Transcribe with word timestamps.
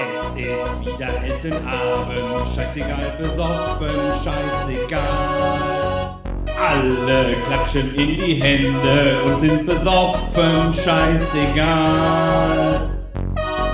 Es 0.00 0.14
ist 0.36 0.80
wieder 0.80 1.10
Elternabend, 1.22 2.48
scheißegal, 2.54 3.12
besoffen, 3.18 3.98
scheißegal. 4.24 5.00
Alle 6.58 7.34
klatschen 7.46 7.94
in 7.94 8.18
die 8.18 8.34
Hände 8.34 9.16
und 9.26 9.38
sind 9.40 9.66
besoffen, 9.66 10.72
scheißegal. 10.72 12.20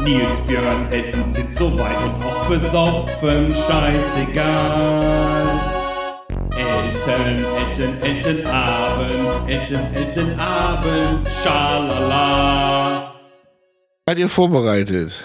Nils, 0.02 0.40
Björn, 0.46 0.90
Elton 0.90 1.32
sind 1.32 1.52
so 1.52 1.78
weit 1.78 1.96
und 2.04 2.24
auch 2.24 2.46
besoffen, 2.46 3.54
scheißegal. 3.54 5.42
Eltern, 6.56 7.44
Eltern, 7.68 8.02
Elternabend, 8.02 9.48
Eltern, 9.48 9.94
Elternabend, 9.94 11.28
schalala. 11.28 13.14
Seid 14.08 14.18
ihr 14.18 14.28
vorbereitet? 14.28 15.24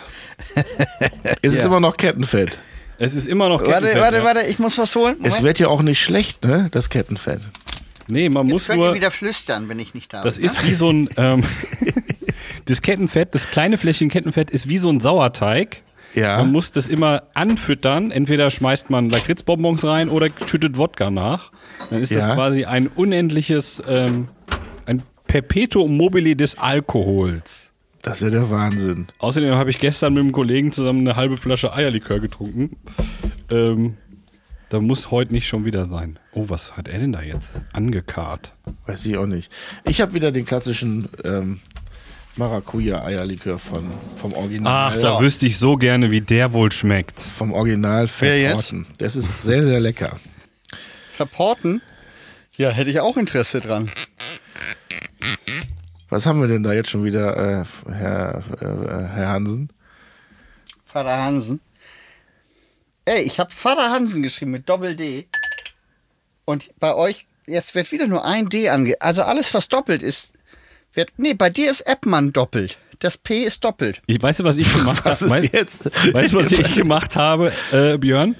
es 1.41 1.53
ist 1.53 1.59
Ja. 1.62 1.67
immer 1.67 1.80
noch 1.80 1.98
Kettenfett. 1.98 2.59
Es 2.98 3.16
ist 3.16 3.27
immer 3.27 3.49
noch 3.49 3.62
Warte, 3.62 3.71
Kettenfett, 3.73 4.02
warte, 4.02 4.17
ja. 4.17 4.23
warte, 4.23 4.41
ich 4.48 4.59
muss 4.59 4.77
was 4.77 4.95
holen. 4.95 5.16
Es 5.23 5.41
wird 5.41 5.57
ja 5.59 5.67
auch 5.67 5.81
nicht 5.81 6.02
schlecht, 6.02 6.44
ne? 6.44 6.67
Das 6.71 6.90
Kettenfett. 6.90 7.41
Nee, 8.07 8.30
man 8.30 8.45
Jetzt 8.48 8.54
muss 8.54 8.67
könnt 8.67 8.80
ihr 8.80 8.85
nur. 8.85 8.94
wieder 8.94 9.12
flüstern, 9.12 9.70
wenn 9.70 9.80
ich 9.80 9.94
nicht 9.94 10.13
da 10.13 10.21
Das 10.21 10.35
bin. 10.38 10.45
ist 10.45 10.63
wie 10.66 10.73
so 10.73 10.91
ein. 10.91 11.09
Ähm, 11.17 11.44
das 12.66 12.81
Kettenfett, 12.81 13.34
das 13.34 13.49
kleine 13.49 13.77
Fläschchen 13.77 14.09
Kettenfett 14.09 14.52
ist 14.52 14.70
wie 14.70 14.77
so 14.77 14.90
ein 14.90 14.99
Sauerteig. 14.99 15.81
Ja. 16.13 16.38
Man 16.38 16.52
muss 16.52 16.71
das 16.71 16.88
immer 16.90 17.23
anfüttern. 17.34 18.12
Entweder 18.12 18.52
schmeißt 18.52 18.90
man 18.90 19.09
Lakritzbonbons 19.09 19.84
rein 19.85 20.09
oder 20.09 20.27
schüttet 20.45 20.77
Wodka 20.77 21.09
nach. 21.09 21.52
Dann 21.90 22.02
ist 22.02 22.13
das 22.13 22.26
Ja. 22.26 22.35
quasi 22.35 22.66
ein 22.66 22.88
unendliches, 22.88 23.82
ähm, 23.88 24.27
ein 24.85 25.04
Perpetuum 25.27 25.95
mobile 25.95 26.35
des 26.35 26.57
Alkohols. 26.57 27.71
Das 28.02 28.18
ist 28.18 28.24
ja 28.24 28.30
der 28.32 28.49
Wahnsinn. 28.49 29.07
Außerdem 29.20 29.55
habe 29.55 29.70
ich 29.70 29.80
gestern 29.80 30.13
mit 30.13 30.21
einem 30.21 30.32
Kollegen 30.32 30.71
zusammen 30.71 31.07
eine 31.07 31.16
halbe 31.16 31.38
Flasche 31.38 31.74
Eierlikör 31.74 32.20
getrunken. 32.20 32.77
Ähm, 33.49 33.98
da 34.70 34.80
muss 34.80 35.12
heute 35.12 35.34
nicht 35.34 35.48
schon 35.48 35.66
wieder 35.66 35.85
sein. 35.85 36.18
Oh, 36.34 36.46
was 36.48 36.77
hat 36.77 36.88
er 36.88 36.99
denn 36.99 37.12
da 37.12 37.21
jetzt 37.21 37.62
angekarrt? 37.74 38.54
Weiß 38.88 39.05
ich 39.05 39.18
auch 39.18 39.26
nicht. 39.26 39.52
Ich 39.85 40.02
habe 40.02 40.13
wieder 40.13 40.32
den 40.32 40.46
klassischen 40.46 41.10
ähm, 41.24 41.60
Maracuja-Eierlikör 42.38 43.60
von, 43.60 43.85
vom 44.15 44.34
Original. 44.34 44.93
Ach, 44.93 44.99
da 44.99 45.20
wüsste 45.20 45.46
ich 45.46 45.58
so 45.58 45.76
gerne, 45.76 46.10
wie 46.10 46.21
der 46.21 46.54
wohl 46.54 46.71
schmeckt. 46.71 47.20
Vom 47.20 47.52
Original 47.54 48.10
Wer 48.20 48.41
jetzt? 48.41 48.70
Verporten. 48.70 48.88
Das 48.98 49.15
ist 49.15 49.43
sehr, 49.43 49.63
sehr 49.63 49.80
lecker. 49.80 50.20
Verporten? 51.12 51.82
Ja, 52.58 52.70
hätte 52.70 52.90
ich 52.90 52.99
auch 52.99 53.18
Interesse 53.18 53.60
dran. 53.60 53.91
Was 56.12 56.26
haben 56.26 56.41
wir 56.41 56.49
denn 56.49 56.62
da 56.62 56.73
jetzt 56.73 56.90
schon 56.90 57.05
wieder, 57.05 57.37
äh, 57.37 57.63
Herr, 57.90 58.43
äh, 58.59 59.15
Herr 59.15 59.29
Hansen? 59.29 59.70
Vater 60.85 61.23
Hansen. 61.23 61.62
Ey, 63.05 63.21
ich 63.21 63.40
habe 63.40 63.49
Vater 63.51 63.91
Hansen 63.91 64.22
geschrieben 64.22 64.51
mit 64.51 64.68
Doppel-D. 64.68 65.29
Und 66.44 66.69
bei 66.79 66.94
euch, 66.95 67.28
jetzt 67.47 67.75
wird 67.75 67.94
wieder 67.94 68.07
nur 68.07 68.25
ein 68.25 68.50
D 68.50 68.68
ange... 68.68 69.00
Also 69.00 69.23
alles, 69.23 69.53
was 69.53 69.69
doppelt 69.69 70.03
ist, 70.03 70.34
wird... 70.94 71.13
Nee, 71.16 71.34
bei 71.34 71.50
dir 71.50 71.72
ist 71.72 71.88
Appmann 71.88 72.34
doppelt. 72.34 72.78
Das 73.02 73.18
P 73.18 73.44
ist 73.44 73.63
doppelt. 73.66 74.02
Ich 74.06 74.22
weiß, 74.22 74.44
was 74.44 74.56
ich 74.57 74.72
gemacht 74.74 75.02
Was 75.06 75.22
habe. 75.22 75.44
ist 75.46 75.53
jetzt? 75.53 76.13
Weißt 76.13 76.34
du, 76.34 76.38
was 76.38 76.52
ich 76.52 76.75
gemacht 76.75 77.16
habe, 77.18 77.52
äh, 77.74 77.97
Björn? 77.97 78.35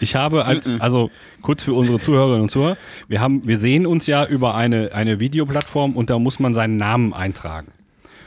Ich 0.00 0.14
habe 0.16 0.44
als, 0.44 0.68
also 0.80 1.10
kurz 1.42 1.62
für 1.62 1.72
unsere 1.74 1.98
Zuhörerinnen 2.00 2.42
und 2.42 2.50
Zuhörer, 2.50 2.76
wir 3.08 3.20
haben, 3.20 3.46
wir 3.46 3.58
sehen 3.58 3.86
uns 3.86 4.06
ja 4.06 4.26
über 4.26 4.54
eine, 4.54 4.90
eine 4.92 5.20
Videoplattform 5.20 5.96
und 5.96 6.10
da 6.10 6.18
muss 6.18 6.38
man 6.40 6.52
seinen 6.54 6.76
Namen 6.76 7.14
eintragen. 7.14 7.68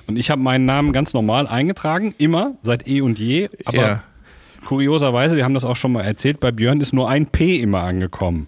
Und 0.08 0.18
ich 0.18 0.32
habe 0.32 0.42
meinen 0.42 0.66
Namen 0.66 0.94
ganz 0.94 1.14
normal 1.14 1.46
eingetragen, 1.48 2.16
immer, 2.18 2.54
seit 2.64 2.88
eh 2.88 3.02
und 3.02 3.20
je, 3.20 3.50
aber 3.66 3.78
Ja. 3.78 4.04
kurioserweise, 4.66 5.36
wir 5.38 5.44
haben 5.44 5.54
das 5.54 5.66
auch 5.66 5.76
schon 5.76 5.92
mal 5.92 6.02
erzählt, 6.02 6.40
bei 6.40 6.52
Björn 6.52 6.82
ist 6.82 6.94
nur 6.94 7.08
ein 7.10 7.28
P 7.28 7.58
immer 7.58 7.82
angekommen. 7.84 8.48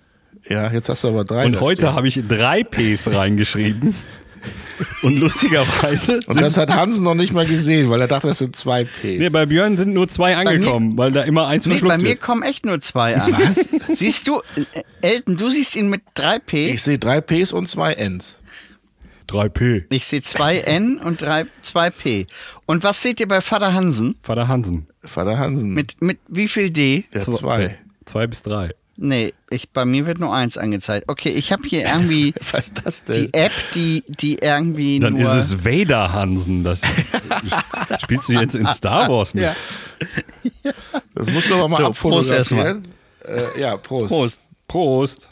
Ja, 0.50 0.72
jetzt 0.72 0.90
hast 0.90 1.04
du 1.04 1.10
aber 1.10 1.24
drei. 1.24 1.46
Und 1.46 1.60
heute 1.62 1.94
habe 1.94 2.08
ich 2.08 2.22
drei 2.28 2.64
Ps 2.64 3.08
reingeschrieben. 3.08 3.96
Und 5.02 5.18
lustigerweise 5.20 6.20
Und 6.28 6.42
das 6.42 6.58
hat 6.58 6.70
Hansen 6.70 7.04
noch 7.04 7.16
nicht 7.16 7.34
mal 7.34 7.46
gesehen, 7.46 7.90
weil 7.90 8.02
er 8.02 8.08
dachte, 8.08 8.28
das 8.28 8.40
sind 8.40 8.56
zwei 8.56 8.84
Ps. 8.86 9.04
Nee, 9.04 9.30
bei 9.30 9.46
Björn 9.46 9.78
sind 9.78 9.94
nur 9.94 10.08
zwei 10.08 10.36
angekommen, 10.36 10.98
weil 10.98 11.12
da 11.12 11.24
immer 11.24 11.48
eins 11.48 11.66
Nee, 11.66 11.72
verschluckt 11.74 11.98
bei 11.98 11.98
mir 12.04 12.10
wird. 12.10 12.22
kommen 12.22 12.44
echt 12.44 12.66
nur 12.66 12.82
zwei 12.82 13.16
an. 13.18 13.32
Was? 13.38 13.66
Siehst 13.98 14.28
du, 14.28 14.42
äh, 14.74 14.84
Elton, 15.02 15.38
du 15.38 15.50
siehst 15.50 15.76
ihn 15.76 15.90
mit 15.90 16.02
drei 16.14 16.40
P. 16.40 16.70
ich 16.72 16.84
sehe 16.84 16.98
drei 17.00 17.22
Ps 17.22 17.52
und 17.54 17.68
zwei 17.68 17.94
Ns. 17.96 18.38
3P. 19.30 19.86
Ich 19.90 20.08
sehe 20.08 20.22
zwei 20.22 20.58
N 20.58 20.98
und 20.98 21.22
drei, 21.22 21.46
zwei 21.62 21.90
P. 21.90 22.28
Und 22.66 22.84
was 22.84 23.02
seht 23.02 23.22
ihr 23.22 23.30
bei 23.30 23.40
Vater 23.40 23.74
Hansen? 23.74 24.18
Vater 24.22 24.50
Hansen. 24.50 24.88
Vater 25.06 25.38
Hansen. 25.38 25.74
Mit, 25.74 26.02
mit 26.02 26.20
wie 26.28 26.50
viel 26.50 26.70
D? 26.70 27.06
ja, 27.14 27.20
zwei. 27.22 27.78
Zwei 28.04 28.28
bis 28.28 28.44
drei. 28.44 28.72
Nee, 28.98 29.34
ich, 29.50 29.70
bei 29.70 29.86
mir 29.86 30.06
wird 30.06 30.20
nur 30.20 30.34
eins 30.34 30.58
angezeigt. 30.58 31.10
Okay, 31.10 31.30
ich 31.30 31.52
habe 31.52 31.68
hier 31.68 31.86
irgendwie 31.86 32.34
Was 32.52 32.68
ist 32.68 32.82
das 32.84 33.04
denn? 33.04 33.26
die 33.26 33.34
App, 33.34 33.52
die, 33.74 34.04
die 34.08 34.36
irgendwie 34.36 35.00
Dann 35.00 35.14
nur... 35.14 35.22
ist 35.22 35.52
es 35.52 35.66
Vader 35.66 36.14
Hansen. 36.14 36.64
Das 36.64 36.82
spielst 38.02 38.30
du 38.30 38.34
jetzt 38.34 38.56
in 38.56 38.68
Star 38.68 39.10
Wars 39.10 39.34
mit. 39.34 39.44
Ja. 39.44 39.56
Das 41.16 41.30
musst 41.32 41.50
du 41.50 41.56
aber 41.56 41.70
mal 41.70 41.78
So, 41.78 41.92
Prost 41.92 42.32
abfotografieren. 42.32 42.88
Äh, 43.26 43.62
ja, 43.62 43.78
Prost. 43.78 44.10
Prost. 44.10 44.40
Prost. 44.68 45.32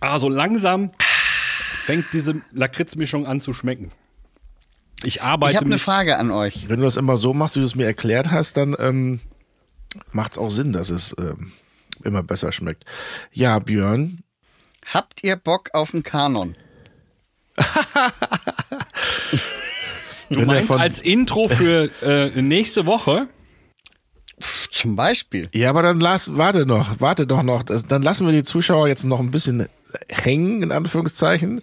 Ah, 0.00 0.18
so 0.18 0.28
langsam 0.28 0.90
fängt 1.84 2.12
diese 2.12 2.42
Lakritzmischung 2.52 3.26
an 3.26 3.40
zu 3.40 3.52
schmecken. 3.52 3.90
Ich 5.04 5.22
arbeite 5.22 5.52
Ich 5.52 5.56
habe 5.56 5.66
eine. 5.66 5.78
Frage 5.78 6.18
an 6.18 6.30
euch. 6.30 6.68
Wenn 6.68 6.80
du 6.80 6.84
das 6.84 6.96
immer 6.96 7.16
so 7.16 7.32
machst, 7.32 7.56
wie 7.56 7.60
du 7.60 7.66
es 7.66 7.74
mir 7.74 7.86
erklärt 7.86 8.30
hast, 8.30 8.56
dann 8.56 8.76
ähm, 8.78 9.20
macht 10.12 10.32
es 10.32 10.38
auch 10.38 10.50
Sinn, 10.50 10.72
dass 10.72 10.90
es 10.90 11.14
ähm, 11.18 11.52
immer 12.04 12.22
besser 12.22 12.52
schmeckt. 12.52 12.84
Ja, 13.32 13.58
Björn. 13.58 14.22
Habt 14.86 15.22
ihr 15.24 15.36
Bock 15.36 15.70
auf 15.74 15.92
einen 15.94 16.02
Kanon? 16.02 16.56
Du 20.30 20.40
meinst 20.44 20.68
von- 20.68 20.78
als 20.80 20.98
Intro 20.98 21.48
für 21.48 21.90
äh, 22.02 22.42
nächste 22.42 22.84
Woche? 22.84 23.28
Zum 24.70 24.94
Beispiel. 24.94 25.48
Ja, 25.52 25.70
aber 25.70 25.82
dann 25.82 25.98
lass, 26.00 26.36
warte 26.36 26.66
noch, 26.66 27.00
warte 27.00 27.26
doch 27.26 27.42
noch. 27.42 27.62
Das, 27.62 27.86
dann 27.86 28.02
lassen 28.02 28.26
wir 28.26 28.32
die 28.32 28.42
Zuschauer 28.42 28.88
jetzt 28.88 29.04
noch 29.04 29.20
ein 29.20 29.30
bisschen 29.30 29.68
hängen, 30.08 30.62
in 30.62 30.70
Anführungszeichen. 30.70 31.62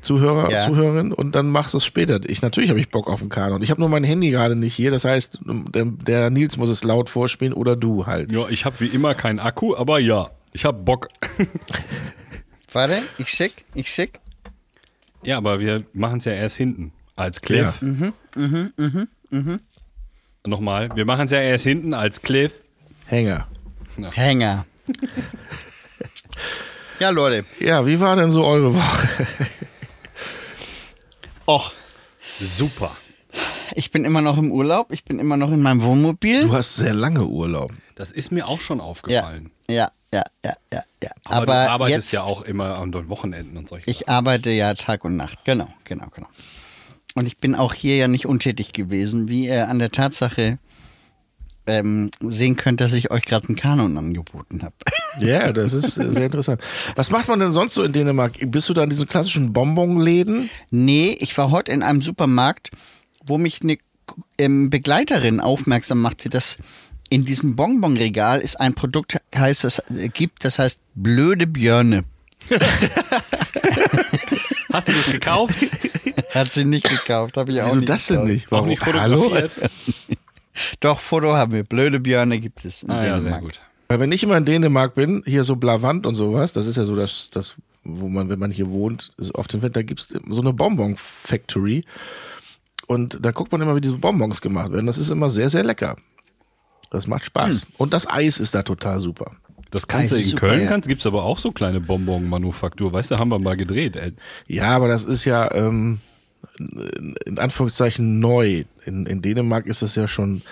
Zuhörer, 0.00 0.50
Ja. 0.50 0.66
Zuhörerinnen, 0.66 1.12
und 1.12 1.34
dann 1.34 1.48
machst 1.48 1.74
du 1.74 1.78
es 1.78 1.84
später. 1.84 2.20
Ich, 2.26 2.42
natürlich 2.42 2.70
habe 2.70 2.80
ich 2.80 2.90
Bock 2.90 3.08
auf 3.08 3.20
einen 3.20 3.30
Kanon. 3.30 3.62
Ich 3.62 3.70
habe 3.70 3.80
nur 3.80 3.88
mein 3.88 4.04
Handy 4.04 4.30
gerade 4.30 4.56
nicht 4.56 4.74
hier, 4.74 4.90
das 4.90 5.04
heißt, 5.04 5.40
der, 5.44 5.84
der 5.86 6.30
Nils 6.30 6.56
muss 6.56 6.68
es 6.68 6.84
laut 6.84 7.10
vorspielen 7.10 7.52
oder 7.52 7.76
du 7.76 8.06
halt. 8.06 8.30
Ja, 8.30 8.48
ich 8.48 8.64
habe 8.64 8.78
wie 8.80 8.86
immer 8.86 9.14
keinen 9.14 9.40
Akku, 9.40 9.74
aber 9.74 9.98
ja, 9.98 10.26
ich 10.52 10.64
habe 10.64 10.78
Bock. 10.82 11.08
Warte, 12.72 13.02
ich 13.18 13.28
schick, 13.28 13.64
ich 13.74 13.88
schick. 13.88 14.20
Ja, 15.22 15.38
aber 15.38 15.60
wir 15.60 15.84
machen 15.92 16.18
es 16.18 16.24
ja 16.26 16.32
erst 16.32 16.56
hinten 16.56 16.92
als 17.16 17.40
Cliff. 17.40 17.80
Ja. 17.82 18.12
Nochmal, 20.46 20.90
wir 20.94 21.04
machen 21.04 21.24
es 21.24 21.32
ja 21.32 21.40
erst 21.40 21.64
hinten 21.64 21.94
als 21.94 22.22
Cliff. 22.22 22.60
Hänger. 23.06 23.48
Hänger. 24.12 24.66
ja, 27.00 27.10
Leute. 27.10 27.44
Ja, 27.60 27.86
wie 27.86 27.98
war 27.98 28.14
denn 28.14 28.30
so 28.30 28.44
eure 28.44 28.74
Woche? 28.74 29.26
Och, 31.46 31.72
Super. 32.40 32.96
ich 33.74 33.92
bin 33.92 34.04
immer 34.04 34.20
noch 34.20 34.36
im 34.36 34.50
Urlaub. 34.50 34.92
Ich 34.92 35.04
bin 35.04 35.20
immer 35.20 35.36
noch 35.36 35.52
in 35.52 35.62
meinem 35.62 35.82
Wohnmobil. 35.82 36.42
Du 36.42 36.52
hast 36.52 36.74
sehr 36.74 36.92
lange 36.92 37.24
Urlaub. 37.24 37.72
Das 37.94 38.10
ist 38.10 38.32
mir 38.32 38.48
auch 38.48 38.60
schon 38.60 38.80
aufgefallen. 38.80 39.52
ja, 39.68 39.90
ja, 40.12 40.24
ja, 40.44 40.54
ja, 40.72 40.82
ja. 41.02 41.10
Aber, 41.24 41.36
Aber, 41.36 41.44
du 41.46 41.70
arbeitest 41.70 41.98
jetzt, 41.98 42.12
ja 42.12 42.22
auch 42.24 42.42
immer 42.42 42.78
an 42.78 42.90
den 42.90 43.08
Wochenenden 43.08 43.56
und 43.56 43.68
solche 43.68 43.88
Ich 43.88 44.08
arbeite 44.08 44.50
ja 44.50 44.74
Tag 44.74 45.04
und 45.04 45.16
Nacht. 45.16 45.44
Genau, 45.44 45.68
genau, 45.84 46.06
genau. 46.12 46.28
Und 47.14 47.26
ich 47.26 47.38
bin 47.38 47.54
auch 47.54 47.74
hier 47.74 47.96
ja 47.96 48.08
nicht 48.08 48.26
untätig 48.26 48.72
gewesen, 48.72 49.28
wie 49.28 49.46
ihr 49.46 49.68
an 49.68 49.78
der 49.78 49.90
Tatsache 49.90 50.58
ähm, 51.66 52.10
sehen 52.20 52.56
könnt, 52.56 52.80
dass 52.80 52.92
ich 52.92 53.10
euch 53.10 53.24
gerade 53.24 53.48
einen 53.48 53.56
Kanon 53.56 53.96
angeboten 53.98 54.62
habe. 54.62 54.74
Ja, 55.18 55.50
das 55.50 55.72
ist 55.72 55.94
sehr 55.94 56.26
interessant. 56.26 56.60
Was 56.94 57.10
macht 57.10 57.28
man 57.28 57.40
denn 57.40 57.50
sonst 57.50 57.72
so 57.72 57.82
in 57.82 57.94
Dänemark? 57.94 58.34
Bist 58.50 58.68
du 58.68 58.74
da 58.74 58.84
in 58.84 58.90
diesen 58.90 59.08
klassischen 59.08 59.54
Bonbonläden? 59.54 60.50
nee, 60.70 61.16
ich 61.18 61.38
war 61.38 61.50
heute 61.50 61.72
in 61.72 61.82
einem 61.82 62.02
Supermarkt, 62.02 62.68
wo 63.24 63.38
mich 63.38 63.62
eine 63.62 63.78
ähm, 64.36 64.68
Begleiterin 64.68 65.40
aufmerksam 65.40 66.02
machte, 66.02 66.28
dass 66.28 66.58
in 67.08 67.24
diesem 67.24 67.56
Bonbonregal 67.56 68.40
ist 68.40 68.60
ein 68.60 68.74
Produkt, 68.74 69.16
heißt 69.34 69.64
das, 69.64 69.78
äh, 69.88 70.08
gibt, 70.08 70.44
das 70.44 70.58
heißt 70.58 70.80
blöde 70.94 71.46
Björne. 71.46 72.04
Hast 74.70 74.88
du 74.88 74.92
das 74.92 75.10
gekauft? 75.10 75.54
Hat 76.34 76.52
sie 76.52 76.66
nicht 76.66 76.88
gekauft, 76.88 77.38
habe 77.38 77.52
ich 77.52 77.62
auch 77.62 77.68
Wieso 77.68 77.76
nicht 77.76 77.88
das 77.88 78.06
denn 78.08 78.24
nicht? 78.24 78.52
auch 78.52 78.66
nicht 78.66 78.84
Hallo? 78.84 79.34
Doch, 80.80 81.00
Foto 81.00 81.34
haben 81.34 81.52
wir. 81.52 81.64
Blöde 81.64 82.00
Björne 82.00 82.38
gibt 82.40 82.64
es 82.64 82.82
in 82.82 82.90
Ah, 82.90 82.96
ja, 82.96 83.02
sehr 83.14 83.20
Dänemark. 83.20 83.42
gut. 83.42 83.60
Weil 83.88 84.00
wenn 84.00 84.12
ich 84.12 84.22
immer 84.22 84.36
in 84.36 84.44
Dänemark 84.44 84.94
bin, 84.94 85.22
hier 85.26 85.44
so 85.44 85.56
Blavant 85.56 86.06
und 86.06 86.14
sowas, 86.14 86.52
das 86.52 86.66
ist 86.66 86.76
ja 86.76 86.84
so 86.84 86.96
das, 86.96 87.30
das 87.30 87.54
wo 87.84 88.08
man, 88.08 88.28
wenn 88.28 88.38
man 88.40 88.50
hier 88.50 88.68
wohnt, 88.70 89.12
ist 89.16 89.34
oft 89.36 89.54
im 89.54 89.62
Winter 89.62 89.84
gibt's 89.84 90.08
so 90.28 90.40
eine 90.40 90.52
Bonbon 90.52 90.96
Factory. 90.96 91.84
Und 92.88 93.18
da 93.24 93.30
guckt 93.30 93.52
man 93.52 93.60
immer, 93.62 93.76
wie 93.76 93.80
diese 93.80 93.96
Bonbons 93.98 94.40
gemacht 94.40 94.72
werden. 94.72 94.86
Das 94.86 94.98
ist 94.98 95.10
immer 95.10 95.28
sehr, 95.28 95.50
sehr 95.50 95.62
lecker. 95.64 95.96
Das 96.90 97.06
macht 97.06 97.24
Spaß. 97.26 97.66
Und 97.78 97.92
das 97.92 98.08
Eis 98.08 98.38
ist 98.40 98.54
da 98.54 98.62
total 98.62 98.98
super. 99.00 99.32
Das 99.70 99.86
kannst 99.86 100.12
du 100.12 100.16
Eis 100.16 100.22
in 100.22 100.26
ist 100.26 100.30
super, 100.32 100.48
Köln, 100.48 100.62
ja. 100.62 100.68
kannst, 100.68 100.88
gibt's 100.88 101.06
aber 101.06 101.24
auch 101.24 101.38
so 101.38 101.50
kleine 101.52 101.80
Bonbon-Manufaktur. 101.80 102.92
Weißt 102.92 103.10
du, 103.10 103.18
haben 103.18 103.30
wir 103.30 103.38
mal 103.38 103.56
gedreht. 103.56 103.96
Ey. 103.96 104.12
Ja, 104.48 104.68
aber 104.70 104.88
das 104.88 105.04
ist 105.04 105.24
ja 105.24 105.52
ähm, 105.52 106.00
in 106.58 107.38
Anführungszeichen 107.38 108.20
neu. 108.20 108.64
In, 108.84 109.06
in 109.06 109.22
Dänemark 109.22 109.66
ist 109.66 109.82
es 109.82 109.94
ja 109.94 110.08
schon 110.08 110.42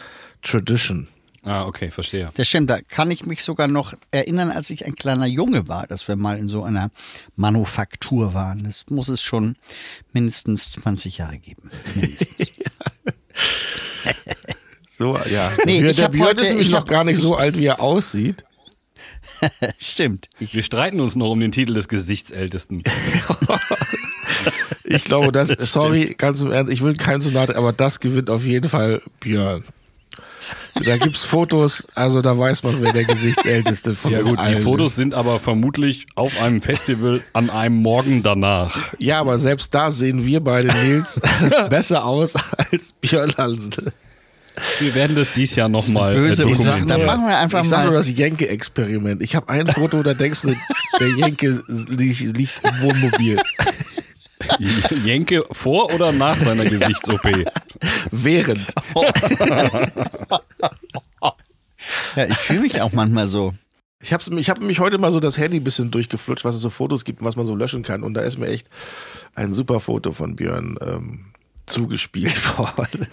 Tradition. 0.43 1.09
Ah, 1.43 1.65
okay, 1.67 1.91
verstehe. 1.91 2.31
Das 2.37 2.49
stimmt, 2.49 2.71
da 2.71 2.81
kann 2.81 3.11
ich 3.11 3.27
mich 3.27 3.45
sogar 3.45 3.69
noch 3.69 3.93
erinnern, 4.11 4.51
als 4.51 4.71
ich 4.71 4.87
ein 4.87 4.95
kleiner 4.95 5.27
Junge 5.27 5.69
war, 5.69 5.87
dass 5.87 6.09
wir 6.09 6.17
mal 6.17 6.39
in 6.39 6.49
so 6.49 6.63
einer 6.63 6.91
Manufaktur 7.37 8.33
waren. 8.33 8.65
Das 8.65 8.87
muss 8.89 9.09
es 9.09 9.23
schon 9.23 9.57
mindestens 10.13 10.73
20 10.73 11.19
Jahre 11.19 11.39
geben. 11.39 11.71
Mindestens. 11.95 12.51
So, 14.97 15.19
ja. 15.29 15.51
Nee, 15.65 15.81
der 15.83 15.91
ich 15.91 15.97
der 15.97 16.09
Björn 16.09 16.29
heute- 16.29 16.43
ist 16.43 16.51
nämlich 16.51 16.69
ich 16.69 16.73
noch 16.73 16.87
gar 16.87 17.03
nicht 17.03 17.19
so 17.19 17.35
alt, 17.35 17.59
wie 17.59 17.67
er 17.67 17.81
aussieht. 17.81 18.45
stimmt. 19.79 20.29
Ich, 20.39 20.55
Wir 20.55 20.63
streiten 20.63 21.01
uns 21.01 21.17
noch 21.17 21.31
um 21.31 21.41
den 21.41 21.51
Titel 21.51 21.75
des 21.75 21.89
Gesichtsältesten. 21.89 22.85
Ich 24.85 25.05
glaube, 25.05 25.33
das, 25.33 25.49
sorry, 25.73 26.15
ganz 26.17 26.41
im 26.41 26.53
Ernst, 26.53 26.73
ich 26.73 26.83
will 26.83 26.95
keinen 26.97 27.21
zu 27.21 27.31
nahe, 27.31 27.55
aber 27.57 27.73
das 27.73 28.01
gewinnt 28.01 28.31
auf 28.31 28.45
jeden 28.45 28.69
Fall 28.69 29.01
Björn. 29.21 29.65
Da 30.85 30.99
gibt's 30.99 31.25
Fotos, 31.25 31.87
also 31.95 32.21
da 32.21 32.37
weiß 32.37 32.63
man, 32.65 32.83
wer 32.83 32.93
der 32.93 33.05
Gesichtsälteste 33.05 33.95
von 33.95 34.13
Ja 34.13 34.19
uns 34.21 34.31
gut, 34.31 34.39
die 34.39 34.43
allen 34.43 34.63
Fotos 34.63 34.95
sind 34.95 35.15
aber 35.15 35.41
vermutlich 35.41 36.07
auf 36.17 36.39
einem 36.43 36.61
Festival 36.61 37.23
an 37.33 37.49
einem 37.49 37.77
Morgen 37.77 38.23
danach. 38.23 38.77
ist. 38.77 38.85
Ja, 39.03 39.21
aber 39.21 39.39
selbst 39.39 39.75
da 39.75 39.91
sehen 39.91 40.27
wir 40.27 40.41
beide 40.41 40.69
Nils 40.69 41.19
besser 41.71 42.05
aus 42.05 42.35
als 42.71 42.93
Björn 43.01 43.33
Hansen. 43.39 43.91
Wir 44.79 44.95
werden 44.95 45.17
das 45.17 45.33
dies 45.33 45.55
Jahr 45.57 45.69
nochmal 45.69 46.15
böse 46.15 46.45
äh, 46.45 46.55
Sachen. 46.55 46.65
dokumentieren. 46.87 46.89
Da 46.89 46.99
machen 47.07 47.27
wir 47.27 47.39
einfach 47.39 47.63
ich 47.63 47.69
sag 47.69 47.79
mal- 47.79 47.87
nur 47.87 47.95
das 47.95 48.11
Jenke-Experiment. 48.11 49.23
Ich 49.23 49.35
habe 49.35 49.49
ein 49.49 49.67
Foto, 49.67 50.03
da 50.03 50.13
denkst 50.15 50.43
du, 50.43 50.55
der 51.01 51.09
Jenke 51.17 51.61
liegt, 51.89 52.21
liegt 52.37 52.55
im 52.63 52.81
Wohnmobil. 52.83 53.41
Jenke 55.05 55.45
vor 55.51 55.93
oder 55.95 56.13
nach 56.13 56.39
seiner 56.39 56.65
Gesichts-OP? 56.71 57.47
Während. 58.11 58.75
ja, 62.17 62.27
ich 62.27 62.37
fühle 62.37 62.61
mich 62.61 62.81
auch 62.81 62.93
manchmal 62.93 63.27
so. 63.27 63.55
Ich 64.01 64.13
habe 64.13 64.39
ich 64.39 64.51
hab 64.51 64.61
mich 64.61 64.81
heute 64.81 64.99
mal 64.99 65.11
so 65.11 65.21
das 65.21 65.39
Handy 65.39 65.59
ein 65.59 65.65
bisschen 65.65 65.91
durchgeflutscht, 65.91 66.45
was 66.45 66.55
es 66.55 66.61
so 66.61 66.69
Fotos 66.69 67.05
gibt 67.05 67.21
und 67.21 67.27
was 67.27 67.37
man 67.37 67.47
so 67.47 67.55
löschen 67.57 67.83
kann. 67.83 68.03
Und 68.03 68.15
da 68.15 68.21
ist 68.21 68.39
mir 68.39 68.49
echt 68.49 68.69
ein 69.35 69.53
super 69.53 69.81
Foto 69.81 70.13
von 70.13 70.37
Björn 70.37 70.77
ähm, 70.83 71.27
zugespielt 71.67 72.59
worden. 72.59 73.07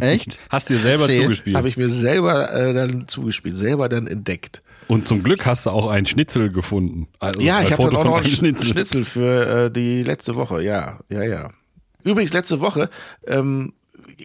Echt? 0.00 0.38
Hast 0.48 0.70
dir 0.70 0.78
selber 0.78 1.02
Erzähl. 1.04 1.22
zugespielt. 1.22 1.56
Habe 1.56 1.68
ich 1.68 1.76
mir 1.76 1.90
selber 1.90 2.52
äh, 2.52 2.72
dann 2.72 3.08
zugespielt, 3.08 3.56
selber 3.56 3.88
dann 3.88 4.06
entdeckt. 4.06 4.62
Und 4.88 5.08
zum 5.08 5.22
Glück 5.22 5.46
hast 5.46 5.66
du 5.66 5.70
auch 5.70 5.88
einen 5.88 6.06
Schnitzel 6.06 6.50
gefunden. 6.52 7.08
Also 7.18 7.40
Ja, 7.40 7.60
ich 7.62 7.72
habe 7.72 7.84
auch 7.88 8.04
noch 8.04 8.16
einen 8.16 8.26
Schnitzel. 8.28 8.68
Schnitzel, 8.68 9.04
für 9.04 9.64
äh, 9.66 9.70
die 9.70 10.02
letzte 10.02 10.36
Woche. 10.36 10.62
Ja, 10.62 11.00
ja, 11.08 11.22
ja. 11.24 11.50
Übrigens, 12.04 12.32
letzte 12.32 12.60
Woche, 12.60 12.88
ähm, 13.26 13.72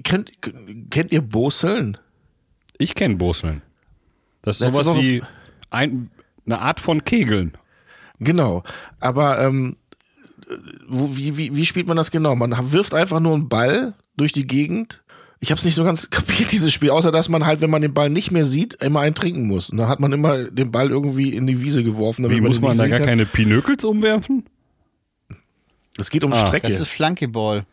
kennt, 0.03 0.31
kennt 0.91 1.11
ihr 1.11 1.21
Boseln? 1.21 1.97
Ich 2.77 2.93
kenne 2.93 3.15
Boseln. 3.15 3.63
Das 4.43 4.57
ist 4.57 4.61
Letzte 4.65 4.83
sowas 4.83 4.95
Woche- 4.97 5.03
wie 5.03 5.23
ein, 5.71 6.11
eine 6.45 6.59
Art 6.59 6.79
von 6.79 7.03
Kegeln. 7.05 7.53
Genau. 8.19 8.63
Aber 8.99 9.39
ähm, 9.41 9.77
wie, 10.89 11.37
wie, 11.37 11.55
wie 11.55 11.65
spielt 11.65 11.87
man 11.87 11.97
das 11.97 12.11
genau? 12.11 12.35
Man 12.35 12.71
wirft 12.71 12.93
einfach 12.93 13.19
nur 13.19 13.33
einen 13.33 13.49
Ball 13.49 13.93
durch 14.17 14.31
die 14.31 14.45
Gegend. 14.45 15.00
Ich 15.43 15.49
habe 15.49 15.57
es 15.57 15.65
nicht 15.65 15.75
so 15.75 15.83
ganz 15.83 16.09
kapiert, 16.11 16.51
dieses 16.51 16.71
Spiel, 16.71 16.91
außer 16.91 17.11
dass 17.11 17.27
man 17.27 17.45
halt, 17.45 17.61
wenn 17.61 17.69
man 17.71 17.81
den 17.81 17.93
Ball 17.93 18.09
nicht 18.09 18.31
mehr 18.31 18.45
sieht, 18.45 18.75
immer 18.75 19.01
einen 19.01 19.15
trinken 19.15 19.47
muss. 19.47 19.69
Und 19.71 19.77
dann 19.77 19.87
hat 19.89 19.99
man 19.99 20.13
immer 20.13 20.45
den 20.45 20.71
Ball 20.71 20.89
irgendwie 20.91 21.33
in 21.35 21.47
die 21.47 21.61
Wiese 21.61 21.83
geworfen. 21.83 22.23
damit 22.23 22.37
Wie 22.37 22.41
muss 22.41 22.57
den 22.59 22.67
man 22.67 22.77
da 22.77 22.87
gar 22.87 22.99
kann. 22.99 23.07
keine 23.07 23.25
Pinökels 23.25 23.83
umwerfen? 23.83 24.45
Es 25.97 26.09
geht 26.09 26.23
um 26.23 26.31
Ah, 26.31 26.47
Strecke. 26.47 26.67
Das 26.67 26.79
ist 26.79 26.87
Flankeball. 26.87 27.65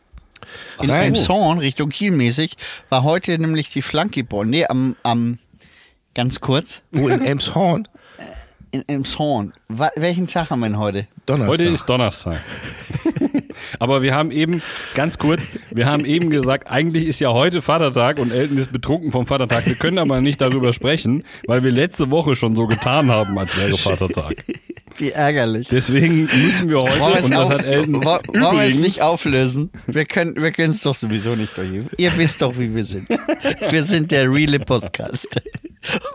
In 0.81 0.87
nein. 0.87 1.13
Elmshorn, 1.13 1.59
Richtung 1.59 1.89
Kiel 1.89 2.11
mäßig, 2.11 2.53
war 2.89 3.03
heute 3.03 3.37
nämlich 3.37 3.71
die 3.71 3.81
Flankeball. 3.81 4.45
Nee, 4.45 4.65
am, 4.65 4.95
am 5.03 5.37
ganz 6.15 6.39
kurz, 6.39 6.81
Wo 6.91 7.07
in 7.07 7.21
Elmshorn? 7.21 7.87
in 8.71 8.87
Elmshorn. 8.87 9.53
Welchen 9.95 10.27
Tag 10.27 10.49
haben 10.49 10.61
wir 10.61 10.69
denn 10.69 10.79
heute? 10.79 11.07
Donnerstag. 11.25 11.51
Heute 11.59 11.69
ist 11.69 11.85
Donnerstag. 11.85 12.41
Aber 13.77 14.01
wir 14.01 14.15
haben 14.15 14.31
eben, 14.31 14.61
ganz 14.95 15.17
kurz, 15.17 15.41
wir 15.71 15.85
haben 15.85 16.05
eben 16.05 16.29
gesagt, 16.29 16.69
eigentlich 16.69 17.07
ist 17.07 17.19
ja 17.19 17.31
heute 17.31 17.61
Vatertag 17.61 18.19
und 18.19 18.31
Elton 18.31 18.57
ist 18.57 18.71
betrunken 18.71 19.11
vom 19.11 19.27
Vatertag. 19.27 19.65
Wir 19.67 19.75
können 19.75 19.99
aber 19.99 20.21
nicht 20.21 20.41
darüber 20.41 20.73
sprechen, 20.73 21.23
weil 21.45 21.63
wir 21.63 21.71
letzte 21.71 22.09
Woche 22.09 22.35
schon 22.35 22.55
so 22.55 22.65
getan 22.67 23.09
haben, 23.11 23.37
als 23.37 23.55
wäre 23.57 23.77
Vatertag. 23.77 24.43
Wie 24.97 25.11
ärgerlich. 25.11 25.69
Deswegen 25.69 26.23
müssen 26.23 26.67
wir 26.69 26.79
heute, 26.79 26.99
Wollen 26.99 27.23
und 27.23 27.31
das 27.31 27.39
auf- 27.39 27.49
hat 27.51 27.63
Elton 27.63 27.95
wo- 28.03 28.05
wollen 28.05 28.21
wir 28.33 28.41
es 28.63 28.69
übrigens, 28.73 28.75
nicht 28.85 29.01
auflösen? 29.01 29.69
Wir 29.87 30.03
können 30.05 30.35
wir 30.41 30.51
können 30.51 30.71
es 30.71 30.81
doch 30.81 30.95
sowieso 30.95 31.35
nicht 31.35 31.55
durch. 31.57 31.69
Ihr 31.97 32.17
wisst 32.17 32.41
doch, 32.41 32.57
wie 32.57 32.75
wir 32.75 32.83
sind. 32.83 33.07
Wir 33.69 33.85
sind 33.85 34.11
der 34.11 34.29
Reale 34.29 34.59
Podcast. 34.59 35.27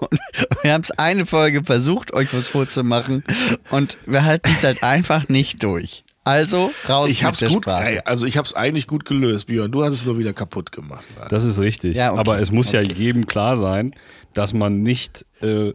Und 0.01 0.21
wir 0.62 0.73
haben 0.75 0.83
es 0.83 0.91
eine 0.91 1.25
Folge 1.25 1.65
versucht, 1.65 2.12
euch 2.12 2.35
was 2.35 2.49
vorzumachen 2.49 3.25
und 3.71 3.97
wir 4.05 4.25
halten 4.25 4.51
es 4.53 4.62
halt 4.62 4.83
einfach 4.83 5.29
nicht 5.31 5.62
durch. 5.62 6.04
Also 6.25 6.73
raus 6.88 7.11
ich 7.11 7.19
mit 7.21 7.26
hab's 7.29 7.38
der 7.38 7.49
gut, 7.50 7.65
Sprache. 7.65 7.85
ey, 7.85 8.00
also 8.05 8.25
ich 8.25 8.38
hab's 8.38 8.55
eigentlich 8.55 8.87
gut 8.87 9.05
gelöst, 9.05 9.47
Björn. 9.47 9.71
Du 9.71 9.85
hast 9.85 9.93
es 9.93 10.06
nur 10.06 10.19
wieder 10.19 10.32
kaputt 10.32 10.73
gemacht. 10.73 11.05
Das 11.29 11.44
ist 11.44 11.59
richtig. 11.61 11.97
Ja, 11.97 12.12
okay. 12.12 12.21
Aber 12.21 12.41
es 12.41 12.50
muss 12.50 12.73
ja 12.73 12.81
jedem 12.81 13.26
klar 13.26 13.56
sein, 13.56 13.94
dass 14.32 14.55
man 14.55 14.82
nicht 14.82 15.26
äh, 15.43 15.75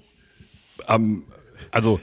am, 0.87 1.23
also 1.71 1.99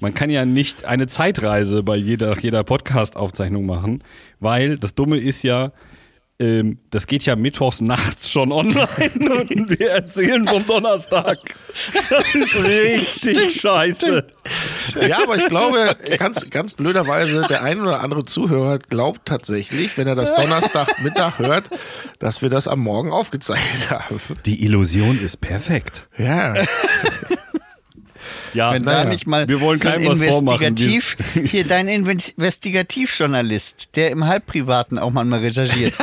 man 0.00 0.14
kann 0.14 0.30
ja 0.30 0.44
nicht 0.46 0.84
eine 0.86 1.06
Zeitreise 1.06 1.82
bei 1.82 1.96
jeder, 1.96 2.38
jeder 2.38 2.64
Podcast-Aufzeichnung 2.64 3.66
machen, 3.66 4.02
weil 4.40 4.78
das 4.78 4.94
Dumme 4.94 5.18
ist 5.18 5.42
ja, 5.42 5.72
ähm, 6.40 6.78
das 6.90 7.06
geht 7.06 7.24
ja 7.24 7.36
mittwochs 7.36 7.80
nachts 7.80 8.30
schon 8.30 8.50
online 8.50 8.88
und 9.18 9.78
wir 9.78 9.90
erzählen 9.90 10.46
vom 10.46 10.66
Donnerstag. 10.66 11.38
Das 12.10 12.34
ist 12.34 12.56
richtig 12.56 13.60
scheiße. 13.60 14.26
Ja, 15.08 15.22
aber 15.22 15.36
ich 15.36 15.46
glaube, 15.46 15.96
ganz, 16.18 16.50
ganz 16.50 16.72
blöderweise, 16.72 17.46
der 17.48 17.62
ein 17.62 17.80
oder 17.80 18.00
andere 18.00 18.24
Zuhörer 18.24 18.78
glaubt 18.78 19.26
tatsächlich, 19.26 19.96
wenn 19.96 20.08
er 20.08 20.16
das 20.16 20.34
Donnerstagmittag 20.34 21.38
hört, 21.38 21.70
dass 22.18 22.42
wir 22.42 22.48
das 22.48 22.66
am 22.66 22.80
Morgen 22.80 23.12
aufgezeichnet 23.12 23.90
haben. 23.90 24.20
Die 24.44 24.64
Illusion 24.64 25.20
ist 25.22 25.40
perfekt. 25.40 26.08
Ja. 26.18 26.54
Ja, 28.54 28.72
Wenn 28.72 28.84
da 28.84 29.04
nicht 29.04 29.26
mal 29.26 29.48
wir 29.48 29.60
wollen 29.60 29.78
so 29.78 29.88
ein 29.88 29.94
keinem 30.02 30.08
was 30.08 30.22
vormachen. 30.22 30.60
Wir- 30.60 30.68
Investigativ, 30.68 31.16
hier 31.50 31.66
dein 31.66 31.88
Investigativjournalist, 31.88 33.96
der 33.96 34.10
im 34.10 34.26
Halbprivaten 34.26 34.98
auch 34.98 35.10
manchmal 35.10 35.40
recherchiert. 35.40 35.94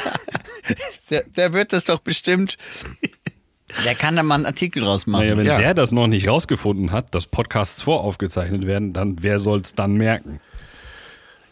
der, 1.10 1.24
der 1.24 1.52
wird 1.52 1.72
das 1.72 1.84
doch 1.84 2.00
bestimmt, 2.00 2.56
der 3.84 3.94
kann 3.94 4.16
da 4.16 4.22
mal 4.22 4.36
einen 4.36 4.46
Artikel 4.46 4.82
draus 4.82 5.06
machen. 5.06 5.26
Naja, 5.26 5.36
wenn 5.36 5.46
Ja. 5.46 5.58
der 5.58 5.74
das 5.74 5.92
noch 5.92 6.06
nicht 6.06 6.28
rausgefunden 6.28 6.92
hat, 6.92 7.14
dass 7.14 7.26
Podcasts 7.26 7.82
voraufgezeichnet 7.82 8.66
werden, 8.66 8.92
dann 8.92 9.22
wer 9.22 9.38
soll's 9.38 9.74
dann 9.74 9.94
merken? 9.94 10.40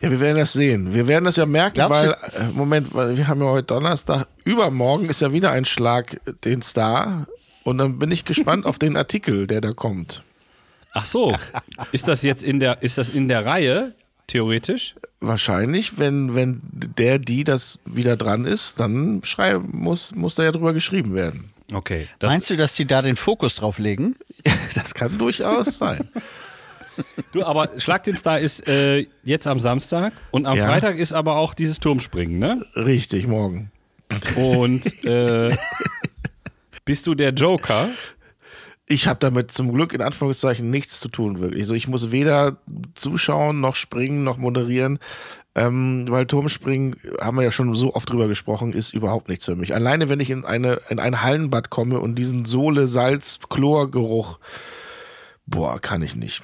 Ja, 0.01 0.11
wir 0.13 0.21
werden 0.21 0.37
das 0.39 0.53
sehen. 0.53 0.95
Wir 0.95 1.09
werden 1.09 1.25
das 1.25 1.37
ja 1.37 1.47
merken, 1.47 1.75
Glaubst 1.75 2.03
weil, 2.05 2.09
du- 2.31 2.37
äh, 2.39 2.53
Moment, 2.55 2.95
weil 2.95 3.17
wir 3.17 3.27
haben 3.27 3.41
ja 3.41 3.49
heute 3.49 3.67
Donnerstag. 3.67 4.29
Übermorgen 4.45 5.09
ist 5.09 5.21
ja 5.21 5.33
wieder 5.33 5.51
ein 5.51 5.65
Schlag 5.65 6.21
den 6.45 6.63
Star. 6.63 7.27
Und 7.69 7.77
dann 7.77 7.99
bin 7.99 8.11
ich 8.11 8.25
gespannt 8.25 8.65
auf 8.65 8.79
den 8.79 8.97
Artikel, 8.97 9.47
der 9.47 9.61
da 9.61 9.73
kommt. 9.73 10.23
Ach 10.95 11.05
so, 11.05 11.31
ist 11.93 12.09
das 12.09 12.23
jetzt 12.23 12.43
in 12.43 12.61
der, 12.61 12.83
ist 12.83 12.97
das 12.97 13.11
in 13.11 13.29
der 13.29 13.45
Reihe, 13.45 13.93
theoretisch? 14.27 14.95
Wahrscheinlich, 15.21 15.99
wenn, 15.99 16.35
wenn 16.35 16.63
der, 16.63 17.19
die 17.19 17.45
das 17.45 17.79
wieder 17.85 18.17
dran 18.17 18.47
ist, 18.47 18.81
dann 18.81 19.21
muss, 19.71 20.15
muss 20.15 20.35
da 20.35 20.45
ja 20.45 20.53
drüber 20.53 20.73
geschrieben 20.73 21.15
werden. 21.15 21.51
Okay. 21.71 22.09
Das, 22.21 22.31
Meinst 22.31 22.49
du, 22.49 22.57
dass 22.57 22.75
die 22.75 22.87
da 22.87 23.03
den 23.03 23.17
Fokus 23.17 23.57
drauf 23.57 23.79
legen? 23.79 24.17
Das 24.75 24.95
kann 24.95 25.19
durchaus 25.19 25.77
sein. 25.77 26.09
du, 27.33 27.45
aber 27.45 27.69
Schlag 27.79 28.05
den 28.05 28.17
Star 28.17 28.39
ist 28.39 28.67
äh, 28.67 29.07
jetzt 29.25 29.47
am 29.47 29.61
Samstag 29.61 30.15
und 30.31 30.47
am 30.47 30.57
Ja. 30.57 30.65
Freitag 30.65 30.97
ist 30.97 31.13
aber 31.13 31.37
auch 31.37 31.53
dieses 31.53 31.81
Turmspringen, 31.81 32.39
ne? 32.39 32.65
Richtig, 32.77 33.27
morgen. 33.27 33.71
Und 34.37 35.05
äh, 35.05 35.51
bist 36.89 37.07
du 37.07 37.15
der 37.15 37.35
Joker? 37.35 37.91
Ich 38.87 39.07
habe 39.07 39.19
damit 39.21 39.53
zum 39.53 39.75
Glück 39.75 39.93
in 39.93 40.01
Anführungszeichen 40.01 40.71
nichts 40.71 41.01
zu 41.01 41.09
tun, 41.09 41.39
wirklich. 41.39 41.65
Also 41.65 41.75
ich 41.75 41.87
muss 41.87 42.13
weder 42.13 42.57
zuschauen, 42.95 43.61
noch 43.61 43.77
springen, 43.77 44.25
noch 44.25 44.39
moderieren. 44.39 44.99
Ähm, 45.55 46.07
weil 46.09 46.25
Turmspringen, 46.25 46.97
haben 47.21 47.37
wir 47.37 47.45
ja 47.45 47.51
schon 47.51 47.75
so 47.75 47.95
oft 47.95 48.09
drüber 48.09 48.27
gesprochen, 48.27 48.73
ist 48.73 48.95
überhaupt 48.95 49.29
nichts 49.29 49.45
für 49.45 49.55
mich. 49.55 49.75
Alleine 49.75 50.09
wenn 50.09 50.19
ich 50.19 50.31
in 50.31 50.47
eine 50.47 50.81
in 50.89 50.99
ein 50.99 51.21
Hallenbad 51.21 51.69
komme 51.69 52.01
und 52.01 52.15
diesen 52.15 52.47
Sohle, 52.47 52.87
Salz, 52.87 53.39
Chlorgeruch, 53.51 54.39
boah, 55.45 55.79
kann 55.79 56.01
ich 56.01 56.17
nicht. 56.17 56.43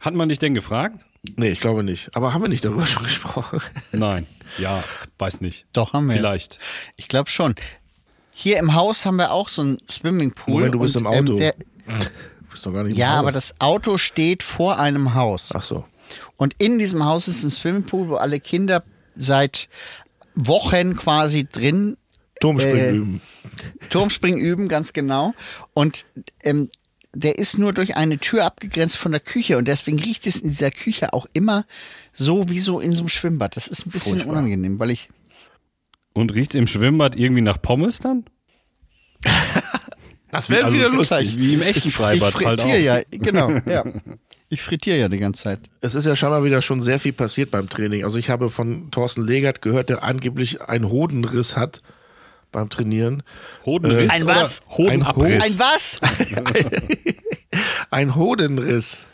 Hat 0.00 0.14
man 0.14 0.28
dich 0.28 0.38
denn 0.38 0.54
gefragt? 0.54 1.04
Nee, 1.34 1.48
ich 1.48 1.60
glaube 1.60 1.82
nicht. 1.82 2.14
Aber 2.14 2.32
haben 2.32 2.42
wir 2.42 2.48
nicht 2.48 2.64
darüber 2.64 2.86
schon 2.86 3.02
gesprochen? 3.02 3.60
Nein. 3.90 4.28
Ja, 4.58 4.84
weiß 5.18 5.40
nicht. 5.40 5.66
Doch, 5.72 5.92
haben 5.92 6.06
wir. 6.06 6.14
Vielleicht. 6.14 6.60
Ich 6.94 7.08
glaube 7.08 7.30
schon. 7.30 7.56
Hier 8.40 8.58
im 8.58 8.74
Haus 8.74 9.04
haben 9.04 9.16
wir 9.16 9.32
auch 9.32 9.50
so 9.50 9.60
einen 9.62 9.78
Swimmingpool. 9.90 10.54
Moment, 10.54 10.74
du 10.74 10.78
bist 10.80 10.96
und, 10.96 11.02
im 11.02 11.06
Auto. 11.06 11.32
Ähm, 11.34 11.38
der, 11.38 11.54
Du 11.56 12.46
bist 12.54 12.64
doch 12.66 12.72
gar 12.72 12.84
nicht 12.84 12.94
im 12.94 12.98
ja, 12.98 13.10
Haus. 13.10 13.18
aber 13.18 13.32
das 13.32 13.60
Auto 13.60 13.98
steht 13.98 14.42
vor 14.42 14.78
einem 14.78 15.14
Haus. 15.14 15.50
Ach 15.54 15.62
so. 15.62 15.84
Und 16.36 16.54
in 16.58 16.78
diesem 16.78 17.04
Haus 17.04 17.28
ist 17.28 17.42
ein 17.44 17.50
Swimmingpool, 17.50 18.08
wo 18.08 18.14
alle 18.16 18.40
Kinder 18.40 18.82
seit 19.14 19.68
Wochen 20.34 20.96
quasi 20.96 21.46
drin 21.50 21.96
Turmspringen 22.40 22.78
Äh, 22.86 22.92
üben. 22.96 23.20
Turmspringen 23.90 24.40
üben, 24.40 24.68
ganz 24.68 24.94
genau. 24.94 25.34
Und 25.74 26.06
ähm, 26.42 26.70
der 27.14 27.38
ist 27.38 27.58
nur 27.58 27.74
durch 27.74 27.96
eine 27.96 28.18
Tür 28.18 28.46
abgegrenzt 28.46 28.96
von 28.96 29.12
der 29.12 29.20
Küche 29.20 29.58
und 29.58 29.68
deswegen 29.68 29.98
riecht 29.98 30.26
es 30.26 30.36
in 30.36 30.48
dieser 30.48 30.70
Küche 30.70 31.12
auch 31.12 31.26
immer 31.34 31.66
so 32.14 32.48
wie 32.48 32.60
so 32.60 32.80
in 32.80 32.92
so 32.92 33.00
einem 33.00 33.08
Schwimmbad. 33.10 33.56
Das 33.56 33.66
ist 33.68 33.86
ein 33.86 33.90
bisschen 33.90 34.14
Furchtbar. 34.14 34.32
unangenehm, 34.38 34.78
weil 34.78 34.90
ich 34.90 35.10
Und 36.12 36.34
riecht 36.34 36.54
im 36.54 36.66
Schwimmbad 36.66 37.16
irgendwie 37.16 37.42
nach 37.42 37.60
Pommes 37.60 37.98
dann? 37.98 38.24
Das 40.32 40.48
wäre 40.48 40.64
Also, 40.66 40.76
wieder 40.76 40.88
lustig. 40.88 41.38
Wie 41.38 41.54
im 41.54 41.62
echten 41.62 41.88
ich 41.88 41.94
Freibad 41.94 42.34
halt 42.34 42.60
auch. 42.60 42.64
frittiere 42.64 42.78
ja, 42.78 43.00
genau, 43.10 43.50
ja. 43.66 43.84
Ich 44.48 44.62
frittiere 44.62 44.98
ja 44.98 45.08
die 45.08 45.18
ganze 45.18 45.42
Zeit. 45.42 45.60
Es 45.80 45.94
ist 45.94 46.04
ja 46.06 46.16
scheinbar 46.16 46.42
wieder 46.44 46.60
schon 46.60 46.80
sehr 46.80 46.98
viel 46.98 47.12
passiert 47.12 47.52
beim 47.52 47.68
Training. 47.68 48.02
Also 48.02 48.18
ich 48.18 48.30
habe 48.30 48.50
von 48.50 48.90
Thorsten 48.90 49.22
Legert 49.22 49.62
gehört, 49.62 49.88
der 49.90 50.02
angeblich 50.02 50.60
einen 50.60 50.88
Hodenriss 50.88 51.56
hat 51.56 51.82
beim 52.50 52.68
Trainieren. 52.68 53.22
Hodenriss 53.64 54.10
Ein 54.10 54.24
oder 54.24 54.34
was? 54.34 54.62
Hodenabriss? 54.68 55.44
Ein 55.44 55.58
was? 55.58 56.00
Ein 57.90 58.16
Hodenriss. 58.16 59.06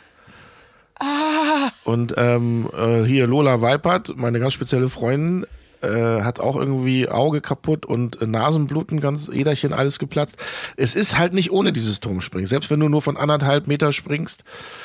Ah. 0.99 1.71
Und 1.83 2.15
ähm, 2.17 2.69
äh, 2.75 3.03
hier 3.03 3.27
Lola 3.27 3.61
Weipert, 3.61 4.17
meine 4.17 4.39
ganz 4.39 4.53
spezielle 4.53 4.89
Freundin, 4.89 5.45
äh, 5.81 6.21
hat 6.21 6.39
auch 6.39 6.55
irgendwie 6.55 7.07
Auge 7.07 7.41
kaputt 7.41 7.85
und 7.85 8.21
äh, 8.21 8.27
Nasenbluten, 8.27 8.99
ganz 8.99 9.29
Äderchen, 9.29 9.73
alles 9.73 9.99
geplatzt. 9.99 10.37
Es 10.75 10.95
ist 10.95 11.17
halt 11.17 11.33
nicht 11.33 11.51
ohne 11.51 11.73
dieses 11.73 11.99
Turmspringen. 11.99 12.47
Selbst 12.47 12.69
wenn 12.69 12.79
du 12.79 12.89
nur 12.89 13.01
von 13.01 13.17
anderthalb 13.17 13.67
Meter 13.67 13.91
springst, 13.91 14.43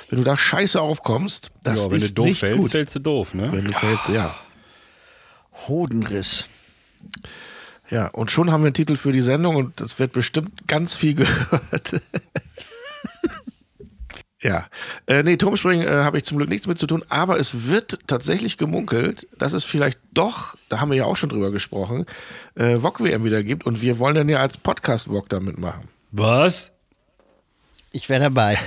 wenn 0.08 0.18
du 0.18 0.24
da 0.24 0.36
scheiße 0.36 0.80
aufkommst, 0.80 1.50
das 1.62 1.84
ja, 1.84 1.90
wenn 1.90 1.98
du 1.98 2.04
ist 2.04 2.18
doof 2.18 2.26
nicht 2.26 2.40
fällst, 2.40 2.60
gut. 2.60 2.70
fällst 2.70 2.94
du 2.94 3.00
doof, 3.00 3.34
ne? 3.34 3.48
Wenn 3.52 3.64
du 3.64 3.72
fällst, 3.72 4.08
ja. 4.08 4.34
Hodenriss. 5.68 6.46
Ja, 7.90 8.08
und 8.08 8.30
schon 8.30 8.50
haben 8.50 8.62
wir 8.62 8.68
einen 8.68 8.74
Titel 8.74 8.96
für 8.96 9.12
die 9.12 9.22
Sendung 9.22 9.56
und 9.56 9.80
das 9.80 9.98
wird 9.98 10.12
bestimmt 10.12 10.66
ganz 10.66 10.94
viel 10.94 11.14
gehört. 11.14 12.00
ja, 14.42 14.66
äh, 15.06 15.22
nee, 15.22 15.36
Turmspringen 15.36 15.86
äh, 15.86 15.90
habe 15.90 16.18
ich 16.18 16.24
zum 16.24 16.36
Glück 16.36 16.48
nichts 16.48 16.66
mit 16.66 16.78
zu 16.78 16.86
tun, 16.86 17.04
aber 17.08 17.38
es 17.38 17.68
wird 17.68 18.00
tatsächlich 18.08 18.58
gemunkelt, 18.58 19.28
dass 19.38 19.52
es 19.52 19.64
vielleicht 19.64 20.00
doch, 20.12 20.56
da 20.68 20.80
haben 20.80 20.90
wir 20.90 20.98
ja 20.98 21.04
auch 21.04 21.16
schon 21.16 21.28
drüber 21.28 21.52
gesprochen, 21.52 22.06
äh, 22.56 22.78
VOG-WM 22.82 23.24
wieder 23.24 23.42
gibt 23.42 23.64
und 23.66 23.82
wir 23.82 23.98
wollen 23.98 24.16
dann 24.16 24.28
ja 24.28 24.40
als 24.40 24.58
Podcast-VOG 24.58 25.28
da 25.28 25.38
mitmachen. 25.38 25.88
Was? 26.10 26.72
Ich 27.92 28.08
wäre 28.08 28.20
dabei. 28.20 28.58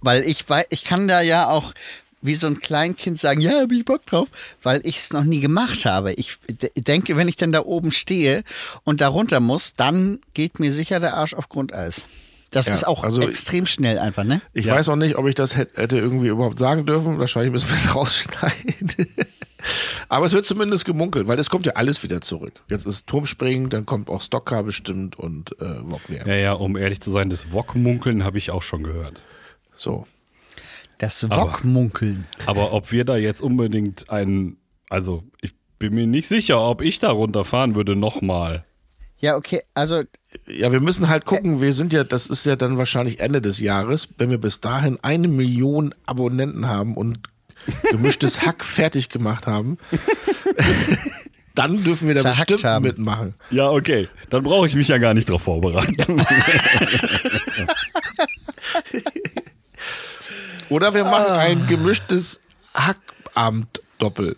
Weil 0.00 0.22
ich 0.22 0.48
weiß, 0.48 0.66
ich 0.70 0.84
kann 0.84 1.06
da 1.06 1.20
ja 1.20 1.48
auch 1.48 1.74
wie 2.22 2.34
so 2.34 2.46
ein 2.46 2.58
Kleinkind 2.58 3.18
sagen, 3.18 3.40
ja, 3.40 3.60
hab 3.60 3.72
ich 3.72 3.84
Bock 3.84 4.04
drauf, 4.06 4.28
weil 4.62 4.80
ich 4.84 4.98
es 4.98 5.12
noch 5.12 5.24
nie 5.24 5.40
gemacht 5.40 5.84
habe. 5.84 6.12
Ich 6.14 6.38
denke, 6.76 7.16
wenn 7.16 7.28
ich 7.28 7.36
dann 7.36 7.52
da 7.52 7.64
oben 7.64 7.92
stehe 7.92 8.42
und 8.84 9.00
da 9.00 9.08
runter 9.08 9.40
muss, 9.40 9.74
dann 9.74 10.20
geht 10.34 10.58
mir 10.58 10.72
sicher 10.72 10.98
der 10.98 11.14
Arsch 11.14 11.34
auf 11.34 11.48
Grundeis. 11.48 12.04
Das 12.50 12.66
Ja, 12.66 12.72
ist 12.72 12.86
auch 12.86 13.04
also- 13.04 13.20
extrem 13.20 13.66
schnell 13.66 13.98
einfach, 13.98 14.24
ne? 14.24 14.40
Ich 14.54 14.66
weiß 14.66 14.88
auch 14.88 14.96
nicht, 14.96 15.16
ob 15.16 15.26
ich 15.26 15.34
das 15.34 15.56
hätte, 15.56 15.98
irgendwie 15.98 16.28
überhaupt 16.28 16.58
sagen 16.58 16.86
dürfen. 16.86 17.18
Wahrscheinlich 17.18 17.52
müssen 17.52 17.68
wir 17.68 17.76
es 17.76 17.94
rausschneiden. 17.94 18.92
Aber 20.08 20.24
es 20.24 20.32
wird 20.32 20.44
zumindest 20.46 20.84
gemunkelt, 20.84 21.26
weil 21.28 21.38
es 21.38 21.50
kommt 21.50 21.66
ja 21.66 21.72
alles 21.74 22.02
wieder 22.02 22.20
zurück. 22.22 22.54
Jetzt 22.68 22.86
ist 22.86 23.06
Turmspringen, 23.06 23.68
dann 23.68 23.84
kommt 23.84 24.08
auch 24.08 24.22
Stocker 24.22 24.62
bestimmt 24.62 25.18
und 25.18 25.52
äh, 25.60 25.80
VOG-WM. 25.82 26.26
Ja, 26.26 26.34
ja, 26.36 26.52
um 26.54 26.76
ehrlich 26.76 27.00
zu 27.00 27.10
sein, 27.10 27.28
das 27.28 27.52
Wok-Munkeln 27.52 28.24
habe 28.24 28.38
ich 28.38 28.50
auch 28.50 28.62
schon 28.62 28.82
gehört. 28.82 29.22
So. 29.74 30.06
Das 30.98 31.22
Aber- 31.24 31.42
Wokmunkeln. 31.42 32.26
Aber 32.46 32.72
ob 32.72 32.92
wir 32.92 33.04
da 33.04 33.16
jetzt 33.16 33.42
unbedingt 33.42 34.08
einen, 34.10 34.56
also 34.88 35.22
ich 35.42 35.52
bin 35.78 35.94
mir 35.94 36.06
nicht 36.06 36.28
sicher, 36.28 36.60
ob 36.62 36.80
ich 36.80 36.98
da 36.98 37.10
runterfahren 37.10 37.74
würde 37.74 37.94
nochmal. 37.94 38.64
Ja, 39.18 39.36
okay, 39.36 39.62
also 39.74 40.02
Ja, 40.46 40.72
wir 40.72 40.80
müssen 40.80 41.08
halt 41.08 41.24
gucken, 41.24 41.60
wir 41.62 41.72
sind 41.72 41.92
ja, 41.92 42.04
das 42.04 42.26
ist 42.26 42.44
ja 42.44 42.54
dann 42.56 42.76
wahrscheinlich 42.76 43.20
Ende 43.20 43.40
des 43.40 43.60
Jahres, 43.60 44.08
wenn 44.18 44.28
wir 44.30 44.38
bis 44.38 44.60
dahin 44.60 44.98
eine 45.02 45.26
Million 45.28 45.94
Abonnenten 46.04 46.66
haben 46.66 46.96
und 46.96 47.20
gemischtes 47.90 48.42
Hack 48.46 48.62
fertig 48.64 49.08
gemacht 49.08 49.46
haben, 49.46 49.78
dann 51.54 51.82
dürfen 51.82 52.08
wir 52.08 52.14
da 52.14 52.20
Zerhackt 52.22 52.48
bestimmt 52.48 52.64
haben. 52.64 52.82
mitmachen. 52.84 53.34
Ja, 53.50 53.70
okay. 53.70 54.06
Dann 54.28 54.42
brauche 54.42 54.68
ich 54.68 54.74
mich 54.74 54.88
ja 54.88 54.98
gar 54.98 55.14
nicht 55.14 55.30
drauf 55.30 55.42
vorbereiten. 55.42 55.96
Oder 60.68 60.92
wir 60.92 61.04
machen 61.04 61.32
ein 61.32 61.66
gemischtes 61.66 62.40
Hackabend-Doppel. 62.74 64.36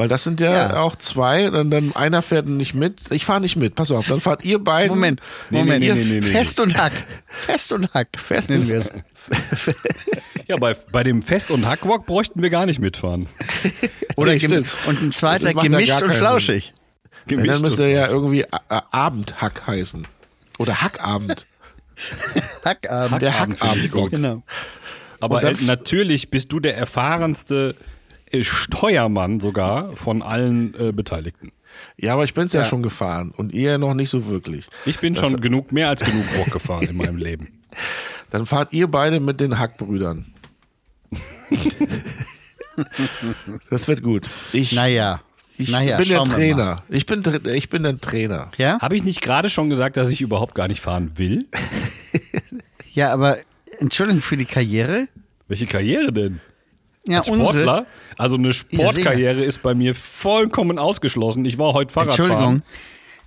Weil 0.00 0.08
das 0.08 0.24
sind 0.24 0.40
ja, 0.40 0.50
Ja. 0.50 0.80
auch 0.80 0.96
zwei, 0.96 1.50
dann, 1.50 1.70
dann 1.70 1.94
einer 1.94 2.22
fährt 2.22 2.46
nicht 2.46 2.72
mit. 2.72 3.00
Ich 3.10 3.26
fahre 3.26 3.42
nicht 3.42 3.56
mit, 3.56 3.74
pass 3.74 3.90
auf, 3.90 4.06
dann 4.06 4.18
fahrt 4.18 4.46
ihr 4.46 4.58
beiden. 4.58 4.88
Moment, 4.88 5.20
Nee, 5.50 5.58
Moment. 5.58 5.80
nee, 5.84 5.92
nee, 5.92 6.04
nee, 6.04 6.20
nee. 6.20 6.32
Fest 6.32 6.58
und 6.58 6.74
Hack. 6.78 6.92
Fest 7.28 7.70
und 7.72 7.92
Hack. 7.92 8.08
Fest 8.16 8.48
nennen 8.48 8.62
ist- 8.62 8.70
wir 8.70 8.78
es. 8.78 9.74
ja, 10.48 10.56
bei, 10.56 10.74
bei 10.90 11.02
dem 11.04 11.20
Fest- 11.20 11.50
und 11.50 11.66
Hackwok 11.66 12.06
bräuchten 12.06 12.40
wir 12.40 12.48
gar 12.48 12.64
nicht 12.64 12.78
mitfahren. 12.78 13.26
Oder 14.16 14.32
Nee, 14.36 14.62
und 14.86 15.02
ein 15.02 15.12
zweiter 15.12 15.52
gemischt 15.52 16.00
und 16.00 16.14
flauschig. 16.14 16.72
Ja, 16.72 17.12
Gemischt 17.26 17.54
dann 17.56 17.60
müsste 17.60 17.84
und- 17.84 17.90
ja 17.90 18.06
irgendwie 18.08 18.46
Abendhack 18.70 19.66
heißen. 19.66 20.08
Oder 20.56 20.80
Hackabend. 20.80 21.44
Hackabend. 22.64 23.20
Der 23.20 23.34
Hackabend 23.38 23.60
Hackabend. 23.62 23.90
gut. 23.92 24.10
Genau. 24.12 24.42
Aber 25.20 25.44
äh, 25.44 25.54
natürlich 25.60 26.30
bist 26.30 26.50
du 26.52 26.58
der 26.58 26.78
erfahrenste 26.78 27.74
Steuermann 28.42 29.40
sogar 29.40 29.96
von 29.96 30.22
allen 30.22 30.74
äh, 30.74 30.92
Beteiligten. 30.92 31.52
Ja, 31.96 32.14
aber 32.14 32.24
ich 32.24 32.34
bin's 32.34 32.52
ja. 32.52 32.60
Ja. 32.62 32.66
schon 32.66 32.82
gefahren 32.82 33.32
und 33.36 33.52
ihr 33.52 33.78
noch 33.78 33.94
nicht 33.94 34.10
so 34.10 34.26
wirklich. 34.28 34.68
Ich 34.86 34.98
bin 34.98 35.14
Das- 35.14 35.28
schon 35.30 35.40
genug, 35.40 35.72
mehr 35.72 35.88
als 35.88 36.02
genug 36.02 36.24
Bock 36.36 36.50
gefahren 36.52 36.86
in 36.88 36.96
meinem 36.96 37.16
Leben. 37.16 37.60
Dann 38.30 38.46
fahrt 38.46 38.72
ihr 38.72 38.88
beide 38.88 39.20
mit 39.20 39.40
den 39.40 39.58
Hackbrüdern. 39.58 40.26
das 43.70 43.88
wird 43.88 44.02
gut. 44.02 44.28
Ich, 44.52 44.72
Naja. 44.72 45.20
ich 45.58 45.68
naja, 45.70 45.96
bin 45.96 46.08
der. 46.08 46.24
Trainer. 46.24 46.82
Ich 46.88 47.06
bin, 47.06 47.22
ich 47.52 47.68
bin 47.68 47.82
der 47.82 48.00
Trainer. 48.00 48.50
Ja? 48.58 48.78
Habe 48.80 48.96
ich 48.96 49.02
nicht 49.04 49.20
gerade 49.22 49.50
schon 49.50 49.68
gesagt, 49.70 49.96
dass 49.96 50.08
ich 50.10 50.20
überhaupt 50.20 50.54
gar 50.54 50.68
nicht 50.68 50.80
fahren 50.80 51.12
will? 51.16 51.46
Ja, 52.92 53.12
aber 53.12 53.36
Entschuldigung 53.78 54.20
für 54.20 54.36
die 54.36 54.46
Karriere. 54.46 55.06
Welche 55.46 55.66
Karriere 55.68 56.12
denn? 56.12 56.40
Ja, 57.06 57.18
Als 57.18 57.28
Sportler? 57.28 57.86
Also 58.18 58.36
eine. 58.36 58.52
Sportkarriere 58.52 59.42
ist 59.42 59.62
bei 59.62 59.74
mir 59.74 59.94
vollkommen 59.94 60.78
ausgeschlossen. 60.78 61.44
Ich 61.44 61.56
war 61.58 61.72
heute 61.72 61.92
Fahrradfahren. 61.92 62.30
Entschuldigung. 62.30 62.62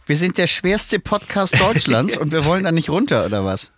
Wir 0.05 0.17
sind 0.17 0.37
der 0.37 0.47
schwerste 0.47 0.99
Podcast 0.99 1.59
Deutschlands 1.59 2.17
und 2.19 2.31
wir 2.31 2.45
wollen 2.45 2.63
da 2.65 2.71
nicht 2.71 2.89
runter, 2.89 3.25
oder 3.25 3.45
was? 3.45 3.71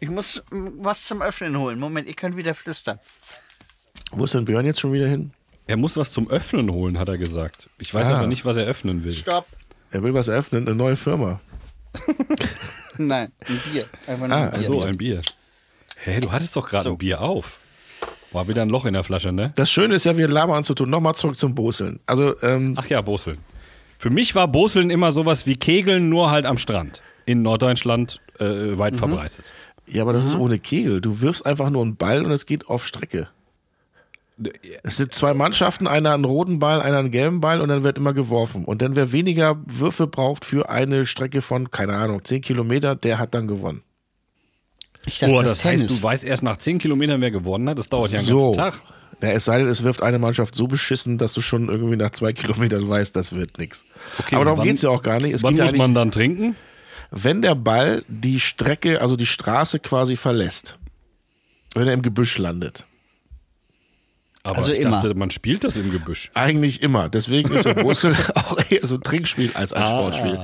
Ich 0.00 0.08
muss 0.08 0.42
was 0.50 1.04
zum 1.04 1.22
Öffnen 1.22 1.56
holen. 1.58 1.78
Moment, 1.78 2.08
ihr 2.08 2.14
könnt 2.14 2.36
wieder 2.36 2.54
flüstern. 2.54 2.98
Wo 4.12 4.24
ist 4.24 4.34
denn 4.34 4.44
Björn 4.44 4.66
jetzt 4.66 4.80
schon 4.80 4.92
wieder 4.92 5.06
hin? 5.06 5.32
Er 5.68 5.76
muss 5.76 5.96
was 5.96 6.12
zum 6.12 6.28
Öffnen 6.30 6.70
holen, 6.70 6.98
hat 6.98 7.08
er 7.08 7.18
gesagt. 7.18 7.68
Ich 7.78 7.92
weiß 7.92 8.10
Ah. 8.10 8.16
aber 8.18 8.26
nicht, 8.26 8.44
was 8.44 8.56
er 8.56 8.64
öffnen 8.66 9.04
will. 9.04 9.12
Stopp. 9.12 9.46
Er 9.90 10.02
will 10.02 10.14
was 10.14 10.28
eröffnen, 10.28 10.66
eine 10.66 10.74
neue 10.76 10.96
Firma. 10.96 11.40
Nein, 12.98 13.32
ein 13.46 13.60
Bier. 13.72 13.86
Einfach 14.06 14.26
nur 14.28 14.36
Ah, 14.36 14.42
ein 14.44 14.50
Bier. 14.50 14.58
Ach 14.58 14.62
so, 14.62 14.82
ein 14.82 14.96
Bier. 14.96 15.20
Hä, 15.96 16.20
du 16.20 16.32
hattest 16.32 16.56
doch 16.56 16.68
gerade 16.68 16.88
ein 16.88 16.98
Bier 16.98 17.20
auf. 17.20 17.58
War 18.32 18.48
wieder 18.48 18.62
ein 18.62 18.68
Loch 18.68 18.84
in 18.84 18.92
der 18.92 19.04
Flasche, 19.04 19.32
ne? 19.32 19.52
Das 19.56 19.70
Schöne 19.70 19.94
ist 19.94 20.04
ja, 20.04 20.16
wir 20.16 20.28
labern 20.28 20.58
uns 20.58 20.66
zu 20.66 20.74
tun. 20.74 20.90
Nochmal 20.90 21.14
zurück 21.14 21.36
zum 21.36 21.54
Boseln. 21.54 22.00
Also, 22.06 22.34
ähm, 22.42 22.74
Ach 22.76 22.86
ja, 22.86 23.00
Boseln. 23.00 23.38
Für 23.98 24.10
mich 24.10 24.34
war 24.34 24.48
Boseln 24.48 24.90
immer 24.90 25.12
sowas 25.12 25.46
wie 25.46 25.56
Kegeln, 25.56 26.08
nur 26.08 26.30
halt 26.30 26.44
am 26.44 26.58
Strand. 26.58 27.00
In 27.24 27.42
Norddeutschland 27.42 28.20
äh, 28.38 28.78
weit 28.78 28.94
verbreitet. 28.96 29.52
ja, 29.86 30.02
aber 30.02 30.12
das 30.12 30.24
ist 30.24 30.34
ohne 30.36 30.58
Kegel. 30.58 31.00
Du 31.00 31.20
wirfst 31.20 31.46
einfach 31.46 31.70
nur 31.70 31.82
einen 31.82 31.96
Ball 31.96 32.24
und 32.24 32.30
es 32.30 32.46
geht 32.46 32.68
auf 32.68 32.86
Strecke. 32.86 33.28
Es 34.82 34.98
sind 34.98 35.14
zwei 35.14 35.32
Mannschaften, 35.32 35.86
einer 35.86 36.12
einen 36.12 36.26
roten 36.26 36.58
Ball, 36.58 36.82
einer 36.82 36.98
einen 36.98 37.10
gelben 37.10 37.40
Ball 37.40 37.62
und 37.62 37.70
dann 37.70 37.84
wird 37.84 37.96
immer 37.96 38.12
geworfen. 38.12 38.66
Und 38.66 38.82
dann 38.82 38.94
wer 38.94 39.10
weniger 39.10 39.56
Würfe 39.64 40.06
braucht 40.06 40.44
für 40.44 40.68
eine 40.68 41.06
Strecke 41.06 41.40
von, 41.40 41.70
keine 41.70 41.94
Ahnung, 41.94 42.22
10 42.22 42.42
Kilometer, 42.42 42.94
der 42.96 43.18
hat 43.18 43.34
dann 43.34 43.48
gewonnen. 43.48 43.82
Ich 45.06 45.18
dachte, 45.20 45.32
Oh, 45.32 45.40
das, 45.42 45.50
das 45.52 45.64
heißt, 45.64 45.88
du 45.88 46.02
weißt 46.02 46.24
erst 46.24 46.42
nach 46.42 46.56
10 46.58 46.78
Kilometern, 46.78 47.20
wer 47.20 47.30
gewonnen 47.30 47.68
hat? 47.68 47.78
Das 47.78 47.88
dauert 47.88 48.10
ja 48.10 48.18
einen 48.18 48.26
so. 48.26 48.50
ganzen 48.52 48.58
Tag. 48.58 48.82
Ja, 49.22 49.30
es 49.30 49.46
sei 49.46 49.58
denn, 49.60 49.68
es 49.68 49.82
wirft 49.82 50.02
eine 50.02 50.18
Mannschaft 50.18 50.54
so 50.54 50.66
beschissen, 50.66 51.16
dass 51.16 51.32
du 51.32 51.40
schon 51.40 51.68
irgendwie 51.68 51.96
nach 51.96 52.10
zwei 52.10 52.32
Kilometern 52.34 52.86
weißt, 52.88 53.16
das 53.16 53.34
wird 53.34 53.56
nix. 53.58 53.84
Aber 54.32 54.44
darum 54.44 54.58
wann- 54.60 54.66
geht's 54.66 54.82
ja 54.82 54.90
auch 54.90 55.02
gar 55.02 55.20
nicht. 55.20 55.32
Es 55.32 55.42
Wann 55.42 55.54
muss 55.54 55.72
man 55.72 55.94
dann 55.94 56.10
trinken? 56.10 56.56
wenn 57.12 57.40
der 57.40 57.54
Ball 57.54 58.04
die 58.08 58.40
Strecke, 58.40 59.00
also 59.00 59.14
die 59.16 59.26
Straße 59.26 59.78
quasi 59.78 60.16
verlässt. 60.16 60.76
wenn 61.74 61.86
er 61.86 61.94
im 61.94 62.02
Gebüsch 62.02 62.36
landet. 62.38 62.84
Aber 64.42 64.58
Also 64.58 64.72
ich 64.72 64.80
immer. 64.80 64.96
dachte, 65.02 65.14
man 65.14 65.30
spielt 65.30 65.64
das 65.64 65.76
im 65.76 65.90
Gebüsch. 65.92 66.30
Eigentlich 66.34 66.82
immer. 66.82 67.08
Deswegen 67.08 67.50
ist 67.52 67.64
der 67.64 67.74
Bussel 67.82 68.14
auch 68.34 68.58
eher 68.70 68.84
so 68.86 68.96
ein 68.96 69.02
Trinkspiel 69.02 69.52
als 69.54 69.72
ein 69.72 69.86
Sportspiel. 69.86 70.38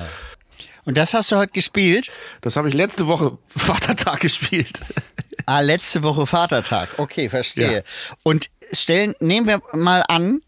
Und 0.85 0.97
das 0.97 1.15
hast 1.15 1.31
du 1.31 1.37
heute 1.37 1.53
gespielt? 1.53 2.11
Das 2.41 2.57
habe 2.57 2.69
ich 2.69 2.75
letzte 2.75 3.07
Woche 3.07 3.39
Vatertag 3.57 4.21
gespielt. 4.21 4.81
Ah, 5.47 5.61
letzte 5.61 6.03
Woche 6.03 6.27
Vatertag. 6.27 6.89
Okay, 6.99 7.29
verstehe. 7.29 7.73
Ja. 7.73 7.81
Und 8.25 8.51
stellen, 8.73 9.15
nehmen 9.21 9.47
wir 9.47 9.63
mal 9.73 10.03
an, 10.09 10.41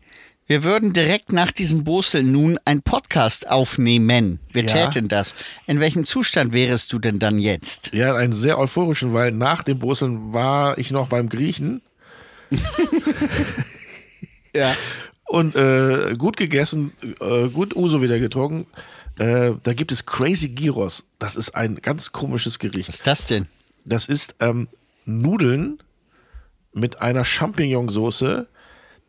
wir 0.46 0.62
würden 0.62 0.92
direkt 0.92 1.32
nach 1.32 1.50
diesem 1.52 1.84
Bosel 1.84 2.22
nun 2.22 2.58
ein 2.66 2.82
Podcast 2.82 3.48
aufnehmen. 3.48 4.40
Wir 4.50 4.64
Ja. 4.64 4.88
täten 4.90 5.08
das. 5.08 5.34
In 5.66 5.80
welchem 5.80 6.04
Zustand 6.04 6.52
wärest 6.52 6.92
du 6.92 6.98
denn 6.98 7.18
dann 7.18 7.38
jetzt? 7.38 7.92
Ja, 7.94 8.14
einen 8.14 8.32
sehr 8.34 8.58
euphorischen, 8.58 9.14
weil 9.14 9.30
nach 9.32 9.62
dem 9.62 9.78
Brüsseln 9.78 10.32
war 10.34 10.76
ich 10.78 10.90
noch 10.90 11.08
beim 11.08 11.28
Griechen 11.30 11.80
Ja. 14.54 14.74
und 15.24 15.56
äh, 15.56 16.14
gut 16.16 16.36
gegessen, 16.36 16.92
äh, 17.20 17.48
gut 17.48 17.74
Uso 17.74 18.02
wieder 18.02 18.18
getrunken. 18.18 18.66
Äh, 19.18 19.52
da 19.62 19.72
gibt 19.74 19.92
es 19.92 20.04
Crazy 20.06 20.48
Gyros. 20.50 21.04
Das 21.18 21.36
ist 21.36 21.54
ein 21.54 21.76
ganz 21.76 22.12
komisches 22.12 22.54
Was 22.54 22.58
Gericht. 22.58 22.88
ist 22.88 23.06
das 23.06 23.26
denn? 23.26 23.46
Das 23.84 24.06
ist 24.08 24.34
ähm, 24.40 24.68
Nudeln 25.04 25.78
mit 26.72 27.00
einer 27.00 27.24
Champignonsauce. 27.24 28.46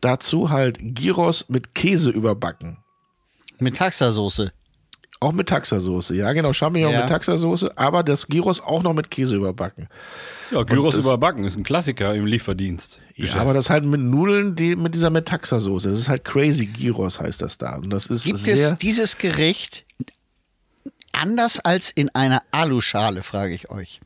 Dazu 0.00 0.50
halt 0.50 0.78
Gyros 0.80 1.46
mit 1.48 1.74
Käse 1.74 2.10
überbacken. 2.10 2.76
Mit 3.58 3.76
Taxasoße. 3.78 4.52
Auch 5.18 5.32
mit 5.32 5.48
Taxasoße, 5.48 6.14
ja 6.14 6.30
genau, 6.34 6.52
Champignon 6.52 6.92
Ja. 6.92 7.00
mit 7.00 7.08
Taxasoße, 7.08 7.78
aber 7.78 8.02
das 8.02 8.26
Gyros 8.28 8.60
auch 8.60 8.82
noch 8.82 8.92
mit 8.92 9.10
Käse 9.10 9.36
überbacken. 9.36 9.88
Ja, 10.50 10.62
Gyros 10.62 10.94
das- 10.94 11.06
überbacken 11.06 11.44
ist 11.44 11.56
ein 11.56 11.62
Klassiker 11.64 12.14
im 12.14 12.26
Lieferdienst. 12.26 13.00
Ja, 13.14 13.36
aber 13.36 13.54
das 13.54 13.70
halt 13.70 13.84
mit 13.86 14.02
Nudeln, 14.02 14.54
die 14.56 14.76
mit 14.76 14.94
dieser 14.94 15.08
Metaxa-Soße. 15.08 15.88
Das 15.88 15.98
ist 15.98 16.10
halt 16.10 16.22
Crazy 16.26 16.66
Gyros, 16.66 17.18
heißt 17.18 17.40
das 17.40 17.56
da. 17.56 17.76
Und 17.76 17.88
das 17.88 18.08
ist 18.08 18.24
Gibt 18.24 18.36
sehr. 18.36 18.54
es 18.56 18.76
dieses 18.76 19.16
Gericht 19.16 19.85
anders 21.16 21.58
als 21.60 21.90
in 21.90 22.08
einer 22.14 22.42
Aluschale, 22.52 23.22
frage 23.22 23.54
ich 23.54 23.70
euch. 23.70 24.00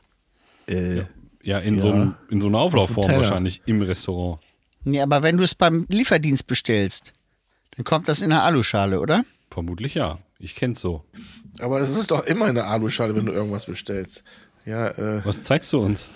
äh, 0.67 1.03
ja, 1.43 1.57
in, 1.59 1.79
So 1.79 1.91
einem, 1.91 2.15
in 2.29 2.39
so 2.39 2.47
einer 2.47 2.59
Auflaufform 2.59 3.07
Teller. 3.07 3.17
wahrscheinlich 3.19 3.61
im 3.65 3.81
Restaurant. 3.81 4.39
Nee, 4.83 5.01
aber 5.01 5.23
wenn 5.23 5.37
du 5.37 5.43
es 5.43 5.55
beim 5.55 5.85
Lieferdienst 5.89 6.45
bestellst, 6.47 7.13
dann 7.75 7.83
kommt 7.83 8.07
das 8.07 8.21
in 8.21 8.31
einer 8.31 8.43
Aluschale, 8.43 8.99
oder? 8.99 9.23
Vermutlich 9.49 9.95
ja. 9.95 10.19
Ich 10.39 10.55
kenn's 10.55 10.79
so. 10.79 11.03
aber 11.59 11.79
es 11.81 11.95
ist 11.97 12.11
doch 12.11 12.25
immer 12.25 12.45
eine 12.45 12.65
Aluschale, 12.65 13.15
wenn 13.15 13.25
du 13.25 13.31
irgendwas 13.31 13.65
bestellst. 13.65 14.23
Ja, 14.65 14.89
äh, 14.89 15.25
Was 15.25 15.43
zeigst 15.43 15.71
du 15.73 15.79
uns? 15.79 16.09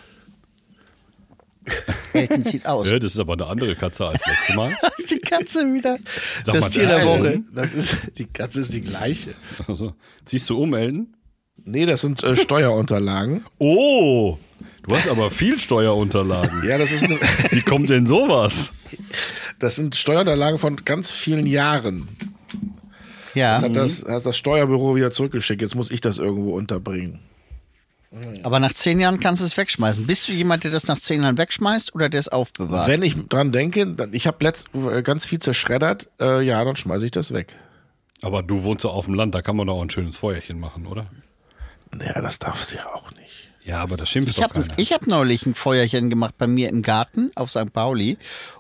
Elton 2.13 2.43
sieht 2.43 2.65
aus. 2.65 2.87
Ja, 2.91 2.99
das 2.99 3.13
ist 3.13 3.19
aber 3.19 3.33
eine 3.33 3.47
andere 3.47 3.75
Katze 3.75 4.05
als 4.07 4.21
letztes 4.25 4.55
Mal. 4.55 4.77
Die 5.09 5.19
Katze 5.19 5.59
wieder. 5.73 5.97
Sag 6.43 6.55
das 6.55 6.61
mal, 6.61 6.69
Tier 6.69 6.83
das 6.87 6.95
der 6.99 7.15
ist- 7.15 7.19
Woche. 7.23 7.43
das 7.53 7.73
ist, 7.73 7.95
die 8.17 8.25
Katze 8.25 8.61
ist 8.61 8.73
die 8.73 8.81
gleiche. 8.81 9.35
Also, 9.67 9.93
ziehst 10.25 10.49
du 10.49 10.61
um, 10.61 10.73
Elton? 10.73 11.15
Nee, 11.63 11.85
das 11.85 12.01
sind 12.01 12.23
äh, 12.23 12.35
Steuerunterlagen. 12.35 13.45
Oh, 13.59 14.37
du 14.87 14.95
hast 14.95 15.07
aber 15.09 15.31
viel 15.31 15.57
Steuerunterlagen. 15.59 16.63
Ja, 16.67 16.77
das 16.77 16.91
ist 16.91 17.03
eine, 17.03 17.17
Wie 17.51 17.61
kommt 17.61 17.89
denn 17.89 18.05
sowas? 18.07 18.71
das 19.59 19.75
sind 19.75 19.95
Steuerunterlagen 19.95 20.59
von 20.59 20.75
ganz 20.85 21.11
vielen 21.11 21.45
Jahren. 21.47 22.07
Ja, 23.33 23.55
Das 23.55 23.63
hat 23.63 23.75
das, 23.75 24.05
hat 24.05 24.25
das 24.25 24.37
Steuerbüro 24.37 24.95
wieder 24.95 25.11
zurückgeschickt. 25.11 25.61
Jetzt 25.61 25.75
muss 25.75 25.91
ich 25.91 26.01
das 26.01 26.17
irgendwo 26.17 26.55
unterbringen. 26.55 27.19
Aber 28.43 28.59
nach 28.59 28.73
zehn 28.73 28.99
Jahren 28.99 29.19
kannst 29.19 29.41
du 29.41 29.45
es 29.45 29.57
wegschmeißen. 29.57 30.07
Bist 30.07 30.27
du 30.27 30.31
jemand, 30.31 30.63
der 30.63 30.71
das 30.71 30.87
nach 30.87 30.99
zehn 30.99 31.21
Jahren 31.23 31.37
wegschmeißt 31.37 31.93
oder 31.95 32.07
der 32.09 32.19
es 32.19 32.27
aufbewahrt? 32.29 32.87
Wenn 32.87 33.01
ich 33.03 33.15
dran 33.27 33.51
denke, 33.51 33.85
dann- 33.87 34.13
ich 34.13 34.27
habe 34.27 34.45
äh, 34.45 35.01
ganz 35.01 35.25
viel 35.25 35.39
zerschreddert, 35.39 36.09
äh, 36.19 36.41
ja, 36.41 36.63
dann 36.63 36.75
schmeiße 36.75 37.05
ich 37.05 37.11
das 37.11 37.33
weg. 37.33 37.53
Aber 38.21 38.41
du 38.43 38.63
wohnst 38.63 38.85
doch 38.85 38.93
auf 38.95 39.05
dem 39.05 39.13
Land, 39.15 39.35
da 39.35 39.41
kann 39.41 39.55
man 39.55 39.67
doch 39.67 39.75
auch 39.75 39.81
ein 39.81 39.89
schönes 39.89 40.15
Feuerchen 40.17 40.59
machen, 40.59 40.87
oder? 40.87 41.07
Ja, 41.99 42.21
das 42.21 42.39
darfst 42.39 42.71
du 42.71 42.77
ja 42.77 42.85
auch 42.93 43.11
nicht. 43.11 43.24
Ja, 43.65 43.79
aber 43.79 43.97
das 43.97 44.09
schimpft 44.09 44.29
Ich 44.29 44.35
doch 44.35 44.43
habe 44.43 44.59
keiner. 44.61 44.73
ich 44.77 44.93
hab 44.93 45.07
neulich 45.07 45.45
ein 45.47 45.55
Feuerchen 45.55 46.11
gemacht 46.11 46.35
bei 46.37 46.45
mir 46.45 46.69
im 46.69 46.83
Garten 46.83 47.31
auf 47.33 47.49
St. 47.49 47.73
Pauli 47.73 48.17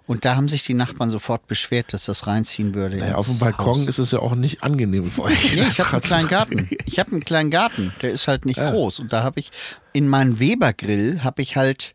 und 0.07 0.25
da 0.25 0.35
haben 0.35 0.49
sich 0.49 0.63
die 0.63 0.73
Nachbarn 0.73 1.11
sofort 1.11 1.45
beschwert, 1.45 1.93
dass 1.93 2.05
das 2.05 2.25
reinziehen 2.25 2.73
würde. 2.73 2.97
Ja, 2.97 3.07
ins 3.09 3.15
auf 3.15 3.27
dem 3.27 3.37
Balkon 3.39 3.81
Haus. 3.81 3.87
ist 3.87 3.99
es 3.99 4.11
ja 4.11 4.19
auch 4.19 4.33
nicht 4.33 4.63
angenehm 4.63 5.09
für 5.11 5.23
euch. 5.23 5.55
Nee, 5.55 5.67
ich 5.69 5.79
habe 5.79 5.91
einen 5.93 6.01
kleinen 6.01 6.27
Garten. 6.27 6.69
Ich 6.85 6.97
habe 6.97 7.11
einen 7.11 7.23
kleinen 7.23 7.51
Garten, 7.51 7.93
der 8.01 8.11
ist 8.11 8.27
halt 8.27 8.45
nicht 8.45 8.59
groß 8.59 8.99
und 8.99 9.13
da 9.13 9.21
habe 9.21 9.39
ich 9.39 9.51
in 9.93 10.07
meinen 10.07 10.39
Weber-Grill 10.39 11.21
habe 11.23 11.43
ich 11.43 11.55
halt 11.55 11.93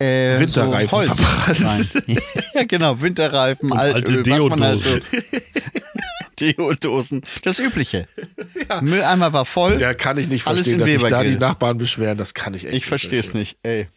äh, 0.00 0.40
Winterreifen 0.40 0.88
so 0.88 0.96
Holz 0.96 1.06
verbrannt. 1.06 1.64
rein. 1.64 2.18
ja, 2.54 2.64
genau, 2.64 3.00
Winterreifen, 3.00 3.72
Altöl, 3.72 4.16
alte 4.18 4.30
was 4.32 4.48
man 4.48 4.62
halt 4.64 4.80
so. 4.80 4.88
Deodosen. 6.40 7.22
Das 7.42 7.58
Übliche. 7.58 8.06
Mülleimer 8.80 9.32
war 9.32 9.44
voll. 9.44 9.80
Ja, 9.80 9.94
kann 9.94 10.18
ich 10.18 10.28
nicht 10.28 10.42
verstehen, 10.42 10.78
dass 10.78 10.90
sich 10.90 11.02
da 11.02 11.22
die 11.22 11.36
Nachbarn 11.36 11.78
beschweren. 11.78 12.18
Das 12.18 12.34
kann 12.34 12.54
ich 12.54 12.66
echt 12.66 12.74
Ich 12.74 12.86
verstehe 12.86 13.20
es 13.20 13.34
nicht. 13.34 13.56
Ey, 13.62 13.88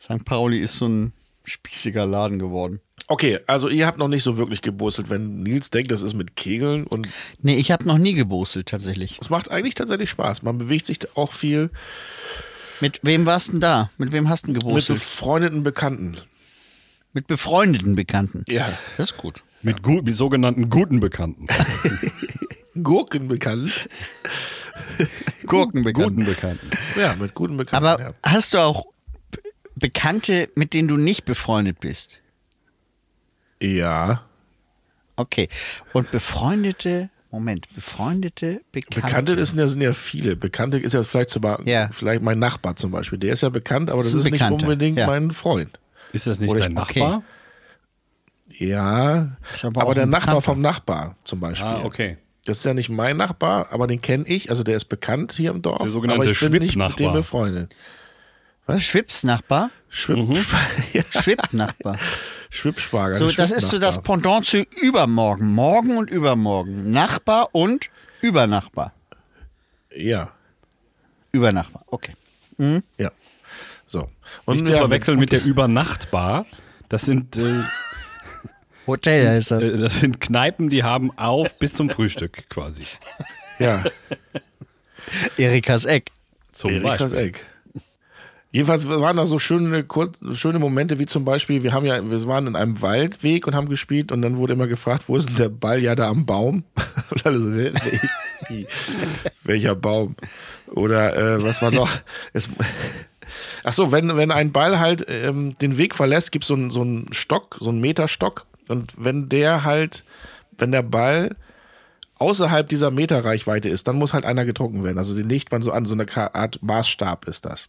St. 0.00 0.24
Pauli 0.24 0.58
ist 0.58 0.76
so 0.76 0.86
ein 0.86 1.12
spießiger 1.44 2.06
Laden 2.06 2.38
geworden. 2.38 2.80
Okay, 3.06 3.38
also 3.46 3.68
ihr 3.68 3.86
habt 3.86 3.98
noch 3.98 4.08
nicht 4.08 4.22
so 4.22 4.38
wirklich 4.38 4.62
gebustelt, 4.62 5.10
wenn 5.10 5.42
Nils 5.42 5.68
denkt, 5.68 5.90
das 5.90 6.00
ist 6.00 6.14
mit 6.14 6.36
Kegeln 6.36 6.86
und 6.86 7.06
Nee, 7.42 7.56
ich 7.56 7.70
habe 7.70 7.84
noch 7.84 7.98
nie 7.98 8.14
gebostelt 8.14 8.68
tatsächlich. 8.68 9.18
es 9.20 9.28
macht 9.28 9.50
eigentlich 9.50 9.74
tatsächlich 9.74 10.08
Spaß. 10.08 10.42
Man 10.42 10.56
bewegt 10.56 10.86
sich 10.86 10.98
auch 11.14 11.32
viel 11.32 11.70
Mit 12.80 13.00
wem 13.02 13.26
warst 13.26 13.52
denn 13.52 13.60
da? 13.60 13.90
Mit 13.98 14.12
wem 14.12 14.30
hast 14.30 14.46
du 14.46 14.52
denn 14.52 14.74
mit 14.74 14.86
befreundeten 14.86 15.62
Bekannten. 15.62 16.16
Mit 17.14 17.26
befreundeten 17.28 17.94
Bekannten. 17.94 18.44
Ja. 18.48 18.68
Das 18.96 19.12
ist 19.12 19.16
gut. 19.16 19.42
Mit, 19.62 19.82
gut, 19.82 20.04
mit 20.04 20.14
sogenannten 20.16 20.68
guten 20.68 21.00
Bekannten. 21.00 21.46
Gurkenbekannten. 22.82 23.70
Gurkenbekannten. 25.46 26.16
guten 26.16 26.26
Bekannten. 26.26 26.70
Ja, 26.98 27.14
mit 27.18 27.32
guten 27.34 27.56
Bekannten. 27.56 27.86
Aber 27.86 28.02
ja. 28.02 28.10
hast 28.24 28.54
du 28.54 28.58
auch 28.58 28.86
Be- 29.30 29.40
Bekannte, 29.76 30.48
mit 30.56 30.74
denen 30.74 30.88
du 30.88 30.96
nicht 30.96 31.24
befreundet 31.24 31.80
bist? 31.80 32.20
ja. 33.60 34.22
Okay. 35.16 35.48
Und 35.92 36.10
befreundete, 36.10 37.08
Moment, 37.30 37.72
befreundete 37.72 38.62
Bekannte. 38.72 39.00
Bekannte 39.00 39.32
ist, 39.34 39.50
sind 39.50 39.60
ja, 39.60 39.68
sind 39.68 39.80
ja 39.80 39.92
viele. 39.92 40.34
Bekannte 40.34 40.76
ist 40.78 40.92
ja 40.92 41.04
vielleicht, 41.04 41.28
zum, 41.30 41.44
Ja. 41.66 41.88
vielleicht 41.92 42.20
mein 42.22 42.40
Nachbar 42.40 42.74
zum 42.74 42.90
Beispiel. 42.90 43.20
Der 43.20 43.32
ist 43.34 43.42
ja 43.42 43.48
bekannt, 43.48 43.90
aber 43.90 44.02
das 44.02 44.08
Ist 44.12 44.26
ein 44.26 44.34
ist, 44.34 44.40
nicht 44.40 44.50
unbedingt 44.50 44.98
ja. 44.98 45.06
mein 45.06 45.30
Freund. 45.30 45.78
Ist 46.14 46.26
das 46.26 46.38
nicht 46.40 46.50
Oder 46.50 46.60
dein 46.60 46.72
ich- 46.72 46.78
okay. 46.78 47.00
Nachbar? 47.00 47.22
Ja, 48.58 49.36
Ist 49.52 49.64
aber 49.64 49.82
aber, 49.82 49.94
der 49.94 50.06
Nachbar 50.06 50.20
Bekannter. 50.36 50.42
vom 50.42 50.60
Nachbar 50.60 51.16
zum 51.24 51.40
Beispiel. 51.40 51.66
Ah, 51.66 51.80
okay. 51.84 52.18
Das 52.44 52.58
ist 52.58 52.64
ja 52.64 52.74
nicht 52.74 52.88
mein 52.90 53.16
Nachbar, 53.16 53.68
aber 53.72 53.86
den 53.86 54.00
kenne 54.00 54.24
ich. 54.28 54.50
Also 54.50 54.62
der 54.62 54.76
ist 54.76 54.84
bekannt 54.86 55.32
hier 55.32 55.50
im 55.50 55.62
Dorf. 55.62 55.80
Der 55.80 55.90
sogenannte 55.90 56.22
aber 56.22 56.30
ich 56.30 56.38
bin 56.40 56.52
nicht 56.62 56.76
mit 56.76 56.98
dem 57.00 57.12
befreundet. 57.12 57.74
Schwipps-Nachbar? 58.78 59.70
Schwipp, 59.88 60.16
Mhm. 60.18 60.44
ja, 60.92 61.02
Schwipp-Nachbar. 61.20 61.96
Schwippschwager. 62.50 63.14
So, 63.14 63.30
das 63.30 63.50
ist 63.50 63.68
so 63.68 63.78
das. 63.78 64.00
Pendant 64.02 64.46
zu 64.46 64.58
übermorgen. 64.80 65.52
Morgen 65.52 65.96
und 65.96 66.10
übermorgen. 66.10 66.90
Nachbar 66.90 67.48
und 67.52 67.90
Übernachbar. 68.20 68.92
Ja, 69.94 70.30
Übernachbar, 71.32 71.84
okay. 71.88 72.12
ja. 72.96 73.10
So. 73.94 74.08
Und 74.44 74.56
Nicht 74.56 74.66
zu 74.66 74.72
verwechseln 74.72 75.20
mit 75.20 75.30
der 75.30 75.44
Übernachtbar. 75.44 76.46
Das 76.88 77.02
sind, 77.02 77.36
äh, 77.36 77.62
Hotel 78.88 79.28
heißt 79.28 79.52
das. 79.52 79.68
äh, 79.68 79.78
das 79.78 80.00
sind 80.00 80.20
Kneipen, 80.20 80.68
die 80.68 80.82
haben 80.82 81.16
auf 81.16 81.60
bis 81.60 81.74
zum 81.74 81.88
Frühstück 81.90 82.48
quasi. 82.50 82.82
Ja, 83.60 83.84
Erikas 85.36 85.84
Eck. 85.84 86.10
Zum 86.50 86.72
Erikas 86.72 87.12
Beispiel. 87.12 87.18
Eck. 87.20 87.46
Jedenfalls 88.50 88.88
waren 88.88 89.16
da 89.16 89.26
so 89.26 89.38
schöne, 89.38 89.84
kurz, 89.84 90.18
schöne 90.32 90.58
Momente, 90.58 90.98
wie 90.98 91.06
zum 91.06 91.24
Beispiel, 91.24 91.62
wir 91.62 91.72
haben 91.72 91.86
ja, 91.86 92.08
wir 92.08 92.26
waren 92.26 92.48
in 92.48 92.56
einem 92.56 92.82
Waldweg 92.82 93.46
und 93.46 93.54
haben 93.54 93.68
gespielt 93.68 94.10
und 94.10 94.22
dann 94.22 94.38
wurde 94.38 94.54
immer 94.54 94.66
gefragt, 94.66 95.04
wo 95.06 95.16
ist 95.16 95.28
denn 95.28 95.36
der 95.36 95.48
Ball? 95.50 95.80
Ja, 95.80 95.94
da 95.94 96.08
am 96.08 96.26
Baum. 96.26 96.64
Und 97.10 97.26
alle 97.26 97.38
so, 97.40 97.52
"Hä? 97.52 97.72
Wie? 98.48 98.66
welcher 99.44 99.74
Baum? 99.76 100.16
Oder 100.68 101.16
äh, 101.36 101.42
was 101.42 101.62
war 101.62 101.70
noch? 101.70 101.90
Es, 102.32 102.48
ach 103.64 103.72
so, 103.72 103.92
wenn, 103.92 104.16
wenn 104.16 104.30
ein 104.30 104.52
Ball 104.52 104.78
halt 104.78 105.04
ähm, 105.08 105.56
den 105.58 105.76
Weg 105.76 105.94
verlässt, 105.94 106.32
gibt 106.32 106.44
es 106.44 106.48
so 106.48 106.54
einen 106.54 106.70
so 106.70 106.82
einen 106.82 107.12
Stock, 107.12 107.56
so 107.60 107.70
einen 107.70 107.80
Meterstock 107.80 108.46
und 108.68 108.92
wenn 108.96 109.28
der 109.28 109.64
halt, 109.64 110.04
wenn 110.56 110.72
der 110.72 110.82
Ball 110.82 111.36
außerhalb 112.18 112.68
dieser 112.68 112.90
Meterreichweite 112.90 113.68
ist, 113.68 113.88
dann 113.88 113.96
muss 113.96 114.14
halt 114.14 114.24
einer 114.24 114.44
getrunken 114.44 114.84
werden. 114.84 114.98
Also 114.98 115.14
den 115.14 115.28
legt 115.28 115.50
man 115.52 115.62
so 115.62 115.72
an, 115.72 115.84
so 115.84 115.94
eine 115.94 116.06
Art 116.34 116.62
Maßstab 116.62 117.26
ist 117.26 117.44
das. 117.44 117.68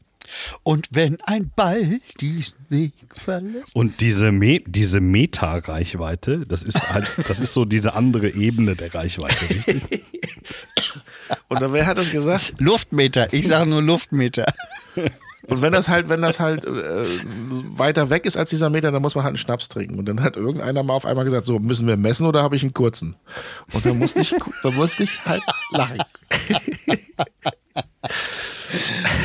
Und 0.63 0.88
wenn 0.91 1.19
ein 1.21 1.51
Ball 1.55 1.99
diesen 2.19 2.55
Weg 2.69 2.93
verlässt. 3.15 3.75
Und 3.75 4.01
diese, 4.01 4.31
Me 4.31 4.60
diese 4.65 4.99
Meta-Reichweite, 4.99 6.45
das 6.47 6.63
ist 6.63 6.91
halt, 6.91 7.08
das 7.27 7.39
ist 7.39 7.53
so 7.53 7.65
diese 7.65 7.93
andere 7.93 8.29
Ebene 8.29 8.75
der 8.75 8.93
Reichweite, 8.93 9.49
richtig? 9.49 10.03
Und 11.47 11.62
wer 11.73 11.86
hat 11.86 11.97
das 11.97 12.12
gesagt? 12.12 12.53
Luftmeter. 12.60 13.34
Ich 13.34 13.47
sage 13.47 13.69
nur 13.69 13.81
Luftmeter. 13.81 14.45
Und 15.47 15.62
wenn 15.62 15.73
das 15.73 15.89
halt, 15.89 16.10
wenn 16.10 16.21
das 16.21 16.39
halt 16.39 16.65
äh, 16.65 17.05
weiter 17.77 18.10
weg 18.10 18.25
ist 18.25 18.38
als 18.38 18.49
dieser 18.49 18.69
Meter, 18.69 18.91
dann 18.91 19.01
muss 19.01 19.15
man 19.15 19.23
halt 19.23 19.31
einen 19.31 19.38
Schnaps 19.38 19.69
trinken. 19.69 19.99
Und 19.99 20.05
dann 20.05 20.21
hat 20.21 20.38
irgendeiner 20.38 20.84
mal 20.84 20.93
auf 20.93 21.05
einmal 21.05 21.25
gesagt, 21.25 21.45
so 21.45 21.60
müssen 21.60 21.88
wir 21.88 21.97
messen 21.97 22.25
oder 22.25 22.43
habe 22.43 22.55
ich 22.55 22.63
einen 22.63 22.73
kurzen? 22.73 23.15
Und 23.73 23.86
dann 23.86 23.99
musste 23.99 24.21
ich, 24.21 24.34
dann 24.63 24.75
musste 24.75 25.03
ich 25.03 25.25
halt 25.25 25.43
lachen. 25.71 25.97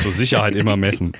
Zur 0.01 0.11
Sicherheit 0.11 0.55
immer 0.55 0.77
messen. 0.77 1.13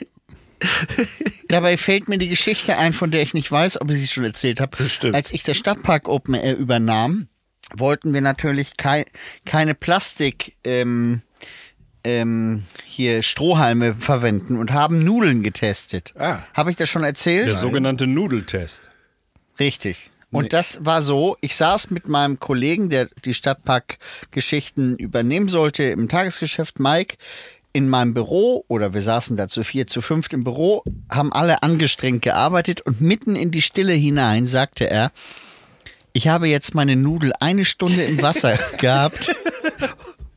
Dabei 1.47 1.77
fällt 1.77 2.07
mir 2.07 2.17
die 2.17 2.29
Geschichte 2.29 2.77
ein, 2.77 2.93
von 2.93 3.11
der 3.11 3.21
ich 3.21 3.33
nicht 3.33 3.51
weiß, 3.51 3.81
ob 3.81 3.89
ich 3.89 3.97
sie 3.97 4.07
schon 4.07 4.23
erzählt 4.23 4.59
habe. 4.59 4.77
Bestimmt. 4.77 5.15
Als 5.15 5.33
ich 5.33 5.43
das 5.43 5.57
Stadtpark 5.57 6.07
Open 6.07 6.35
Air 6.35 6.57
übernahm, 6.57 7.27
wollten 7.73 8.13
wir 8.13 8.21
natürlich 8.21 8.77
kei 8.77 9.05
keine 9.45 9.73
Plastik 9.73 10.55
ähm, 10.63 11.21
ähm, 12.03 12.63
hier 12.85 13.23
Strohhalme 13.23 13.93
verwenden 13.93 14.57
und 14.57 14.71
haben 14.73 15.03
Nudeln 15.03 15.43
getestet. 15.43 16.13
Ah. 16.17 16.39
Habe 16.53 16.71
ich 16.71 16.77
das 16.77 16.89
schon 16.89 17.03
erzählt? 17.03 17.47
Der 17.47 17.55
sogenannte 17.55 18.07
Nudeltest. 18.07 18.89
Richtig. 19.59 20.09
Und 20.31 20.53
das 20.53 20.85
war 20.85 21.01
so, 21.01 21.35
ich 21.41 21.55
saß 21.57 21.91
mit 21.91 22.07
meinem 22.07 22.39
Kollegen, 22.39 22.89
der 22.89 23.09
die 23.25 23.33
Stadtpark-Geschichten 23.33 24.95
übernehmen 24.95 25.49
sollte 25.49 25.83
im 25.83 26.07
Tagesgeschäft, 26.07 26.79
Mike, 26.79 27.17
in 27.73 27.89
meinem 27.89 28.13
Büro 28.13 28.63
oder 28.67 28.93
wir 28.93 29.01
saßen 29.01 29.35
da 29.35 29.47
zu 29.47 29.63
vier, 29.63 29.87
zu 29.87 30.01
fünft 30.01 30.33
im 30.33 30.43
Büro, 30.43 30.83
haben 31.09 31.33
alle 31.33 31.63
angestrengt 31.63 32.21
gearbeitet 32.21 32.81
und 32.81 33.01
mitten 33.01 33.35
in 33.35 33.51
die 33.51 33.61
Stille 33.61 33.93
hinein 33.93 34.45
sagte 34.45 34.89
er, 34.89 35.11
ich 36.13 36.27
habe 36.27 36.47
jetzt 36.47 36.75
meine 36.75 36.95
Nudel 36.97 37.31
eine 37.39 37.63
Stunde 37.63 38.03
im 38.03 38.21
Wasser 38.21 38.57
gehabt 38.77 39.33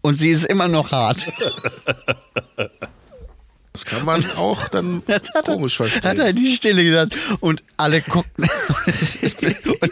und 0.04 0.18
sie 0.18 0.28
ist 0.28 0.44
immer 0.44 0.68
noch 0.68 0.92
hart. 0.92 1.26
Das 3.72 3.84
kann 3.86 4.04
man 4.04 4.24
auch 4.36 4.68
dann 4.68 5.02
Das 5.06 5.30
hat 5.34 5.48
er, 5.48 5.54
komisch 5.54 5.80
hat 5.80 5.88
verstehen. 5.88 6.20
er 6.20 6.28
in 6.28 6.36
die 6.36 6.54
Stille 6.54 6.84
gesagt 6.84 7.16
und 7.40 7.62
alle 7.78 8.02
guckten. 8.02 8.44
und 9.80 9.90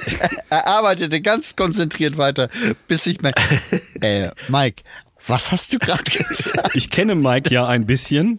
er 0.51 0.67
arbeitete 0.67 1.21
ganz 1.23 1.57
konzentriert 1.57 2.17
weiter, 2.19 2.49
bis 2.87 3.07
ich 3.07 3.21
mir, 3.23 3.33
äh, 4.03 4.31
Mike, 4.49 4.83
was 5.27 5.51
hast 5.51 5.73
du 5.73 5.79
gerade 5.79 6.05
gesagt? 6.05 6.77
Ich 6.77 6.91
kenne 6.91 7.15
Mike 7.15 7.53
ja 7.53 7.67
ein 7.67 7.87
bisschen 7.87 8.39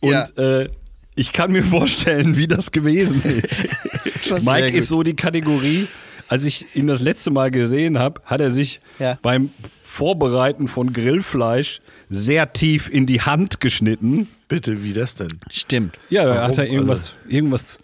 und 0.00 0.12
Ja. 0.12 0.26
äh, 0.36 0.68
ich 1.16 1.32
kann 1.32 1.50
mir 1.52 1.64
vorstellen, 1.64 2.36
wie 2.38 2.46
das 2.46 2.70
gewesen 2.72 3.20
ist. 3.22 4.30
Das 4.30 4.44
Mike 4.44 4.68
ist 4.76 4.88
so 4.88 5.02
die 5.02 5.16
Kategorie, 5.16 5.88
als 6.28 6.44
ich 6.44 6.74
ihn 6.74 6.86
das 6.86 7.00
letzte 7.00 7.30
Mal 7.32 7.50
gesehen 7.50 7.98
habe, 7.98 8.22
hat 8.24 8.40
er 8.40 8.52
sich 8.52 8.80
Ja. 8.98 9.18
beim 9.20 9.50
Vorbereiten 9.90 10.68
von 10.68 10.92
Grillfleisch 10.92 11.80
sehr 12.08 12.52
tief 12.52 12.88
in 12.88 13.06
die 13.06 13.22
Hand 13.22 13.60
geschnitten. 13.60 14.28
Bitte, 14.46 14.84
wie 14.84 14.92
das 14.92 15.16
denn? 15.16 15.40
Stimmt. 15.50 15.98
Ja, 16.10 16.24
da 16.26 16.46
hat 16.46 16.58
er 16.58 16.68
irgendwas, 16.68 17.16
irgendwas 17.28 17.80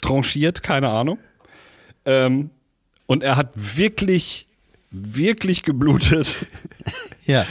tranchiert, 0.00 0.62
keine 0.62 0.90
Ahnung. 0.90 1.18
Ähm, 2.04 2.50
und 3.06 3.24
er 3.24 3.34
hat 3.36 3.50
wirklich, 3.56 4.46
wirklich 4.92 5.64
geblutet. 5.64 6.46
Ja. 7.26 7.46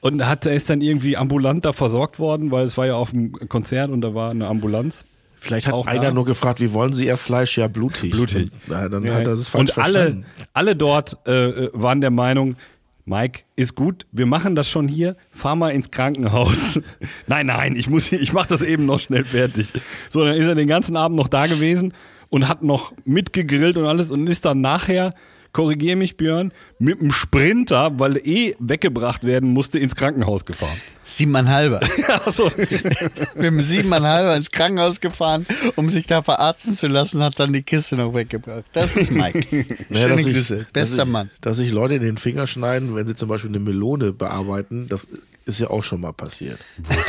Und 0.00 0.26
hat, 0.26 0.44
er 0.44 0.54
ist 0.54 0.70
dann 0.70 0.80
irgendwie 0.80 1.16
ambulant 1.16 1.64
da 1.64 1.72
versorgt 1.72 2.18
worden, 2.18 2.50
weil 2.50 2.64
es 2.66 2.76
war 2.76 2.86
ja 2.86 2.96
auf 2.96 3.10
dem 3.10 3.32
Konzert 3.48 3.90
und 3.90 4.00
da 4.00 4.12
war 4.12 4.30
eine 4.30 4.48
Ambulanz. 4.48 5.04
Vielleicht 5.36 5.66
hat 5.66 5.74
Auch 5.74 5.86
einer 5.86 6.04
da? 6.04 6.10
nur 6.10 6.24
gefragt, 6.24 6.60
wie 6.60 6.72
wollen 6.72 6.92
Sie 6.94 7.06
Ihr 7.06 7.18
Fleisch? 7.18 7.58
Ja, 7.58 7.68
blutig. 7.68 8.10
Blutig. 8.10 8.44
Und, 8.44 8.52
na, 8.66 8.88
dann 8.88 9.08
hat 9.12 9.26
er 9.26 9.34
es 9.34 9.46
falsch 9.46 9.76
und 9.76 9.78
alle, 9.78 9.92
verstanden. 9.92 10.26
alle 10.54 10.74
dort 10.74 11.26
äh, 11.28 11.68
waren 11.74 12.00
der 12.00 12.10
Meinung, 12.10 12.56
Mike, 13.06 13.42
ist 13.54 13.74
gut, 13.74 14.06
wir 14.12 14.24
machen 14.24 14.54
das 14.54 14.70
schon 14.70 14.88
hier, 14.88 15.16
fahr 15.30 15.56
mal 15.56 15.70
ins 15.70 15.90
Krankenhaus. 15.90 16.80
nein, 17.26 17.46
nein, 17.46 17.76
ich 17.76 17.88
muss, 17.88 18.10
ich 18.10 18.32
mach 18.32 18.46
das 18.46 18.62
eben 18.62 18.86
noch 18.86 18.98
schnell 19.00 19.26
fertig. 19.26 19.68
So, 20.08 20.24
dann 20.24 20.36
ist 20.36 20.46
er 20.46 20.54
den 20.54 20.68
ganzen 20.68 20.96
Abend 20.96 21.18
noch 21.18 21.28
da 21.28 21.46
gewesen 21.46 21.92
und 22.30 22.48
hat 22.48 22.62
noch 22.62 22.94
mitgegrillt 23.04 23.76
und 23.76 23.84
alles 23.84 24.10
und 24.10 24.26
ist 24.26 24.46
dann 24.46 24.62
nachher, 24.62 25.10
korrigier 25.54 25.96
mich 25.96 26.18
Björn, 26.18 26.52
mit 26.78 27.00
einem 27.00 27.12
Sprinter, 27.12 27.98
weil 27.98 28.16
er 28.18 28.26
eh 28.26 28.54
weggebracht 28.58 29.24
werden 29.24 29.48
musste, 29.50 29.78
ins 29.78 29.94
Krankenhaus 29.96 30.44
gefahren. 30.44 30.76
Siebeneinhalber. 31.04 31.80
Achso. 32.08 32.50
Mit 33.34 33.44
dem 33.44 33.60
Siebeneinhalber 33.60 34.36
ins 34.36 34.50
Krankenhaus 34.50 35.00
gefahren, 35.00 35.46
um 35.76 35.88
sich 35.90 36.06
da 36.06 36.22
verarzten 36.22 36.74
zu 36.74 36.86
lassen, 36.88 37.22
hat 37.22 37.38
dann 37.40 37.52
die 37.52 37.62
Kiste 37.62 37.96
noch 37.96 38.12
weggebracht. 38.14 38.64
Das 38.74 38.96
ist 38.96 39.10
Mike. 39.10 39.44
Ja, 39.90 39.98
Schöne 39.98 40.16
dass 40.16 40.26
ich- 40.26 40.34
Grüße. 40.34 40.56
dass 40.56 40.72
Bester 40.72 41.02
ich, 41.04 41.08
Mann. 41.08 41.30
Dass 41.40 41.56
sich 41.58 41.70
Leute 41.72 42.00
den 42.00 42.16
Finger 42.18 42.46
schneiden, 42.46 42.94
wenn 42.94 43.06
sie 43.06 43.14
zum 43.14 43.28
Beispiel 43.28 43.50
eine 43.50 43.60
Melone 43.60 44.12
bearbeiten, 44.12 44.88
das 44.88 45.06
ist 45.46 45.60
ja 45.60 45.68
auch 45.70 45.84
schon 45.84 46.00
mal 46.00 46.12
passiert. 46.12 46.58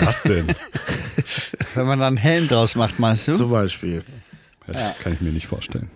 Was 0.02 0.24
denn? 0.24 0.48
Wenn 1.74 1.88
man 1.88 2.00
dann 2.00 2.18
Helm 2.18 2.48
draus 2.48 2.76
macht, 2.76 3.00
meinst 3.00 3.28
du? 3.28 3.34
Zum 3.34 3.50
Beispiel. 3.50 4.04
Das 4.68 4.78
kann 5.02 5.14
ich 5.14 5.22
mir 5.22 5.32
nicht 5.32 5.48
vorstellen. 5.48 5.90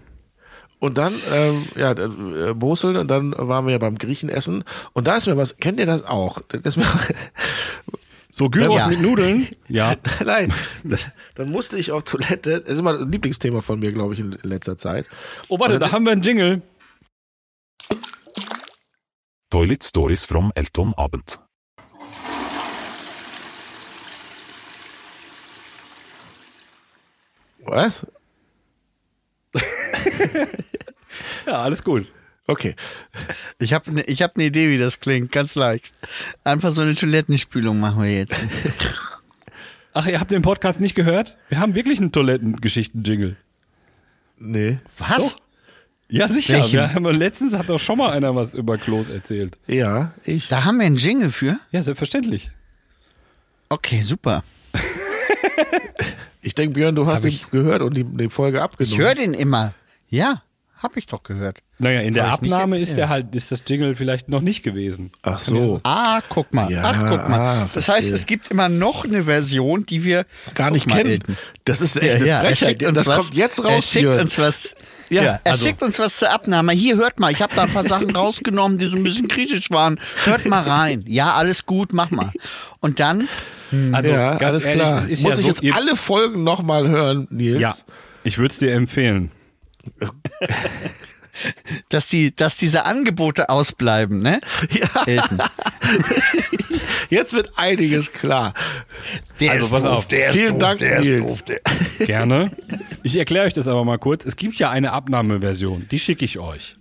Und 0.80 0.98
dann, 0.98 1.14
ähm, 1.32 1.66
ja, 1.76 1.92
äh, 1.92 2.54
Boseln 2.54 2.96
und 2.96 3.08
dann 3.10 3.34
waren 3.38 3.66
wir 3.66 3.74
ja 3.74 3.78
beim 3.78 3.98
Griechenessen. 3.98 4.64
Und 4.94 5.08
da 5.08 5.18
ist 5.18 5.28
mir 5.28 5.36
was, 5.38 5.58
kennt 5.58 5.80
ihr 5.80 5.86
das 5.86 6.06
auch? 6.06 6.42
Das 6.48 6.62
ist 6.64 6.78
mir, 6.78 6.86
So, 8.32 8.48
Gyros 8.50 8.78
Ja. 8.78 8.88
mit 8.88 9.02
Nudeln? 9.02 9.48
Ja. 9.68 9.96
nein, 10.26 10.54
dann 11.36 11.50
musste 11.50 11.78
ich 11.78 11.92
auf 11.92 12.04
Toilette, 12.04 12.62
das 12.62 12.70
ist 12.74 12.80
immer 12.80 12.98
ein 13.00 13.12
Lieblingsthema 13.12 13.62
von 13.62 13.80
mir, 13.80 13.92
glaube 13.92 14.14
ich, 14.14 14.20
in 14.20 14.38
letzter 14.44 14.78
Zeit. 14.78 15.06
Oh, 15.48 15.60
warte, 15.60 15.80
da 15.80 15.92
haben 15.92 16.06
wir 16.06 16.12
einen 16.12 16.22
Jingle. 16.22 16.62
Toilet 19.50 19.84
Stories 19.84 20.26
from 20.26 20.52
Elton 20.54 20.94
Abend. 20.94 21.40
Was? 27.66 28.06
Ja, 31.48 31.62
alles 31.62 31.84
gut. 31.84 32.14
Okay. 32.48 32.76
Ich 33.60 33.74
habe 33.74 33.92
ne, 33.92 34.02
ich 34.04 34.22
hab 34.22 34.36
eine 34.36 34.46
Idee, 34.46 34.70
wie 34.72 34.78
das 34.78 35.00
klingt. 35.00 35.32
Ganz 35.32 35.56
leicht. 35.56 35.92
Einfach 36.44 36.72
so 36.72 36.82
eine 36.82 36.96
Toilettenspülung 36.96 37.80
machen 37.80 38.04
wir 38.04 38.16
jetzt. 38.16 38.36
Ach, 39.94 40.06
ihr 40.08 40.20
habt 40.20 40.32
den 40.32 40.42
Podcast 40.44 40.80
nicht 40.80 40.96
gehört? 40.96 41.36
Wir 41.50 41.60
haben 41.60 41.76
wirklich 41.76 42.00
einen 42.00 42.12
Toilettengeschichten-Jingle. 42.12 43.38
Nee. 44.38 44.80
Was? 44.98 45.36
Ja, 46.10 46.28
sicher. 46.28 46.72
Wir 46.72 46.94
haben, 46.94 47.06
letztens 47.06 47.56
hat 47.56 47.70
doch 47.70 47.80
schon 47.80 47.98
mal 47.98 48.12
einer 48.12 48.36
was 48.36 48.54
über 48.56 48.78
Klos 48.78 49.10
erzählt. 49.10 49.58
Ja, 49.68 50.14
ich. 50.24 50.48
Da 50.48 50.64
haben 50.64 50.78
wir 50.80 50.86
einen 50.86 50.96
Jingle 50.98 51.32
für? 51.32 51.58
Ja, 51.72 51.84
selbstverständlich. 51.84 52.50
Okay, 53.70 54.02
super. 54.02 54.44
Ich 56.42 56.56
denke, 56.56 56.74
Björn, 56.76 56.96
du 56.96 57.06
hast 57.06 57.26
ihn 57.26 57.40
gehört 57.52 57.82
und 57.82 57.96
die, 57.96 58.04
die 58.06 58.30
Folge 58.30 58.58
Ich 58.60 58.64
abgenommen. 58.64 59.00
höre 59.00 59.16
den 59.16 59.34
immer. 59.34 59.74
Ja, 60.10 60.42
habe 60.82 60.98
ich 61.00 61.08
doch 61.08 61.24
gehört. 61.24 61.60
Naja, 61.78 62.02
in 62.02 62.14
der 62.14 62.32
Hab 62.32 62.44
ich 62.46 62.52
Abnahme 62.52 62.80
ist 62.80 62.96
der 62.98 63.10
halt, 63.10 63.36
ist 63.36 63.52
das 63.52 63.64
Jingle 63.68 63.96
vielleicht 63.96 64.28
noch 64.30 64.42
nicht 64.42 64.64
gewesen. 64.64 65.12
Ach 65.24 65.40
so. 65.40 65.80
Ah, 65.84 66.20
guck 66.30 66.54
mal. 66.54 66.72
Ja, 66.72 66.82
Ach, 66.84 67.00
guck 67.00 67.30
mal. 67.30 67.40
ah, 67.40 67.62
das 67.64 67.72
verstehe. 67.72 67.96
heißt, 67.96 68.12
es 68.12 68.26
gibt 68.26 68.50
immer 68.52 68.70
noch 68.70 69.04
eine 69.06 69.24
Version, 69.26 69.86
die 69.86 70.04
wir 70.04 70.26
Gar 70.56 70.72
nicht 70.72 70.84
Guck 70.86 70.92
mal, 70.94 70.98
kennen. 70.98 71.12
Elton. 71.12 71.38
Das 71.66 71.82
ist 71.82 71.96
echt 71.98 72.16
eine 72.18 72.28
er 72.28 72.40
Frechheit. 72.42 72.58
schickt 72.70 72.84
uns 72.84 72.98
das 72.98 73.08
was, 73.08 73.18
kommt 73.18 73.34
jetzt 73.36 73.60
Er 73.60 73.66
raus. 73.66 73.86
schickt 73.90 74.04
Björn. 74.04 74.20
uns 74.22 74.38
was. 74.38 74.74
Ja, 75.10 75.24
Ja, 75.24 75.40
er 75.44 75.52
also- 75.52 75.66
schickt 75.66 75.82
uns 75.84 76.00
was 76.00 76.18
zur 76.18 76.32
Abnahme. 76.32 76.72
Hier, 76.74 76.96
hört 76.98 77.20
mal, 77.20 77.32
ich 77.32 77.42
habe 77.42 77.54
da 77.56 77.64
ein 77.64 77.74
paar 77.74 77.84
Sachen 77.86 78.10
rausgenommen, 78.16 78.78
die 78.78 78.88
so 78.88 78.96
ein 78.96 79.04
bisschen 79.04 79.28
kritisch 79.28 79.70
waren. 79.72 80.00
Hört 80.26 80.46
mal 80.46 80.62
rein. 80.64 81.04
Ja, 81.08 81.34
alles 81.34 81.66
gut, 81.66 81.94
mach 81.94 82.12
mal. 82.12 82.32
Und 82.80 83.00
dann, 83.00 83.28
Also, 83.92 84.12
ja, 84.14 84.32
ganz 84.36 84.44
alles 84.44 84.66
ehrlich, 84.66 84.84
klar. 84.84 84.98
es 84.98 85.06
ist 85.08 85.24
Muss 85.24 85.32
ja 85.34 85.38
ich 85.38 85.42
so, 85.44 85.48
jetzt 85.50 85.64
ihr, 85.64 85.76
alle 85.76 85.96
Folgen 85.96 86.44
nochmal 86.44 86.88
hören, 86.88 87.28
Nils? 87.32 87.60
Ja, 87.60 87.74
ich 88.24 88.38
würde 88.38 88.52
es 88.52 88.60
dir 88.60 88.72
empfehlen. 88.74 89.32
dass 91.90 92.08
die, 92.08 92.36
dass 92.36 92.58
diese 92.58 92.86
Angebote 92.86 93.50
ausbleiben, 93.50 94.20
ne? 94.20 94.40
Ja. 94.72 95.04
Elton. 95.06 95.40
Jetzt 97.10 97.34
wird 97.34 97.52
einiges 97.56 98.12
klar. 98.14 98.54
Der 99.40 99.52
Also, 99.54 99.66
ist 99.66 99.72
pass 99.72 99.84
doof, 99.84 99.92
auf. 99.92 100.08
Der 100.08 100.30
ist 100.30 100.36
Vielen 100.36 100.52
doof, 100.54 100.60
Dank, 100.60 100.80
der 100.80 101.00
ist 101.00 101.10
Nils. 101.10 101.22
doof, 101.22 101.44
der. 101.44 101.60
Gerne. 102.06 102.52
Ich 103.04 103.16
erkläre 103.18 103.46
euch 103.48 103.54
das 103.54 103.68
aber 103.68 103.84
mal 103.86 103.98
kurz. 103.98 104.26
Es 104.26 104.36
gibt 104.36 104.56
ja 104.60 104.70
eine 104.70 104.92
Abnahmeversion, 104.92 105.88
die 105.90 106.00
schicke 106.00 106.26
ich 106.26 106.40
euch. 106.40 106.76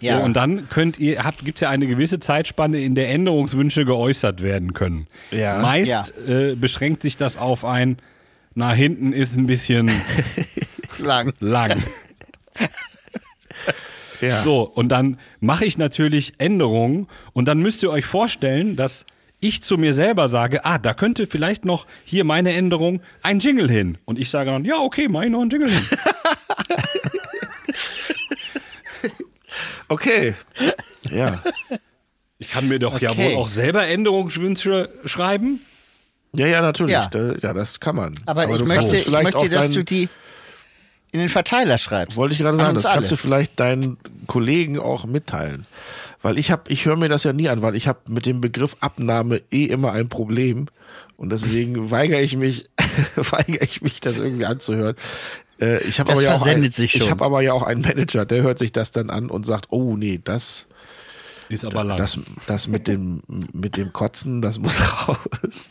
Ja. 0.00 0.16
So, 0.18 0.24
und 0.24 0.32
dann 0.34 0.68
könnt 0.70 0.98
ihr, 0.98 1.24
habt, 1.24 1.44
gibt's 1.44 1.60
ja 1.60 1.68
eine 1.68 1.86
gewisse 1.86 2.20
Zeitspanne, 2.20 2.80
in 2.80 2.94
der 2.94 3.10
Änderungswünsche 3.10 3.84
geäußert 3.84 4.42
werden 4.42 4.72
können. 4.72 5.06
Ja. 5.30 5.58
Meist 5.58 6.14
äh, 6.26 6.54
beschränkt 6.54 7.02
sich 7.02 7.18
das 7.18 7.36
auf 7.36 7.66
ein, 7.66 7.98
nach 8.54 8.74
hinten 8.74 9.12
ist 9.12 9.36
ein 9.36 9.46
bisschen 9.46 9.90
lang. 10.98 11.34
lang. 11.40 11.82
Ja. 14.20 14.42
So, 14.42 14.60
und 14.64 14.90
dann 14.90 15.18
mache 15.40 15.64
ich 15.64 15.78
natürlich 15.78 16.34
Änderungen 16.36 17.06
und 17.32 17.46
dann 17.46 17.60
müsst 17.60 17.82
ihr 17.82 17.90
euch 17.90 18.04
vorstellen, 18.04 18.76
dass 18.76 19.06
ich 19.40 19.62
zu 19.62 19.78
mir 19.78 19.94
selber 19.94 20.28
sage, 20.28 20.66
ah, 20.66 20.76
da 20.76 20.92
könnte 20.92 21.26
vielleicht 21.26 21.64
noch 21.64 21.86
hier 22.04 22.24
meine 22.24 22.52
Änderung 22.52 23.00
ein 23.22 23.38
Jingle 23.38 23.70
hin. 23.70 23.96
Und 24.04 24.18
ich 24.18 24.28
sage 24.28 24.50
dann, 24.50 24.66
ja, 24.66 24.76
okay, 24.76 25.08
mach 25.08 25.22
ich 25.22 25.30
noch 25.30 25.40
einen 25.40 25.48
Jingle 25.48 25.70
hin. 25.70 25.82
Okay. 29.88 30.34
Ja. 31.10 31.42
Ich 32.38 32.48
kann 32.50 32.68
mir 32.68 32.78
doch 32.78 33.00
ja 33.00 33.10
Okay. 33.10 33.32
wohl 33.32 33.38
auch 33.42 33.48
selber 33.48 33.86
Änderungswünsche 33.88 34.88
schreiben. 35.04 35.60
Ja, 36.32 36.46
ja, 36.46 36.62
natürlich. 36.62 36.92
Ja. 36.92 37.08
Da, 37.10 37.34
ja, 37.34 37.52
das 37.52 37.80
kann 37.80 37.96
man. 37.96 38.14
Aber, 38.26 38.48
ich 38.48 38.56
du 38.58 38.66
möchte, 38.66 38.96
ich 38.96 39.04
vielleicht 39.04 39.24
möchte 39.24 39.38
auch 39.38 39.48
dass 39.48 39.70
du 39.72 39.82
die 39.82 40.08
in 41.12 41.20
den 41.20 41.28
Verteiler 41.28 41.78
schreibst. 41.78 42.16
Wollte 42.16 42.32
ich 42.32 42.40
gerade 42.40 42.56
sagen, 42.56 42.74
das 42.74 42.84
kannst 42.84 42.98
alle. 42.98 43.08
du 43.08 43.16
vielleicht 43.16 43.58
deinen 43.58 43.96
Kollegen 44.26 44.78
auch 44.78 45.04
mitteilen. 45.04 45.66
Weil 46.22 46.38
ich 46.38 46.50
habe, 46.50 46.70
ich 46.70 46.84
höre 46.84 46.96
mir 46.96 47.08
das 47.08 47.24
ja 47.24 47.32
nie 47.32 47.48
an, 47.48 47.62
weil 47.62 47.74
ich 47.74 47.88
habe 47.88 48.00
mit 48.08 48.26
dem 48.26 48.40
Begriff 48.40 48.76
Abnahme 48.80 49.42
eh 49.50 49.64
immer 49.64 49.92
ein 49.92 50.08
Problem. 50.08 50.66
Und 51.16 51.30
deswegen 51.30 51.90
weigere 51.90 52.20
ich 52.20 52.36
mich, 52.36 52.68
weigere 53.16 53.64
ich 53.64 53.82
mich, 53.82 54.00
das 54.00 54.18
irgendwie 54.18 54.46
anzuhören. 54.46 54.96
Äh, 55.60 55.82
ich 55.84 56.00
habe 56.00 56.12
aber 56.12 56.22
ja 56.22 56.40
ein, 56.40 56.62
Ich 56.62 57.10
habe 57.10 57.24
aber 57.24 57.40
ja 57.42 57.52
auch 57.52 57.62
einen 57.62 57.82
Manager, 57.82 58.24
der 58.24 58.42
hört 58.42 58.58
sich 58.58 58.72
das 58.72 58.92
dann 58.92 59.10
an 59.10 59.30
und 59.30 59.44
sagt, 59.44 59.66
oh 59.70 59.96
nee, 59.96 60.20
das, 60.22 60.66
Ist 61.48 61.64
aber 61.64 61.84
lang. 61.84 61.96
das, 61.96 62.18
das 62.46 62.68
mit 62.68 62.88
dem, 62.88 63.22
mit 63.52 63.76
dem 63.76 63.92
Kotzen, 63.92 64.42
das 64.42 64.58
muss 64.58 64.80
raus. 65.08 65.70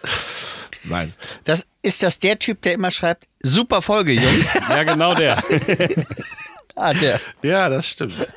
Nein. 0.83 1.13
Das 1.43 1.67
ist 1.81 2.03
das 2.03 2.19
der 2.19 2.39
Typ, 2.39 2.61
der 2.61 2.73
immer 2.73 2.91
schreibt, 2.91 3.27
super 3.41 3.81
Folge, 3.81 4.13
Jungs. 4.13 4.47
ja, 4.69 4.83
genau 4.83 5.13
der. 5.15 5.37
ah, 6.75 6.93
der. 6.93 7.19
Ja, 7.41 7.69
das 7.69 7.87
stimmt. 7.87 8.13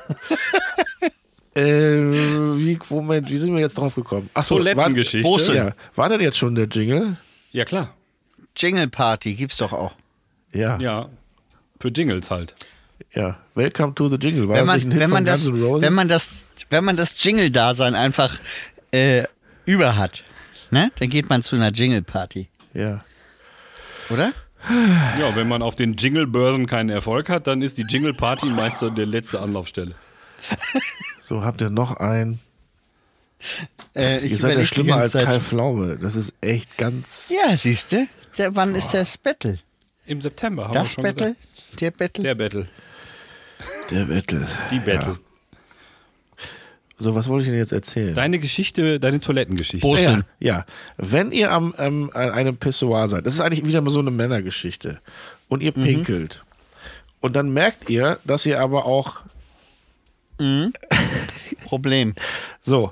äh, 1.55 1.61
wie, 1.61 2.79
Moment, 2.89 3.29
wie 3.29 3.37
sind 3.37 3.53
wir 3.53 3.61
jetzt 3.61 3.77
drauf 3.77 3.95
gekommen? 3.95 4.29
Achso, 4.33 4.55
Toilettengeschichte. 4.55 5.29
War, 5.29 5.55
ja, 5.55 5.71
war 5.95 6.09
denn 6.09 6.21
jetzt 6.21 6.37
schon 6.37 6.55
der 6.55 6.67
Jingle? 6.67 7.17
ja, 7.51 7.65
klar. 7.65 7.93
Jingle 8.55 8.87
Party 8.87 9.33
gibt's 9.33 9.57
doch 9.57 9.73
auch. 9.73 9.93
Ja, 10.51 10.77
ja. 10.77 10.79
Ja. 10.79 11.09
Für 11.79 11.89
Jingles 11.89 12.29
halt. 12.29 12.53
Welcome 13.55 13.93
to 13.95 14.07
the 14.07 14.15
Jingle. 14.15 14.47
War 14.47 14.55
Wenn 14.55 14.61
das 14.61 14.67
man, 14.67 14.75
nicht 14.77 14.85
ein 14.85 14.91
Hit 14.91 15.01
wenn, 15.01 15.09
man 15.09 15.25
das, 15.25 15.51
wenn 15.51 15.93
man 15.93 16.07
das, 16.07 16.45
wenn 16.69 16.83
man 16.83 16.97
das 16.97 17.23
Jingle-Dasein 17.23 17.95
einfach 17.95 18.39
äh, 18.91 19.23
über 19.65 19.97
hat, 19.97 20.23
ne? 20.73 20.91
Dann 20.99 21.09
geht 21.09 21.29
man 21.29 21.41
zu 21.41 21.55
einer 21.55 21.71
Jingle 21.71 22.01
Party, 22.01 22.49
ja. 22.73 23.03
oder? 24.09 24.33
Ja, 25.19 25.35
wenn 25.35 25.47
man 25.49 25.61
auf 25.61 25.75
den 25.75 25.95
Jingle-Börsen 25.95 26.67
keinen 26.67 26.89
Erfolg 26.89 27.29
hat, 27.29 27.47
dann 27.47 27.61
ist 27.61 27.77
die 27.77 27.83
Jingle-Party 27.83 28.45
meist 28.47 28.79
so 28.79 28.89
der 28.89 29.05
letzte 29.05 29.39
Anlaufstelle. 29.41 29.95
So, 31.19 31.45
habt 31.45 31.61
ihr 31.61 31.69
noch 31.69 31.95
ein. 31.97 32.39
Äh, 33.95 34.27
Ihr 34.27 34.37
seid 34.37 34.57
ja 34.57 34.65
schlimmer 34.65 34.97
als. 34.97 35.13
Kai 35.13 35.39
Pflaume. 35.39 35.97
Das 35.97 36.15
ist 36.17 36.33
echt 36.41 36.77
ganz. 36.77 37.31
Ja, 37.33 37.55
siehste. 37.55 38.07
Der, 38.37 38.53
wann 38.57 38.75
ist 38.75 38.93
das 38.93 39.17
Battle? 39.17 39.57
Im 40.05 40.19
September 40.21 40.65
haben 40.65 40.73
Das 40.73 40.97
wir 40.97 41.03
schon 41.03 41.03
Battle? 41.03 41.35
gesagt. 41.35 41.81
Der 41.81 41.91
Battle? 41.91 42.23
Der 42.23 42.35
Battle. 42.35 42.67
Der 43.89 44.05
Battle. 44.05 44.47
Die 44.69 44.79
Battle. 44.79 45.19
So, 46.97 47.15
was 47.15 47.27
wollte 47.27 47.45
ich 47.45 47.49
denn 47.49 47.57
jetzt 47.59 47.71
erzählen? 47.73 48.13
Deine 48.13 48.39
Geschichte, 48.39 48.99
deine 48.99 49.19
Toilettengeschichte. 49.19 49.85
Prost. 49.85 50.03
Ja, 50.03 50.21
ja. 50.39 50.65
Wenn 50.97 51.31
ihr 51.31 51.51
am, 51.51 51.73
ähm, 51.77 52.11
an 52.13 52.29
einem 52.31 52.57
Pissoir 52.57 53.07
seid, 53.07 53.25
das 53.25 53.33
ist 53.33 53.39
eigentlich 53.41 53.65
wieder 53.65 53.81
mal 53.81 53.89
so 53.91 53.99
eine 53.99 54.11
Männergeschichte, 54.11 54.99
und 55.49 55.61
ihr 55.61 55.73
Mhm. 55.75 55.83
pinkelt, 55.83 56.43
und 57.19 57.35
dann 57.35 57.51
merkt 57.51 57.89
ihr, 57.89 58.19
dass 58.25 58.45
ihr 58.45 58.59
aber 58.61 58.85
auch 58.85 59.21
Problem. 61.65 62.13
so, 62.61 62.91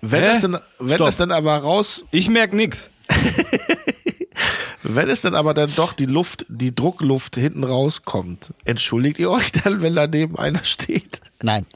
wenn 0.00 0.22
Hä? 0.22 0.30
es 0.32 0.40
dann, 0.42 0.58
wenn 0.78 0.94
Stopp. 0.96 1.08
es 1.08 1.16
dann 1.16 1.32
aber 1.32 1.56
raus, 1.56 2.04
Ich 2.10 2.28
merk 2.28 2.52
nix. 2.52 2.90
wenn 4.82 5.08
es 5.10 5.22
dann 5.22 5.34
aber 5.34 5.54
dann 5.54 5.72
doch 5.74 5.92
die 5.92 6.06
Luft, 6.06 6.46
die 6.48 6.74
Druckluft 6.74 7.36
hinten 7.36 7.64
rauskommt, 7.64 8.52
entschuldigt 8.64 9.18
ihr 9.18 9.30
euch 9.30 9.52
dann, 9.52 9.82
wenn 9.82 9.94
daneben 9.94 10.38
einer 10.38 10.62
steht? 10.64 11.20
Nein. 11.42 11.66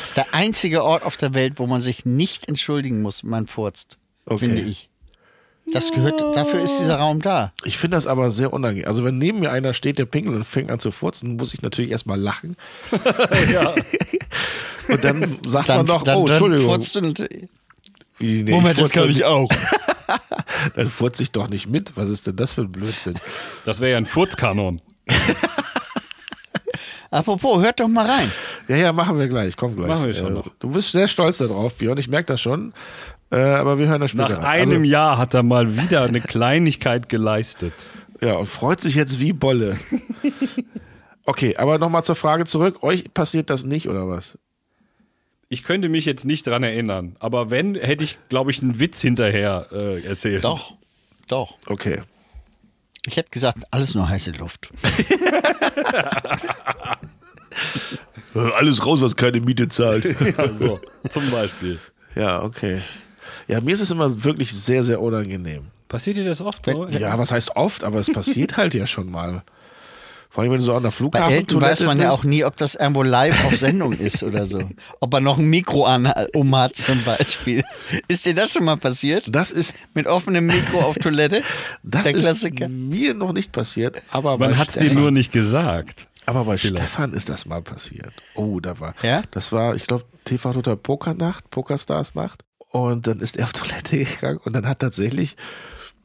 Das 0.00 0.08
ist 0.08 0.16
der 0.16 0.34
einzige 0.34 0.84
Ort 0.84 1.02
auf 1.02 1.16
der 1.16 1.34
Welt, 1.34 1.54
wo 1.56 1.66
man 1.66 1.80
sich 1.80 2.04
nicht 2.04 2.48
entschuldigen 2.48 3.02
muss, 3.02 3.22
wenn 3.22 3.30
man 3.30 3.46
furzt. 3.46 3.98
Okay. 4.26 4.46
Finde 4.46 4.62
ich. 4.62 4.88
Das 5.72 5.92
gehört, 5.92 6.20
dafür 6.34 6.60
ist 6.60 6.78
dieser 6.80 6.96
Raum 6.96 7.22
da. 7.22 7.52
Ich 7.64 7.78
finde 7.78 7.96
das 7.96 8.08
aber 8.08 8.30
sehr 8.30 8.52
unangenehm. 8.52 8.88
Also 8.88 9.04
wenn 9.04 9.18
neben 9.18 9.40
mir 9.40 9.52
einer 9.52 9.74
steht, 9.74 9.98
der 9.98 10.06
pinkelt 10.06 10.34
und 10.34 10.44
fängt 10.44 10.70
an 10.72 10.80
zu 10.80 10.90
furzen, 10.90 11.36
muss 11.36 11.54
ich 11.54 11.62
natürlich 11.62 11.92
erstmal 11.92 12.18
lachen. 12.18 12.56
und 14.88 15.04
dann 15.04 15.38
sagt 15.46 15.68
man 15.68 15.86
doch, 15.86 16.04
oh, 16.06 16.26
Entschuldigung. 16.26 16.66
furzt 16.66 16.96
und, 16.96 17.20
Wie, 18.18 18.42
nee, 18.42 18.50
Moment, 18.50 18.76
das 18.76 18.90
furze 18.90 19.00
kann 19.00 19.10
ich 19.10 19.24
auch. 19.24 19.48
Dann 20.76 20.90
furze 20.90 21.22
ich 21.22 21.32
doch 21.32 21.48
nicht 21.48 21.68
mit. 21.68 21.96
Was 21.96 22.08
ist 22.08 22.26
denn 22.26 22.36
das 22.36 22.52
für 22.52 22.62
ein 22.62 22.72
Blödsinn? 22.72 23.18
Das 23.64 23.80
wäre 23.80 23.92
ja 23.92 23.96
ein 23.96 24.06
Furzkanon. 24.06 24.80
Apropos, 27.12 27.62
hört 27.62 27.78
doch 27.78 27.88
mal 27.88 28.06
rein. 28.06 28.32
Ja, 28.68 28.76
ja, 28.76 28.92
machen 28.92 29.18
wir 29.18 29.28
gleich. 29.28 29.54
Komm 29.54 29.76
gleich. 29.76 29.86
Machen 29.86 30.06
wir 30.06 30.14
schon 30.14 30.28
Äh, 30.28 30.30
noch. 30.30 30.48
Du 30.58 30.70
bist 30.70 30.92
sehr 30.92 31.06
stolz 31.06 31.36
darauf, 31.38 31.74
Björn. 31.74 31.98
Ich 31.98 32.08
merke 32.08 32.24
das 32.24 32.40
schon. 32.40 32.72
Äh, 33.30 33.36
aber 33.36 33.78
wir 33.78 33.86
hören 33.88 34.00
das 34.00 34.12
später. 34.12 34.30
Nach 34.30 34.42
rein. 34.42 34.62
einem 34.62 34.72
also, 34.78 34.84
Jahr 34.84 35.18
hat 35.18 35.34
er 35.34 35.42
mal 35.42 35.76
wieder 35.76 36.04
eine 36.04 36.22
Kleinigkeit 36.22 37.10
geleistet. 37.10 37.90
Ja, 38.22 38.36
und 38.36 38.46
freut 38.46 38.80
sich 38.80 38.94
jetzt 38.94 39.20
wie 39.20 39.34
Bolle. 39.34 39.78
okay, 41.26 41.54
aber 41.58 41.78
nochmal 41.78 42.02
zur 42.02 42.14
Frage 42.14 42.46
zurück. 42.46 42.82
Euch 42.82 43.12
passiert 43.12 43.50
das 43.50 43.64
nicht, 43.64 43.90
oder 43.90 44.08
was? 44.08 44.38
Ich 45.50 45.64
könnte 45.64 45.90
mich 45.90 46.06
jetzt 46.06 46.24
nicht 46.24 46.46
dran 46.46 46.62
erinnern, 46.62 47.16
aber 47.20 47.50
wenn, 47.50 47.74
hätte 47.74 48.04
ich, 48.04 48.18
glaube 48.30 48.50
ich, 48.50 48.62
einen 48.62 48.80
Witz 48.80 49.02
hinterher 49.02 49.66
äh, 49.70 50.02
erzählt. 50.02 50.44
Doch, 50.44 50.72
doch. 51.28 51.58
Okay. 51.66 52.00
Ich 53.06 53.16
hätte 53.16 53.30
gesagt, 53.30 53.64
alles 53.70 53.94
nur 53.94 54.08
heiße 54.08 54.32
Luft. 54.32 54.70
Alles 58.34 58.84
raus, 58.86 59.02
was 59.02 59.14
keine 59.14 59.40
Miete 59.40 59.68
zahlt. 59.68 60.06
Also, 60.38 60.80
zum 61.08 61.30
Beispiel. 61.30 61.78
ja, 62.14 62.42
okay. 62.42 62.80
Ja, 63.46 63.60
mir 63.60 63.72
ist 63.72 63.80
es 63.80 63.90
immer 63.90 64.24
wirklich 64.24 64.52
sehr, 64.52 64.82
sehr 64.82 65.00
unangenehm. 65.00 65.66
Passiert 65.88 66.16
dir 66.16 66.24
das 66.24 66.40
oft? 66.40 66.64
So? 66.64 66.86
Ja, 66.88 67.18
was 67.18 67.30
heißt 67.32 67.56
oft, 67.56 67.84
aber 67.84 67.98
es 67.98 68.10
passiert 68.10 68.56
halt 68.56 68.74
ja 68.74 68.86
schon 68.86 69.10
mal. 69.10 69.42
Vor 70.32 70.42
allem, 70.42 70.52
wenn 70.52 70.60
du 70.60 70.64
so 70.64 70.72
an 70.74 70.82
der 70.82 70.88
Bei 70.88 70.96
Flughafen 70.96 71.34
Elton 71.34 71.60
weiß 71.60 71.82
man 71.84 72.00
ja 72.00 72.10
auch 72.10 72.24
nie, 72.24 72.42
ob 72.42 72.56
das 72.56 72.74
irgendwo 72.74 73.02
live 73.02 73.44
auf 73.44 73.54
Sendung 73.54 73.92
ist 73.92 74.22
oder 74.22 74.46
so. 74.46 74.60
Ob 75.00 75.12
er 75.12 75.20
noch 75.20 75.36
ein 75.36 75.44
Mikro 75.44 75.84
an, 75.84 76.10
um 76.32 76.56
hat 76.56 76.74
zum 76.74 77.04
Beispiel. 77.04 77.62
Ist 78.08 78.24
dir 78.24 78.34
das 78.34 78.52
schon 78.52 78.64
mal 78.64 78.78
passiert? 78.78 79.26
Das 79.28 79.50
ist, 79.50 79.76
Mit 79.92 80.06
offenem 80.06 80.46
Mikro 80.46 80.80
auf 80.80 80.96
Toilette? 80.96 81.42
das 81.82 82.04
Der 82.04 82.14
ist 82.14 82.22
Klassiker. 82.24 82.68
mir 82.70 83.12
noch 83.12 83.34
nicht 83.34 83.52
passiert, 83.52 84.00
aber 84.10 84.38
Man 84.38 84.52
bei 84.52 84.56
hat 84.56 84.70
es 84.70 84.76
dir 84.76 84.94
nur 84.94 85.10
nicht 85.10 85.32
gesagt. 85.32 86.06
Aber 86.24 86.46
bei 86.46 86.56
Stefan 86.56 87.12
ist 87.12 87.28
das 87.28 87.44
mal 87.44 87.60
passiert. 87.60 88.14
Oh, 88.34 88.58
da 88.58 88.80
war. 88.80 88.94
Ja? 89.02 89.22
Das 89.32 89.52
war, 89.52 89.74
ich 89.74 89.86
glaube, 89.86 90.04
TV 90.24 90.54
Total 90.54 90.78
Pokernacht, 90.78 91.50
Pokerstars 91.50 92.14
Nacht. 92.14 92.42
Und 92.70 93.06
dann 93.06 93.20
ist 93.20 93.36
er 93.36 93.44
auf 93.44 93.52
Toilette 93.52 93.98
gegangen 94.04 94.38
und 94.42 94.56
dann 94.56 94.66
hat 94.66 94.78
tatsächlich 94.78 95.36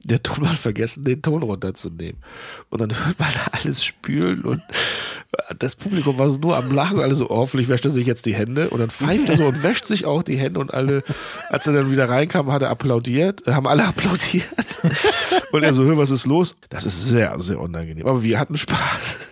der 0.04 0.24
Tonmann 0.24 0.56
vergessen, 0.56 1.04
den 1.04 1.22
Ton 1.22 1.44
runterzunehmen. 1.44 2.22
Und 2.70 2.80
dann 2.82 3.06
hört 3.06 3.20
man 3.20 3.30
alles 3.52 3.84
spülen 3.84 4.42
und 4.44 4.62
das 5.60 5.76
Publikum 5.76 6.18
war 6.18 6.30
so 6.30 6.40
nur 6.40 6.56
am 6.56 6.72
Lachen, 6.72 7.00
alle 7.00 7.14
so, 7.14 7.30
oh, 7.30 7.38
hoffentlich 7.38 7.68
wäscht 7.68 7.84
er 7.86 7.92
sich 7.92 8.08
jetzt 8.08 8.26
die 8.26 8.34
Hände. 8.34 8.70
Und 8.70 8.80
dann 8.80 8.90
pfeift 8.90 9.28
er 9.30 9.36
so 9.38 9.46
und 9.46 9.62
wäscht 9.64 9.86
sich 9.86 10.06
auch 10.06 10.24
die 10.24 10.38
Hände 10.38 10.60
und 10.60 10.74
alle, 10.74 11.04
als 11.50 11.68
er 11.68 11.74
dann 11.74 11.92
wieder 11.92 12.08
reinkam, 12.10 12.52
hat 12.52 12.62
er 12.62 12.70
applaudiert, 12.70 13.46
äh, 13.46 13.52
haben 13.54 13.68
alle 13.68 13.86
applaudiert. 13.88 14.46
Und 15.52 15.64
er 15.64 15.74
so, 15.74 15.84
hör, 15.84 15.98
was 15.98 16.12
ist 16.12 16.26
los? 16.26 16.56
Das 16.70 16.86
ist 16.86 17.06
sehr, 17.06 17.38
sehr 17.40 17.60
unangenehm. 17.60 18.08
Aber 18.08 18.24
wir 18.24 18.40
hatten 18.40 18.58
Spaß. 18.58 19.30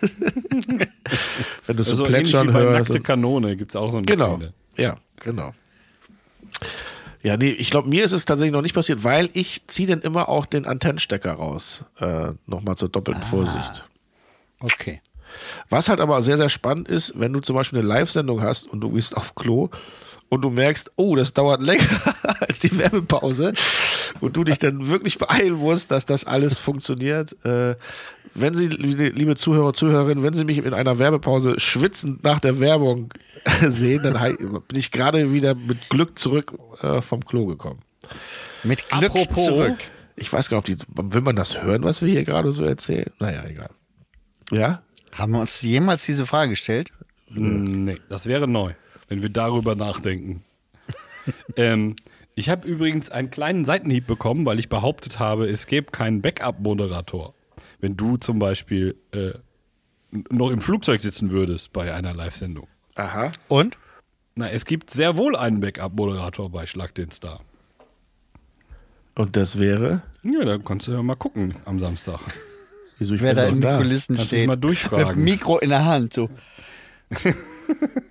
Wenn 1.66 1.76
du 1.76 1.82
so 1.82 1.90
Also 1.92 2.04
plätschern 2.04 2.52
hörst. 2.52 2.90
Nackte 2.90 3.00
Kanone 3.02 3.56
gibt 3.56 3.72
es 3.72 3.76
auch 3.76 3.90
so 3.90 3.98
eine 3.98 4.06
Genau. 4.06 4.36
Szene. 4.36 4.52
Ja, 4.76 4.96
genau. 5.20 5.54
Ja, 7.26 7.36
nee, 7.36 7.50
ich 7.50 7.70
glaube, 7.70 7.88
mir 7.88 8.04
ist 8.04 8.12
es 8.12 8.24
tatsächlich 8.24 8.52
noch 8.52 8.62
nicht 8.62 8.72
passiert, 8.74 9.02
weil 9.02 9.28
ich 9.32 9.62
ziehe 9.66 9.88
dann 9.88 10.00
immer 10.00 10.28
auch 10.28 10.46
den 10.46 10.64
Antennenstecker 10.64 11.32
raus. 11.32 11.84
Äh, 11.98 12.28
Nochmal 12.46 12.76
zur 12.76 12.88
doppelten 12.88 13.20
Ah. 13.24 13.26
Vorsicht. 13.26 13.84
Okay. 14.60 15.00
Was 15.68 15.88
halt 15.88 15.98
aber 15.98 16.22
sehr, 16.22 16.36
sehr 16.36 16.48
spannend 16.48 16.86
ist, 16.88 17.14
wenn 17.16 17.32
du 17.32 17.40
zum 17.40 17.56
Beispiel 17.56 17.80
eine 17.80 17.88
Live-Sendung 17.88 18.42
hast 18.42 18.68
und 18.68 18.80
du 18.80 18.90
bist 18.90 19.16
auf 19.16 19.34
Klo 19.34 19.70
und 20.28 20.42
du 20.42 20.50
merkst, 20.50 20.92
oh, 20.94 21.16
das 21.16 21.34
dauert 21.34 21.60
länger 21.62 21.82
als 22.46 22.60
die 22.60 22.78
Werbepause 22.78 23.54
und 24.20 24.36
du 24.36 24.44
dich 24.44 24.58
dann 24.58 24.88
wirklich 24.88 25.18
beeilen 25.18 25.54
musst, 25.54 25.90
dass 25.90 26.04
das 26.06 26.24
alles 26.24 26.58
funktioniert. 26.58 27.36
Äh, 27.44 27.76
wenn 28.34 28.54
Sie, 28.54 28.66
liebe 28.68 29.34
Zuhörer, 29.36 29.72
Zuhörerinnen, 29.72 30.22
wenn 30.22 30.34
Sie 30.34 30.44
mich 30.44 30.58
in 30.58 30.74
einer 30.74 30.98
Werbepause 30.98 31.58
schwitzend 31.58 32.22
nach 32.24 32.40
der 32.40 32.60
Werbung 32.60 33.12
sehen, 33.60 34.02
dann 34.02 34.36
bin 34.68 34.78
ich 34.78 34.90
gerade 34.90 35.32
wieder 35.32 35.54
mit 35.54 35.88
Glück 35.88 36.18
zurück 36.18 36.52
äh, 36.82 37.00
vom 37.00 37.24
Klo 37.24 37.46
gekommen. 37.46 37.80
Mit 38.62 38.88
Glück 38.88 39.10
Apropos- 39.16 39.44
zurück. 39.44 39.76
Ich 40.18 40.32
weiß 40.32 40.48
gar 40.48 40.62
nicht, 40.66 40.86
ob 40.88 40.96
die, 40.96 41.12
will 41.14 41.20
man 41.20 41.36
das 41.36 41.62
hören, 41.62 41.84
was 41.84 42.00
wir 42.00 42.08
hier 42.10 42.24
gerade 42.24 42.50
so 42.50 42.64
erzählen? 42.64 43.10
Naja, 43.18 43.44
egal. 43.44 43.68
Ja? 44.50 44.82
Haben 45.12 45.32
wir 45.32 45.40
uns 45.40 45.60
jemals 45.60 46.04
diese 46.06 46.24
Frage 46.26 46.50
gestellt? 46.50 46.90
Nee, 47.28 47.98
das 48.08 48.26
wäre 48.26 48.48
neu, 48.48 48.72
wenn 49.08 49.20
wir 49.20 49.28
darüber 49.28 49.74
nachdenken. 49.74 50.42
ähm, 51.56 51.96
ich 52.36 52.50
habe 52.50 52.68
übrigens 52.68 53.10
einen 53.10 53.30
kleinen 53.30 53.64
Seitenhieb 53.64 54.06
bekommen, 54.06 54.44
weil 54.44 54.58
ich 54.58 54.68
behauptet 54.68 55.18
habe, 55.18 55.48
es 55.48 55.66
gäbe 55.66 55.90
keinen 55.90 56.20
Backup-Moderator. 56.20 57.34
Wenn 57.80 57.96
du 57.96 58.18
zum 58.18 58.38
Beispiel 58.38 58.94
äh, 59.12 59.32
noch 60.30 60.50
im 60.50 60.60
Flugzeug 60.60 61.00
sitzen 61.00 61.30
würdest 61.30 61.72
bei 61.72 61.92
einer 61.94 62.12
Live-Sendung. 62.14 62.68
Aha. 62.94 63.32
Und? 63.48 63.78
Na, 64.34 64.50
es 64.50 64.66
gibt 64.66 64.90
sehr 64.90 65.16
wohl 65.16 65.34
einen 65.34 65.60
Backup-Moderator 65.60 66.50
bei 66.50 66.66
Schlag 66.66 66.94
den 66.94 67.10
Star. 67.10 67.40
Und 69.14 69.34
das 69.36 69.58
wäre? 69.58 70.02
Ja, 70.22 70.44
da 70.44 70.58
kannst 70.58 70.88
du 70.88 70.92
ja 70.92 71.02
mal 71.02 71.16
gucken 71.16 71.54
am 71.64 71.80
Samstag. 71.80 72.20
Wieso 72.98 73.14
ich 73.14 73.22
Wer 73.22 73.34
da 73.34 73.44
in 73.44 73.54
den 73.54 73.60
da. 73.62 73.78
Kulissen 73.78 74.16
Kannst 74.16 74.28
steht. 74.28 74.46
mal 74.46 74.56
Mit 74.56 74.64
durchfragen. 74.64 75.24
Mikro 75.24 75.58
in 75.58 75.70
der 75.70 75.86
Hand, 75.86 76.12
so. 76.12 76.28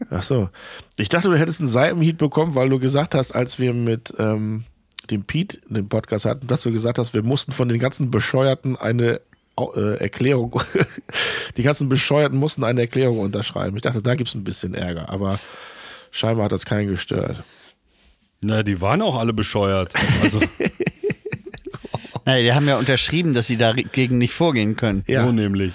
Ach 0.09 0.23
so. 0.23 0.49
Ich 0.97 1.09
dachte, 1.09 1.29
du 1.29 1.37
hättest 1.37 1.59
einen 1.59 1.69
Seitenhieb 1.69 2.17
bekommen, 2.17 2.55
weil 2.55 2.69
du 2.69 2.79
gesagt 2.79 3.15
hast, 3.15 3.31
als 3.31 3.59
wir 3.59 3.73
mit 3.73 4.13
ähm, 4.17 4.63
dem 5.09 5.23
Pete 5.23 5.59
den 5.67 5.89
Podcast 5.89 6.25
hatten, 6.25 6.47
dass 6.47 6.61
du 6.61 6.71
gesagt 6.71 6.99
hast, 6.99 7.13
wir 7.13 7.23
mussten 7.23 7.51
von 7.51 7.67
den 7.67 7.79
ganzen 7.79 8.11
Bescheuerten 8.11 8.75
eine 8.75 9.21
äh, 9.57 9.97
Erklärung, 9.97 10.61
die 11.57 11.63
ganzen 11.63 11.89
Bescheuerten 11.89 12.37
mussten 12.37 12.63
eine 12.63 12.81
Erklärung 12.81 13.19
unterschreiben. 13.19 13.75
Ich 13.75 13.83
dachte, 13.83 14.01
da 14.01 14.15
gibt's 14.15 14.35
ein 14.35 14.43
bisschen 14.43 14.73
Ärger, 14.73 15.09
aber 15.09 15.39
scheinbar 16.11 16.45
hat 16.45 16.51
das 16.51 16.65
keinen 16.65 16.87
gestört. 16.87 17.43
Na, 18.41 18.63
die 18.63 18.81
waren 18.81 19.01
auch 19.01 19.15
alle 19.15 19.33
bescheuert. 19.33 19.93
Also, 20.21 20.39
Naja, 22.25 22.41
die 22.43 22.53
haben 22.53 22.67
ja 22.67 22.77
unterschrieben, 22.77 23.33
dass 23.33 23.45
sie 23.45 23.57
dagegen 23.57 24.17
nicht 24.17 24.33
vorgehen 24.33 24.75
können. 24.75 25.03
Ja. 25.07 25.23
so 25.23 25.31
nämlich. 25.31 25.73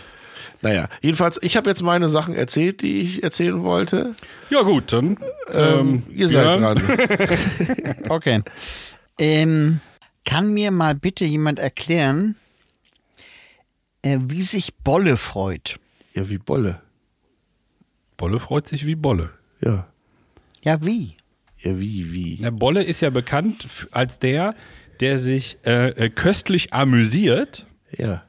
Naja, 0.62 0.88
jedenfalls, 1.00 1.38
ich 1.42 1.56
habe 1.56 1.70
jetzt 1.70 1.82
meine 1.82 2.08
Sachen 2.08 2.34
erzählt, 2.34 2.82
die 2.82 3.00
ich 3.00 3.22
erzählen 3.22 3.62
wollte. 3.62 4.14
Ja, 4.50 4.62
gut, 4.62 4.92
dann. 4.92 5.16
Ähm, 5.52 6.02
Ihr 6.14 6.28
seid 6.28 6.58
Björn, 6.58 6.76
dran. 6.76 7.94
Okay. 8.08 8.42
Ähm, 9.18 9.80
kann 10.24 10.52
mir 10.52 10.70
mal 10.70 10.94
bitte 10.94 11.24
jemand 11.24 11.58
erklären, 11.58 12.36
äh, 14.02 14.18
wie 14.20 14.42
sich 14.42 14.74
Bolle 14.76 15.16
freut? 15.16 15.78
Ja, 16.14 16.28
wie 16.28 16.38
Bolle. 16.38 16.80
Bolle 18.16 18.38
freut 18.38 18.68
sich 18.68 18.86
wie 18.86 18.96
Bolle. 18.96 19.30
Ja. 19.62 19.86
Ja, 20.62 20.84
wie? 20.84 21.16
Ja, 21.58 21.78
wie, 21.78 22.12
wie. 22.12 22.38
Na, 22.40 22.50
Bolle 22.50 22.82
ist 22.82 23.00
ja 23.00 23.10
bekannt 23.10 23.66
als 23.92 24.18
der, 24.18 24.54
der 25.00 25.16
sich 25.18 25.58
äh, 25.64 25.88
äh, 25.90 26.10
köstlich 26.10 26.72
amüsiert. 26.72 27.66
Ja. 27.96 28.24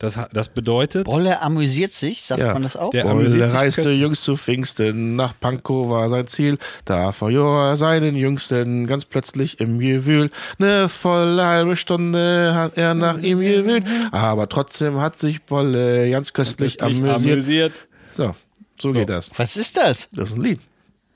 Das, 0.00 0.16
das 0.32 0.48
bedeutet, 0.48 1.06
Bolle 1.06 1.42
amüsiert 1.42 1.92
sich, 1.92 2.22
sagt 2.24 2.40
Ja. 2.40 2.52
man 2.52 2.62
das 2.62 2.76
auch? 2.76 2.90
Der- 2.90 3.06
amüsiert 3.06 3.40
Bolle 3.40 3.50
sich 3.50 3.60
reiste 3.60 3.92
jüngst 3.92 4.22
zu 4.22 4.36
Pfingsten, 4.36 5.16
nach 5.16 5.34
Pankow 5.40 5.90
war 5.90 6.08
sein 6.08 6.28
Ziel, 6.28 6.56
da 6.84 7.10
verlor 7.10 7.70
er 7.70 7.76
seinen 7.76 8.14
Jüngsten 8.14 8.86
ganz 8.86 9.04
plötzlich 9.04 9.58
im 9.58 9.80
Gewühl. 9.80 10.30
Ne 10.58 10.88
volle 10.88 11.44
halbe 11.44 11.74
Stunde 11.74 12.54
hat 12.54 12.76
er 12.78 12.94
nach 12.94 13.18
ihm 13.18 13.40
gewühlt, 13.40 13.84
aber 14.12 14.48
trotzdem 14.48 15.00
hat 15.00 15.16
sich 15.18 15.42
Bolle 15.42 16.08
ganz 16.10 16.32
köstlich, 16.32 16.78
köstlich 16.78 17.00
amüsiert. 17.04 17.32
amüsiert 17.34 17.72
So, 18.12 18.36
so, 18.78 18.92
geht 18.92 19.08
das. 19.10 19.32
Was 19.36 19.56
ist 19.56 19.76
das? 19.76 20.08
Das 20.12 20.30
ist 20.30 20.36
ein 20.36 20.42
Lied 20.42 20.60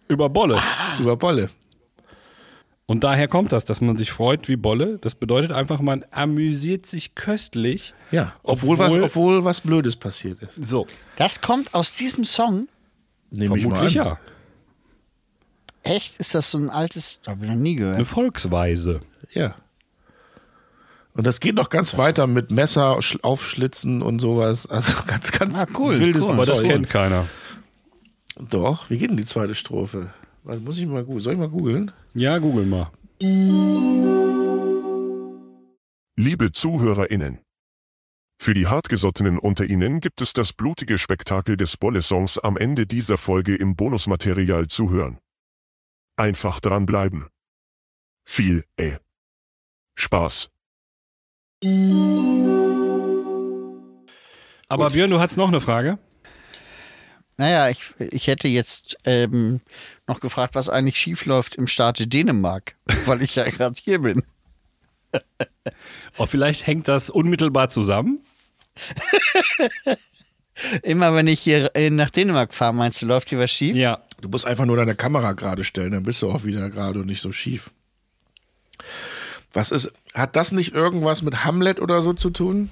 über 0.09 0.29
Bolle. 0.29 0.59
über 0.99 1.16
Bolle. 1.16 1.51
Und 2.93 3.05
daher 3.05 3.27
kommt 3.27 3.53
das, 3.53 3.65
dass 3.65 3.81
man 3.81 3.97
sich 3.97 4.11
freut 4.13 4.49
wie 4.49 4.57
Bolle. 4.57 4.99
Das 4.99 5.15
bedeutet 5.15 5.51
einfach, 5.51 5.81
man 5.81 6.05
amüsiert 6.11 6.85
sich 6.85 7.15
köstlich. 7.15 7.95
Ja, 8.11 8.35
obwohl, 8.43 8.77
was, 8.77 8.89
Obwohl- 8.91 9.03
obwohl 9.05 9.45
was 9.47 9.63
Blödes 9.63 9.97
passiert 9.97 10.41
ist. 10.41 10.57
So, 10.63 10.87
Das 11.17 11.41
kommt 11.41 11.73
aus 11.73 11.95
diesem 11.95 12.25
Song? 12.25 12.69
Nehme 13.31 13.57
ich 13.57 13.65
mal 13.65 13.71
vermutlich 13.77 13.99
an. 14.01 14.07
ja. 14.09 14.19
Echt? 15.85 16.17
Ist 16.17 16.35
das 16.35 16.51
so 16.51 16.59
ein 16.59 16.69
altes? 16.69 17.19
Habe 17.27 17.45
ich 17.47 17.51
noch 17.51 17.57
nie 17.57 17.71
Eine 17.71 17.93
gehört. 17.93 18.07
Volksweise. 18.07 19.01
Ja. 19.33 19.55
Und 21.15 21.27
das 21.27 21.41
geht 21.41 21.55
noch 21.55 21.71
ganz 21.71 21.97
weiter 21.97 22.27
mit 22.27 22.51
Messer 22.51 22.99
sch- 22.99 23.23
aufschlitzen 23.23 24.03
und 24.03 24.19
sowas. 24.21 24.67
Also 24.67 24.93
ganz, 25.07 25.33
ganz 25.33 25.59
Ah, 25.63 25.67
cool, 25.79 25.99
wildes 25.99 26.25
cool. 26.25 26.35
Aber 26.35 26.45
das 26.45 26.63
kennt 26.63 26.91
keiner. 26.91 27.27
Doch, 28.39 28.91
wie 28.91 28.99
geht 28.99 29.09
denn 29.09 29.17
die 29.17 29.25
zweite 29.25 29.55
Strophe? 29.55 30.11
Warte, 30.45 30.61
muss 30.61 30.79
ich 30.79 30.87
mal 30.87 31.05
googeln? 31.05 31.21
Soll 31.21 31.35
ich 31.35 31.39
mal 31.39 31.49
googeln? 31.49 31.93
Ja, 32.15 32.39
google 32.39 32.67
mal. 32.67 32.91
Liebe 36.17 36.53
ZuhörerInnen. 36.53 37.39
Für 38.41 38.55
die 38.55 38.67
Hartgesottenen 38.67 39.39
unter 39.39 39.65
Ihnen 39.65 40.01
gibt 40.01 40.21
es 40.21 40.33
das 40.33 40.53
blutige 40.53 40.99
Spektakel 40.99 41.57
des 41.57 41.77
Bolle-Songs 41.77 42.39
am 42.39 42.57
Ende 42.57 42.87
dieser 42.89 43.19
Folge 43.19 43.55
im 43.55 43.77
Bonusmaterial 43.77 44.67
zu 44.67 44.91
hören. 44.91 45.19
Einfach 46.17 46.59
dranbleiben. 46.59 47.29
Viel, 48.25 48.65
äh. 48.77 48.99
Spaß. 49.97 50.49
Aber 54.69 54.91
Björn, 54.91 55.11
du 55.11 55.21
hast 55.21 55.37
noch 55.37 55.49
eine 55.49 55.61
Frage? 55.61 55.99
Naja, 57.43 57.71
ich, 57.71 57.83
ich 58.13 58.29
hätte 58.29 58.47
jetzt 58.47 58.97
ähm, 59.05 59.63
noch 60.07 60.21
gefragt, 60.21 60.55
was 60.55 60.69
eigentlich 60.69 60.97
schiefläuft 60.97 61.57
im 61.57 61.67
Staate 61.67 62.07
Dänemark, 62.07 62.77
weil 63.07 63.21
ich 63.21 63.35
ja 63.35 63.43
gerade 63.51 63.75
hier 63.83 63.99
bin. 63.99 64.23
Oh, 66.19 66.27
vielleicht 66.27 66.69
hängt 66.69 66.87
das 66.87 67.11
unmittelbar 67.11 67.69
zusammen. 67.69 68.21
Immer 70.85 71.17
wenn 71.17 71.27
ich 71.27 71.41
hier 71.41 71.75
äh, 71.75 71.91
nach 71.91 72.11
Dänemark 72.11 72.55
fahre, 72.55 72.75
meinst 72.75 73.03
du, 73.03 73.07
läuft 73.07 73.31
hier 73.31 73.41
was 73.41 73.51
schief? 73.51 73.75
Ja. 73.75 73.99
Du 74.21 74.29
musst 74.29 74.47
einfach 74.47 74.65
nur 74.65 74.77
deine 74.77 74.95
Kamera 74.95 75.33
gerade 75.33 75.65
stellen, 75.65 75.91
dann 75.91 76.05
bist 76.05 76.23
du 76.23 76.31
auch 76.31 76.45
wieder 76.45 76.71
gerade 76.71 77.01
und 77.01 77.07
nicht 77.07 77.23
so 77.23 77.33
schief. 77.33 77.73
Was 79.53 79.73
ist, 79.73 79.93
hat 80.15 80.37
das 80.37 80.53
nicht 80.53 80.75
irgendwas 80.75 81.23
mit 81.23 81.45
Hamlet 81.45 81.81
oder 81.81 82.03
so 82.03 82.13
zu 82.13 82.31
tun? 82.31 82.71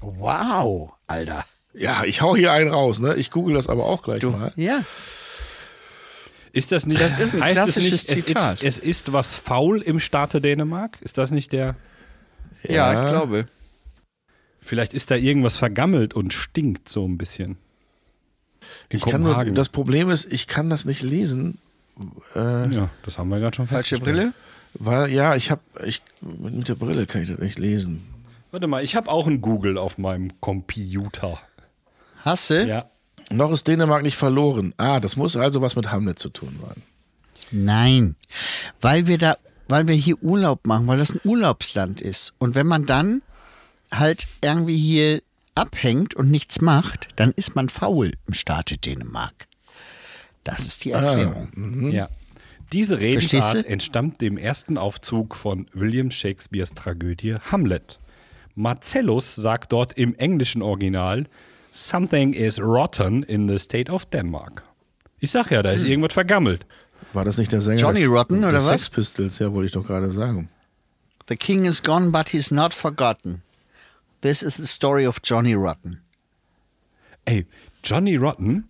Wow, 0.00 0.94
Alter. 1.06 1.44
Ja, 1.74 2.04
ich 2.04 2.20
hau 2.20 2.34
hier 2.36 2.52
einen 2.52 2.70
raus, 2.70 2.98
ne? 2.98 3.14
Ich 3.14 3.30
google 3.30 3.54
das 3.54 3.68
aber 3.68 3.86
auch 3.86 4.02
gleich 4.02 4.22
mal. 4.22 4.52
Ja. 4.56 4.82
Ist 6.52 6.72
das 6.72 6.86
nicht? 6.86 7.00
Das 7.00 7.18
ist 7.18 7.34
ein 7.34 7.42
heißt 7.42 7.56
es 7.56 7.62
klassisches 7.62 7.92
nicht, 7.92 8.08
es 8.10 8.26
Zitat. 8.26 8.62
Ist, 8.62 8.78
es 8.78 8.84
ist 8.84 9.12
was 9.12 9.34
faul 9.34 9.80
im 9.80 10.00
Staate 10.00 10.40
Dänemark? 10.40 10.98
Ist 11.00 11.16
das 11.16 11.30
nicht 11.30 11.52
der? 11.52 11.76
ja, 12.64 12.92
Ja. 12.92 13.02
ich 13.04 13.08
glaube. 13.08 13.46
Vielleicht 14.60 14.92
ist 14.94 15.10
da 15.10 15.16
irgendwas 15.16 15.56
vergammelt 15.56 16.12
und 16.14 16.32
stinkt 16.32 16.88
so 16.88 17.06
ein 17.06 17.18
bisschen. 17.18 17.56
In 18.88 18.98
Ich 18.98 19.04
kann 19.04 19.22
nur, 19.22 19.44
das 19.44 19.68
Problem 19.68 20.10
ist, 20.10 20.30
ich 20.32 20.46
kann 20.48 20.68
das 20.68 20.84
nicht 20.84 21.02
lesen, 21.02 21.58
ja, 22.34 22.90
das 23.04 23.18
haben 23.18 23.28
wir 23.28 23.40
gerade 23.40 23.56
schon 23.56 23.66
Falsche 23.66 23.96
festgestellt. 23.96 24.16
Brille? 24.16 24.32
weil 24.74 25.10
ja, 25.10 25.34
ich 25.34 25.50
habe, 25.50 25.60
ich 25.84 26.02
mit 26.20 26.68
der 26.68 26.74
Brille 26.74 27.06
kann 27.06 27.22
ich 27.22 27.28
das 27.28 27.38
nicht 27.38 27.58
lesen. 27.58 28.06
Warte 28.50 28.66
mal, 28.66 28.82
ich 28.82 28.96
habe 28.96 29.10
auch 29.10 29.26
ein 29.26 29.40
Google 29.40 29.78
auf 29.78 29.98
meinem 29.98 30.40
Computer. 30.40 31.40
Hast 32.20 32.50
du? 32.50 32.66
Ja. 32.66 32.90
Noch 33.30 33.52
ist 33.52 33.68
Dänemark 33.68 34.02
nicht 34.02 34.16
verloren. 34.16 34.74
Ah, 34.76 35.00
das 35.00 35.16
muss 35.16 35.36
also 35.36 35.62
was 35.62 35.76
mit 35.76 35.92
Hamlet 35.92 36.18
zu 36.18 36.30
tun 36.30 36.58
haben. 36.62 36.82
Nein, 37.52 38.16
weil 38.80 39.06
wir 39.06 39.18
da, 39.18 39.36
weil 39.68 39.88
wir 39.88 39.94
hier 39.94 40.22
Urlaub 40.22 40.66
machen, 40.66 40.86
weil 40.86 40.98
das 40.98 41.10
ein 41.12 41.20
Urlaubsland 41.24 42.00
ist. 42.00 42.32
Und 42.38 42.54
wenn 42.54 42.66
man 42.66 42.86
dann 42.86 43.22
halt 43.92 44.26
irgendwie 44.42 44.76
hier 44.76 45.22
abhängt 45.54 46.14
und 46.14 46.30
nichts 46.30 46.60
macht, 46.60 47.08
dann 47.16 47.32
ist 47.32 47.54
man 47.54 47.68
faul 47.68 48.12
im 48.26 48.34
Staate 48.34 48.78
Dänemark. 48.78 49.46
Das 50.44 50.66
ist 50.66 50.84
die 50.84 50.92
Erklärung. 50.92 51.90
ja. 51.92 52.08
Diese 52.72 53.00
Redensart 53.00 53.66
entstammt 53.66 54.20
dem 54.20 54.38
ersten 54.38 54.78
Aufzug 54.78 55.34
von 55.34 55.66
William 55.72 56.12
Shakespeares 56.12 56.72
Tragödie 56.72 57.34
Hamlet. 57.50 57.98
Marcellus 58.54 59.34
sagt 59.34 59.72
dort 59.72 59.94
im 59.94 60.14
englischen 60.14 60.62
Original, 60.62 61.26
Something 61.72 62.32
is 62.32 62.60
rotten 62.60 63.22
in 63.22 63.48
the 63.48 63.58
state 63.58 63.90
of 63.90 64.06
Denmark. 64.06 64.62
Ich 65.20 65.30
sag 65.30 65.50
ja, 65.50 65.62
da 65.62 65.70
ist 65.70 65.84
irgendwas 65.84 66.12
vergammelt. 66.12 66.66
War 67.12 67.24
das 67.24 67.36
nicht 67.38 67.52
der 67.52 67.60
Sänger 67.60 67.80
Johnny 67.80 68.00
des, 68.00 68.08
Rotten, 68.08 68.44
oder 68.44 68.64
was? 68.64 68.82
Sex 68.84 68.88
Pistols? 68.90 69.38
Ja, 69.38 69.52
wollte 69.52 69.66
ich 69.66 69.72
doch 69.72 69.86
gerade 69.86 70.10
sagen. 70.10 70.48
The 71.28 71.36
king 71.36 71.64
is 71.64 71.82
gone, 71.82 72.10
but 72.10 72.30
he's 72.30 72.50
not 72.50 72.74
forgotten. 72.74 73.42
This 74.20 74.42
is 74.42 74.56
the 74.56 74.66
story 74.66 75.06
of 75.06 75.18
Johnny 75.22 75.54
Rotten. 75.54 76.00
Ey, 77.24 77.46
Johnny 77.84 78.16
Rotten, 78.16 78.68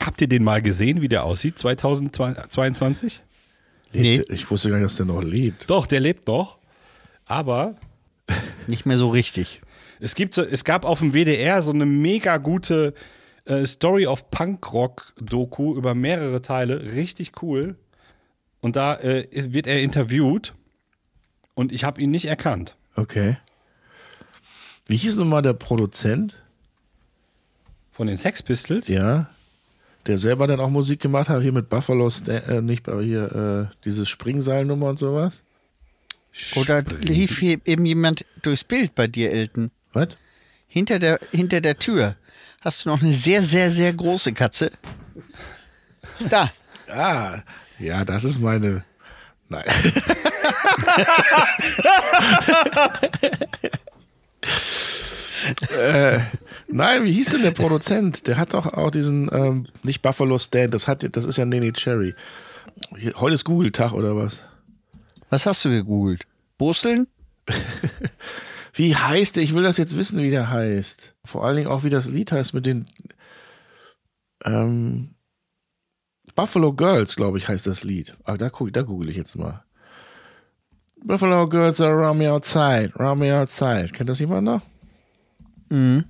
habt 0.00 0.20
ihr 0.20 0.28
den 0.28 0.44
mal 0.44 0.62
gesehen, 0.62 1.00
wie 1.02 1.08
der 1.08 1.24
aussieht 1.24 1.58
2022? 1.58 3.22
Lebt, 3.92 4.30
Ich 4.30 4.50
wusste 4.50 4.70
gar 4.70 4.76
nicht, 4.76 4.86
dass 4.86 4.96
der 4.96 5.06
noch 5.06 5.22
lebt. 5.22 5.68
Doch, 5.68 5.86
der 5.86 6.00
lebt 6.00 6.26
noch. 6.26 6.58
Aber 7.26 7.76
Nicht 8.66 8.86
mehr 8.86 8.96
so 8.96 9.10
richtig. 9.10 9.60
Es, 10.02 10.14
gibt 10.14 10.34
so, 10.34 10.42
es 10.42 10.64
gab 10.64 10.84
auf 10.84 10.98
dem 10.98 11.14
WDR 11.14 11.62
so 11.62 11.72
eine 11.72 11.86
mega 11.86 12.38
gute 12.38 12.92
äh, 13.44 13.64
Story 13.64 14.06
of 14.06 14.30
Punkrock-Doku 14.30 15.76
über 15.76 15.94
mehrere 15.94 16.42
Teile. 16.42 16.92
Richtig 16.92 17.42
cool. 17.42 17.76
Und 18.60 18.76
da 18.76 18.96
äh, 18.96 19.26
wird 19.32 19.66
er 19.66 19.80
interviewt 19.80 20.54
und 21.54 21.72
ich 21.72 21.84
habe 21.84 22.00
ihn 22.00 22.10
nicht 22.10 22.26
erkannt. 22.26 22.76
Okay. 22.96 23.36
Wie 24.86 24.96
hieß 24.96 25.16
nun 25.16 25.28
mal 25.28 25.42
der 25.42 25.54
Produzent? 25.54 26.36
Von 27.92 28.06
den 28.08 28.18
Sex 28.18 28.42
Pistols? 28.42 28.88
Ja. 28.88 29.30
Der 30.06 30.18
selber 30.18 30.48
dann 30.48 30.58
auch 30.58 30.70
Musik 30.70 31.00
gemacht 31.00 31.28
hat, 31.28 31.42
hier 31.42 31.52
mit 31.52 31.68
Buffalo, 31.68 32.10
äh, 32.26 32.60
nicht, 32.60 32.88
aber 32.88 33.02
hier 33.02 33.70
äh, 33.70 33.76
diese 33.84 34.04
Springseilnummer 34.04 34.88
und 34.88 34.98
sowas. 34.98 35.44
Oder 36.56 36.82
lief 36.82 37.38
hier 37.38 37.60
eben 37.66 37.84
jemand 37.84 38.24
durchs 38.42 38.64
Bild 38.64 38.94
bei 38.94 39.06
dir, 39.06 39.30
Elton? 39.30 39.70
Was? 39.92 40.16
Hinter 40.68 40.98
der, 40.98 41.20
hinter 41.30 41.60
der 41.60 41.78
Tür 41.78 42.16
hast 42.62 42.84
du 42.84 42.88
noch 42.88 43.02
eine 43.02 43.12
sehr, 43.12 43.42
sehr, 43.42 43.70
sehr 43.70 43.92
große 43.92 44.32
Katze. 44.32 44.72
Da. 46.30 46.50
Ah, 46.88 47.42
ja, 47.78 48.04
das 48.04 48.24
ist 48.24 48.38
meine. 48.40 48.84
Nein. 49.48 49.64
äh, 55.76 56.20
nein, 56.68 57.04
wie 57.04 57.12
hieß 57.12 57.30
denn 57.32 57.42
der 57.42 57.50
Produzent? 57.50 58.26
Der 58.26 58.38
hat 58.38 58.54
doch 58.54 58.66
auch 58.66 58.90
diesen, 58.90 59.28
ähm, 59.32 59.66
nicht 59.82 60.00
Buffalo 60.00 60.38
Stand, 60.38 60.72
das 60.74 60.88
hat, 60.88 61.06
das 61.16 61.24
ist 61.24 61.36
ja 61.36 61.44
Nene 61.44 61.72
Cherry. 61.72 62.14
Heute 63.16 63.34
ist 63.34 63.44
Google-Tag 63.44 63.92
oder 63.92 64.16
was? 64.16 64.40
Was 65.28 65.44
hast 65.46 65.64
du 65.64 65.70
gegoogelt? 65.70 66.22
Brusseln? 66.56 67.08
Wie 68.72 68.96
heißt 68.96 69.36
der? 69.36 69.42
Ich 69.42 69.54
will 69.54 69.62
das 69.62 69.76
jetzt 69.76 69.96
wissen, 69.96 70.22
wie 70.22 70.30
der 70.30 70.50
heißt. 70.50 71.14
Vor 71.24 71.44
allen 71.44 71.56
Dingen 71.56 71.68
auch, 71.68 71.84
wie 71.84 71.90
das 71.90 72.08
Lied 72.08 72.32
heißt 72.32 72.54
mit 72.54 72.64
den 72.66 72.86
ähm, 74.44 75.14
Buffalo 76.34 76.72
Girls, 76.72 77.16
glaube 77.16 77.38
ich, 77.38 77.48
heißt 77.48 77.66
das 77.66 77.84
Lied. 77.84 78.16
Ah, 78.24 78.36
da, 78.36 78.48
guck, 78.48 78.72
da 78.72 78.82
google 78.82 79.10
ich 79.10 79.16
jetzt 79.16 79.36
mal. 79.36 79.64
Buffalo 81.04 81.48
Girls 81.48 81.80
are 81.80 81.92
around 81.92 82.18
me 82.18 82.30
outside, 82.30 82.92
around 82.96 83.20
me 83.20 83.34
outside. 83.36 83.88
Kennt 83.92 84.08
das 84.08 84.20
jemand 84.20 84.44
noch? 84.44 84.62
Mhm. 85.68 86.04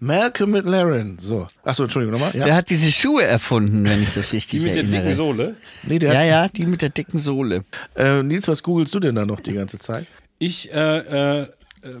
Malcolm 0.00 0.52
McLaren. 0.52 1.18
So. 1.18 1.48
Achso, 1.64 1.82
Entschuldigung, 1.84 2.20
nochmal. 2.20 2.36
Ja. 2.36 2.44
Der 2.44 2.54
hat 2.54 2.70
diese 2.70 2.92
Schuhe 2.92 3.24
erfunden, 3.24 3.88
wenn 3.88 4.02
ich 4.02 4.14
das 4.14 4.32
richtig 4.32 4.60
Die 4.60 4.64
mit 4.66 4.76
der 4.76 4.84
erinnere. 4.84 5.02
dicken 5.02 5.16
Sohle. 5.16 5.56
nee, 5.82 5.98
der 5.98 6.12
Ja, 6.12 6.20
hat, 6.20 6.26
ja, 6.28 6.48
die 6.48 6.66
mit 6.66 6.82
der 6.82 6.90
dicken 6.90 7.18
Sohle. 7.18 7.64
Äh, 7.96 8.22
Nils, 8.22 8.46
was 8.46 8.62
googelst 8.62 8.94
du 8.94 9.00
denn 9.00 9.16
da 9.16 9.26
noch 9.26 9.40
die 9.40 9.54
ganze 9.54 9.78
Zeit? 9.80 10.06
Ich, 10.38 10.72
äh, 10.72 11.40
äh, 11.42 11.48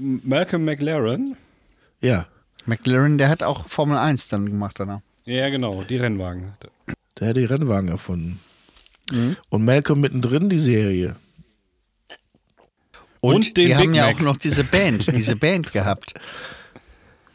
Malcolm 0.00 0.64
McLaren. 0.64 1.36
Ja. 2.00 2.26
McLaren, 2.66 3.18
der 3.18 3.28
hat 3.28 3.42
auch 3.42 3.68
Formel 3.68 3.96
1 3.98 4.28
dann 4.28 4.46
gemacht 4.46 4.76
danach. 4.78 5.00
Ja, 5.24 5.48
genau, 5.48 5.82
die 5.84 5.96
Rennwagen. 5.96 6.54
Der 7.18 7.28
hat 7.28 7.36
die 7.36 7.44
Rennwagen 7.44 7.88
erfunden. 7.88 8.40
Und 9.48 9.64
Malcolm 9.64 10.00
mittendrin 10.00 10.48
die 10.50 10.58
Serie. 10.58 11.16
Und, 13.20 13.34
Und 13.34 13.56
den 13.56 13.66
die 13.68 13.74
haben 13.74 13.86
Big 13.88 13.96
ja 13.96 14.06
Mac. 14.06 14.16
auch 14.16 14.20
noch 14.20 14.36
diese 14.36 14.64
Band, 14.64 15.06
diese 15.16 15.34
Band 15.34 15.72
gehabt. 15.72 16.14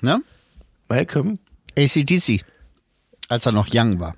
Ne? 0.01 0.21
Malcolm? 0.87 1.39
ACDC. 1.77 2.45
Als 3.27 3.45
er 3.45 3.51
noch 3.51 3.67
young 3.73 3.99
war. 3.99 4.15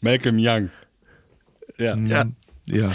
Malcolm 0.00 0.36
Young. 0.38 0.70
Ja. 1.78 1.96
Ja. 1.96 2.24
Ja. 2.72 2.90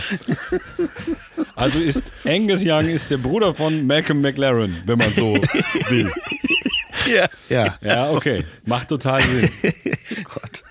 Also 1.55 1.77
ist 1.77 2.11
Angus 2.25 2.63
Young 2.65 2.89
ist 2.89 3.11
der 3.11 3.19
Bruder 3.19 3.53
von 3.53 3.85
Malcolm 3.85 4.21
McLaren, 4.21 4.81
wenn 4.85 4.97
man 4.97 5.13
so 5.13 5.35
will. 5.89 6.11
Ja. 7.47 7.77
Ja, 7.81 8.09
okay. 8.09 8.43
Macht 8.65 8.89
total 8.89 9.21
Sinn. 9.21 9.49
Gott. 10.23 10.63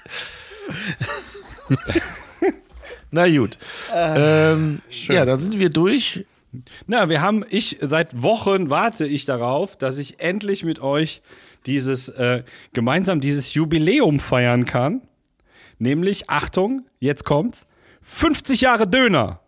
Na 3.12 3.28
gut. 3.28 3.58
ähm, 3.94 4.82
ja, 4.90 5.24
da 5.24 5.36
sind 5.36 5.58
wir 5.58 5.70
durch. 5.70 6.26
Na, 6.86 7.08
wir 7.08 7.20
haben, 7.20 7.44
ich, 7.48 7.78
seit 7.80 8.22
Wochen 8.22 8.70
warte 8.70 9.06
ich 9.06 9.24
darauf, 9.24 9.76
dass 9.76 9.98
ich 9.98 10.18
endlich 10.20 10.64
mit 10.64 10.80
euch 10.80 11.22
dieses, 11.66 12.08
äh, 12.08 12.42
gemeinsam 12.72 13.20
dieses 13.20 13.54
Jubiläum 13.54 14.18
feiern 14.18 14.64
kann. 14.64 15.02
Nämlich, 15.78 16.28
Achtung, 16.28 16.86
jetzt 16.98 17.24
kommt's, 17.24 17.66
50 18.06 18.60
Jahre 18.60 18.86
Döner. 18.86 19.40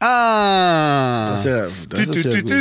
Ah. 0.00 1.30
Das 1.30 1.40
ist 1.40 1.46
ja, 1.46 1.68
das 1.88 2.08
ist 2.08 2.24
ja 2.24 2.40
gut. 2.40 2.52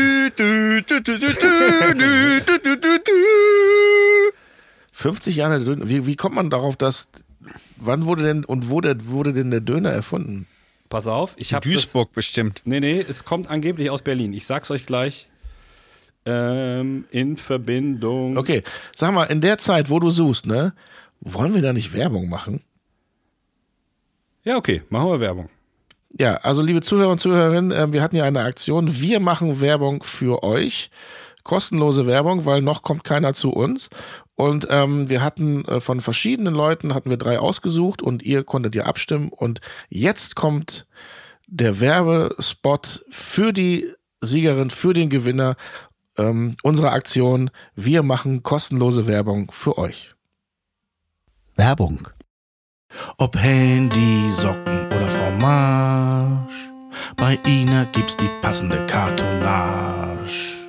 50 4.92 5.36
Jahre 5.36 5.60
Döner. 5.60 5.90
Wie, 5.90 6.06
wie 6.06 6.16
kommt 6.16 6.36
man 6.36 6.50
darauf, 6.50 6.78
dass. 6.78 7.10
Wann 7.76 8.06
wurde 8.06 8.24
denn 8.24 8.46
und 8.46 8.70
wo 8.70 8.80
der, 8.80 9.06
wurde 9.08 9.34
denn 9.34 9.52
der 9.52 9.60
Döner 9.60 9.90
erfunden? 9.90 10.48
Pass 10.88 11.08
auf, 11.08 11.34
ich 11.38 11.54
habe 11.54 11.68
Duisburg 11.68 12.14
bestimmt. 12.14 12.62
Nee, 12.64 12.80
nee, 12.80 13.04
es 13.06 13.26
kommt 13.26 13.50
angeblich 13.50 13.90
aus 13.90 14.02
Berlin. 14.02 14.32
Ich 14.32 14.46
sag's 14.46 14.72
euch 14.72 14.86
gleich. 14.86 15.28
Ähm, 16.26 17.04
in 17.12 17.36
Verbindung. 17.36 18.38
Okay, 18.38 18.62
sag 18.96 19.14
mal, 19.14 19.26
in 19.26 19.42
der 19.42 19.58
Zeit, 19.58 19.90
wo 19.90 20.00
du 20.00 20.10
suchst, 20.10 20.46
ne, 20.46 20.74
wollen 21.20 21.54
wir 21.54 21.62
da 21.62 21.74
nicht 21.74 21.92
Werbung 21.92 22.30
machen? 22.30 22.62
Ja, 24.44 24.58
okay, 24.58 24.84
machen 24.89 25.10
wir 25.10 25.20
Werbung. 25.20 25.50
Ja, 26.20 26.36
also 26.36 26.62
liebe 26.62 26.82
Zuhörer 26.82 27.10
und 27.10 27.20
Zuhörerinnen, 27.20 27.72
äh, 27.72 27.91
wir 27.91 28.04
hatten 28.04 28.16
ja 28.16 28.26
eine 28.26 28.41
Aktion. 28.41 29.00
Wir 29.00 29.20
machen 29.20 29.62
Werbung 29.62 30.04
für 30.04 30.44
euch. 30.44 30.91
Kostenlose 31.44 32.06
Werbung, 32.06 32.46
weil 32.46 32.62
noch 32.62 32.84
kommt 32.84 33.04
keiner 33.04 33.34
zu 33.34 33.52
uns. 33.52 33.89
Und 34.36 34.68
ähm, 34.70 35.10
wir 35.10 35.22
hatten 35.22 35.66
äh, 35.66 35.80
von 35.80 36.02
verschiedenen 36.02 36.54
Leuten, 36.54 36.94
hatten 36.94 37.10
wir 37.10 37.18
drei 37.18 37.39
ausgesucht 37.39 38.02
und 38.02 38.24
ihr 38.24 38.44
konntet 38.44 38.76
ja 38.76 38.84
abstimmen. 38.84 39.30
Und 39.30 39.62
jetzt 39.89 40.36
kommt 40.36 40.86
der 41.48 41.80
Werbespot 41.80 43.04
für 43.10 43.54
die 43.54 43.91
Siegerin, 44.22 44.70
für 44.70 44.94
den 44.94 45.10
Gewinner 45.10 45.56
ähm, 46.18 46.56
unserer 46.64 46.94
Aktion. 46.94 47.50
Wir 47.76 48.04
machen 48.04 48.44
kostenlose 48.44 49.08
Werbung 49.08 49.52
für 49.52 49.78
euch. 49.78 50.14
Werbung. 51.56 52.08
Ob 53.18 53.38
Handy, 53.38 54.30
Socken 54.30 54.88
oder 54.88 55.08
Fromage, 55.08 56.54
bei 57.16 57.39
Ina 57.46 57.86
gibt's 57.86 58.18
die 58.18 58.30
passende 58.41 58.86
Kartonage. 58.88 60.64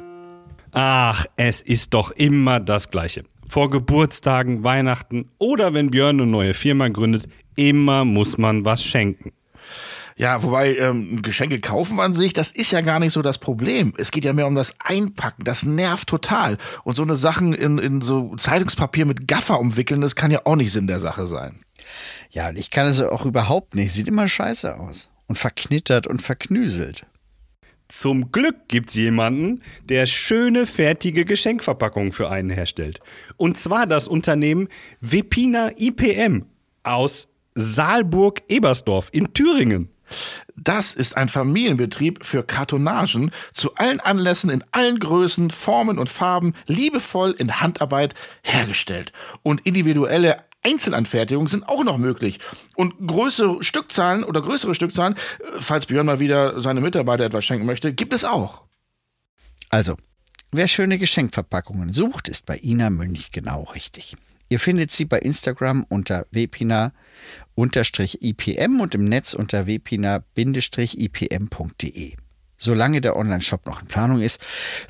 Ach, 0.73 1.25
es 1.37 1.61
ist 1.61 1.95
doch 1.95 2.11
immer 2.11 2.61
das 2.61 2.91
Gleiche. 2.91 3.23
Vor 3.49 3.71
Geburtstagen, 3.71 4.65
Weihnachten 4.65 5.31
oder 5.39 5.75
wenn 5.75 5.91
Björn 5.91 6.21
eine 6.21 6.31
neue 6.31 6.55
Firma 6.55 6.89
gründet, 6.89 7.29
immer 7.55 8.05
muss 8.05 8.39
man 8.39 8.65
was 8.65 8.83
schenken. 8.83 9.33
Ja, 10.17 10.43
wobei 10.45 10.77
ähm, 10.77 11.23
Geschenke 11.23 11.61
kaufen 11.61 11.99
an 11.99 12.13
sich, 12.13 12.33
das 12.33 12.53
ist 12.53 12.71
ja 12.71 12.81
gar 12.83 13.01
nicht 13.01 13.13
so 13.13 13.23
das 13.23 13.39
Problem. 13.39 13.95
Es 13.99 14.13
geht 14.13 14.25
ja 14.25 14.33
mehr 14.33 14.47
um 14.47 14.55
das 14.55 14.75
Einpacken. 14.79 15.45
Das 15.45 15.65
nervt 15.65 16.09
total. 16.09 16.57
Und 16.85 16.95
so 16.95 17.03
eine 17.03 17.17
Sachen 17.17 17.53
in, 17.53 17.79
in 17.79 18.01
so 18.01 18.35
Zeitungspapier 18.37 19.07
mit 19.07 19.27
Gaffer 19.27 19.59
umwickeln, 19.59 20.01
das 20.01 20.15
kann 20.15 20.31
ja 20.31 20.43
auch 20.45 20.57
nicht 20.57 20.73
Sinn 20.73 20.87
der 20.87 21.01
Sache 21.01 21.27
sein. 21.27 21.64
Ja, 22.31 22.49
und 22.49 22.59
ich 22.59 22.71
kann 22.71 22.87
es 22.87 23.01
auch 23.01 23.25
überhaupt 23.25 23.75
nicht. 23.75 23.93
Sieht 23.93 24.09
immer 24.09 24.29
scheiße 24.29 24.79
aus. 24.79 25.09
Und 25.27 25.37
verknittert 25.37 26.07
und 26.07 26.21
verknüselt. 26.21 27.07
Zum 27.89 28.33
Glück 28.33 28.69
gibt's 28.69 28.95
jemanden, 28.95 29.63
der 29.85 30.07
schöne, 30.07 30.67
fertige 30.67 31.25
Geschenkverpackungen 31.25 32.13
für 32.13 32.31
einen 32.31 32.51
herstellt. 32.51 33.01
Und 33.37 33.59
zwar 33.59 33.87
das 33.87 34.09
Unternehmen 34.09 34.69
Wepina 35.01 35.71
IPM 35.77 36.47
aus 36.83 37.29
Saalburg-Ebersdorf 37.55 39.11
in 39.13 39.33
Thüringen. 39.33 39.91
Das 40.57 40.95
ist 40.95 41.17
ein 41.17 41.29
Familienbetrieb 41.29 42.25
für 42.25 42.43
Kartonagen 42.43 43.31
zu 43.53 43.75
allen 43.75 44.01
Anlässen 44.01 44.51
in 44.51 44.65
allen 44.73 44.99
Größen, 44.99 45.51
Formen 45.51 45.99
und 45.99 46.09
Farben 46.09 46.55
liebevoll 46.67 47.33
in 47.39 47.61
Handarbeit 47.61 48.15
hergestellt. 48.43 49.13
Und 49.43 49.67
individuelle 49.67 50.45
Einzelanfertigungen 50.65 51.49
sind 51.49 51.69
auch 51.69 51.85
noch 51.85 51.99
möglich. 51.99 52.41
Und 52.75 52.95
größere 53.07 53.63
Stückzahlen 53.63 54.25
oder 54.25 54.43
größere 54.43 54.75
Stückzahlen, 54.75 55.15
äh, 55.15 55.19
falls 55.61 55.87
Björn 55.87 56.07
mal 56.07 56.21
wieder 56.21 56.61
seine 56.61 56.81
Mitarbeiter 56.81 57.25
etwas 57.25 57.45
schenken 57.45 57.67
möchte, 57.67 57.93
gibt 57.93 58.13
es 58.13 58.25
auch. 58.25 58.63
Also, 59.69 59.97
wer 60.51 60.69
schöne 60.69 60.99
Geschenkverpackungen 60.99 61.93
sucht, 61.93 62.29
ist 62.29 62.47
bei 62.47 62.59
Ina 62.63 62.91
Münch 62.91 63.31
genau 63.31 63.65
richtig. 63.75 64.17
Ihr 64.49 64.61
findet 64.61 64.91
sie 64.91 65.05
bei 65.05 65.19
Instagram 65.19 65.85
unter 65.89 66.27
wpina-ipm 66.31 66.93
und 68.81 68.95
im 68.95 69.05
Netz 69.05 69.35
unter 69.35 69.67
wpina-ipm.de. 69.67 70.25
Solange 72.57 73.01
der 73.01 73.17
Onlineshop 73.17 73.67
noch 73.67 73.81
in 73.81 73.89
Planung 73.89 74.21
ist, 74.21 74.41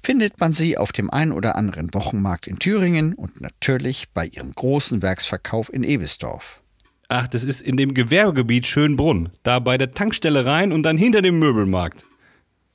findet 0.03 0.39
man 0.39 0.53
sie 0.53 0.77
auf 0.77 0.93
dem 0.93 1.11
ein 1.11 1.33
oder 1.33 1.57
anderen 1.57 1.93
Wochenmarkt 1.95 2.47
in 2.47 2.59
Thüringen 2.59 3.15
und 3.15 3.41
natürlich 3.41 4.09
bei 4.13 4.27
ihrem 4.27 4.53
großen 4.53 5.03
Werksverkauf 5.03 5.73
in 5.73 5.83
Ebesdorf. 5.83 6.61
Ach, 7.09 7.27
das 7.29 7.45
ist 7.45 7.61
in 7.61 7.77
dem 7.77 7.95
Gewerbegebiet 7.95 8.67
Schönbrunn. 8.67 9.31
Da 9.43 9.59
bei 9.59 9.79
der 9.79 9.93
Tankstelle 9.93 10.47
rein 10.47 10.73
und 10.73 10.83
dann 10.83 10.97
hinter 10.97 11.23
dem 11.23 11.39
Möbelmarkt. 11.39 12.05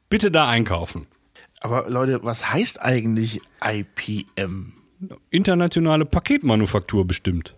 Bitte 0.09 0.31
da 0.31 0.47
einkaufen. 0.47 1.07
Aber 1.61 1.89
Leute, 1.89 2.23
was 2.23 2.51
heißt 2.51 2.81
eigentlich 2.81 3.41
IPM? 3.63 4.73
Internationale 5.29 6.05
Paketmanufaktur 6.05 7.05
bestimmt. 7.05 7.55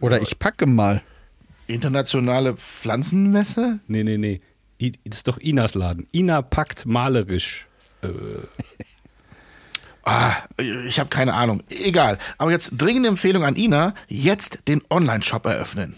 Oder 0.00 0.20
ich 0.22 0.38
packe 0.38 0.66
mal. 0.66 1.02
Internationale 1.66 2.56
Pflanzenmesse? 2.56 3.80
Nee, 3.86 4.04
nee, 4.04 4.18
nee. 4.18 4.40
Ist 4.78 5.28
doch 5.28 5.38
Inas 5.38 5.74
Laden. 5.74 6.06
Ina 6.12 6.42
packt 6.42 6.86
malerisch. 6.86 7.66
Ah, 10.06 10.34
ich 10.58 11.00
habe 11.00 11.08
keine 11.08 11.32
Ahnung. 11.32 11.62
Egal. 11.70 12.18
Aber 12.36 12.50
jetzt 12.50 12.72
dringende 12.76 13.08
Empfehlung 13.08 13.42
an 13.42 13.56
Ina, 13.56 13.94
jetzt 14.06 14.58
den 14.68 14.82
Online-Shop 14.90 15.46
eröffnen. 15.46 15.94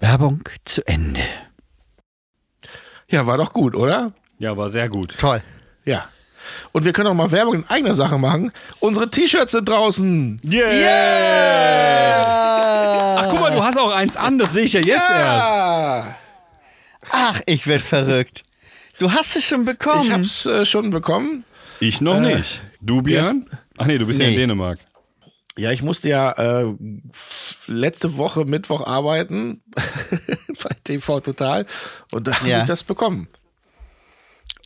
Werbung 0.00 0.42
zu 0.64 0.84
Ende. 0.86 1.22
Ja, 3.08 3.26
war 3.26 3.36
doch 3.36 3.52
gut, 3.52 3.76
oder? 3.76 4.12
Ja, 4.38 4.56
war 4.56 4.68
sehr 4.68 4.88
gut. 4.88 5.16
Toll. 5.16 5.44
Ja. 5.84 6.08
Und 6.72 6.84
wir 6.84 6.92
können 6.92 7.06
auch 7.06 7.14
mal 7.14 7.30
Werbung 7.30 7.54
in 7.54 7.68
eigener 7.68 7.94
Sache 7.94 8.18
machen. 8.18 8.50
Unsere 8.80 9.08
T-Shirts 9.08 9.52
sind 9.52 9.68
draußen. 9.68 10.40
Ach, 13.16 13.28
guck 13.30 13.40
mal, 13.40 13.52
du 13.52 13.62
hast 13.62 13.78
auch 13.78 13.94
eins 13.94 14.16
an, 14.16 14.38
das 14.38 14.52
sehe 14.52 14.64
ich 14.64 14.72
ja 14.72 14.80
jetzt 14.80 15.08
erst. 15.08 16.23
Ach, 17.10 17.40
ich 17.46 17.66
werd 17.66 17.82
verrückt. 17.82 18.44
Du 18.98 19.12
hast 19.12 19.34
es 19.36 19.44
schon 19.44 19.64
bekommen. 19.64 20.02
Ich 20.04 20.10
hab's 20.10 20.46
äh, 20.46 20.64
schon 20.64 20.90
bekommen. 20.90 21.44
Ich 21.80 22.00
noch 22.00 22.20
nicht. 22.20 22.62
Du, 22.80 23.02
Björn? 23.02 23.48
Ach 23.78 23.86
nee, 23.86 23.98
du 23.98 24.06
bist 24.06 24.20
ja 24.20 24.26
in 24.26 24.32
Nee. 24.32 24.38
Dänemark. 24.38 24.78
Ja, 25.56 25.70
ich 25.70 25.82
musste 25.82 26.08
ja 26.08 26.32
äh, 26.32 26.74
letzte 27.66 28.16
Woche 28.16 28.44
Mittwoch 28.44 28.86
arbeiten 28.86 29.62
bei 30.62 30.70
TV 30.82 31.20
Total 31.20 31.66
und 32.12 32.26
da 32.26 32.38
habe 32.40 32.48
Ja. 32.48 32.60
ich 32.60 32.64
das 32.66 32.82
bekommen. 32.84 33.28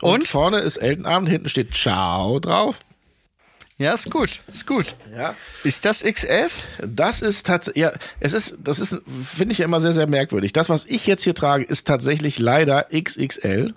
Und? 0.01 0.21
Und? 0.21 0.29
vorne 0.29 0.59
ist 0.61 0.77
Eltenabend, 0.79 1.29
hinten 1.29 1.49
steht 1.49 1.75
Ciao 1.75 2.39
drauf. 2.41 2.81
Ja, 3.79 3.93
ist 3.93 4.11
gut. 4.11 4.41
Ist 4.49 4.67
gut. 4.67 4.97
Ja. 5.17 5.35
Ist 5.63 5.85
das 5.85 6.03
XS? 6.03 6.67
Das 6.85 7.23
ist 7.23 7.47
tatsächlich, 7.47 7.83
ja, 7.83 7.93
es 8.19 8.33
ist, 8.33 8.59
das 8.63 8.81
ist, 8.81 9.01
finde 9.23 9.53
ich 9.53 9.59
ja 9.59 9.65
immer 9.65 9.79
sehr, 9.79 9.93
sehr 9.93 10.09
merkwürdig. 10.09 10.53
Das, 10.53 10.69
was 10.69 10.85
ich 10.85 11.07
jetzt 11.07 11.23
hier 11.23 11.35
trage, 11.35 11.65
ist 11.65 11.87
tatsächlich 11.87 12.41
leider 12.41 12.89
XXL. 12.93 13.75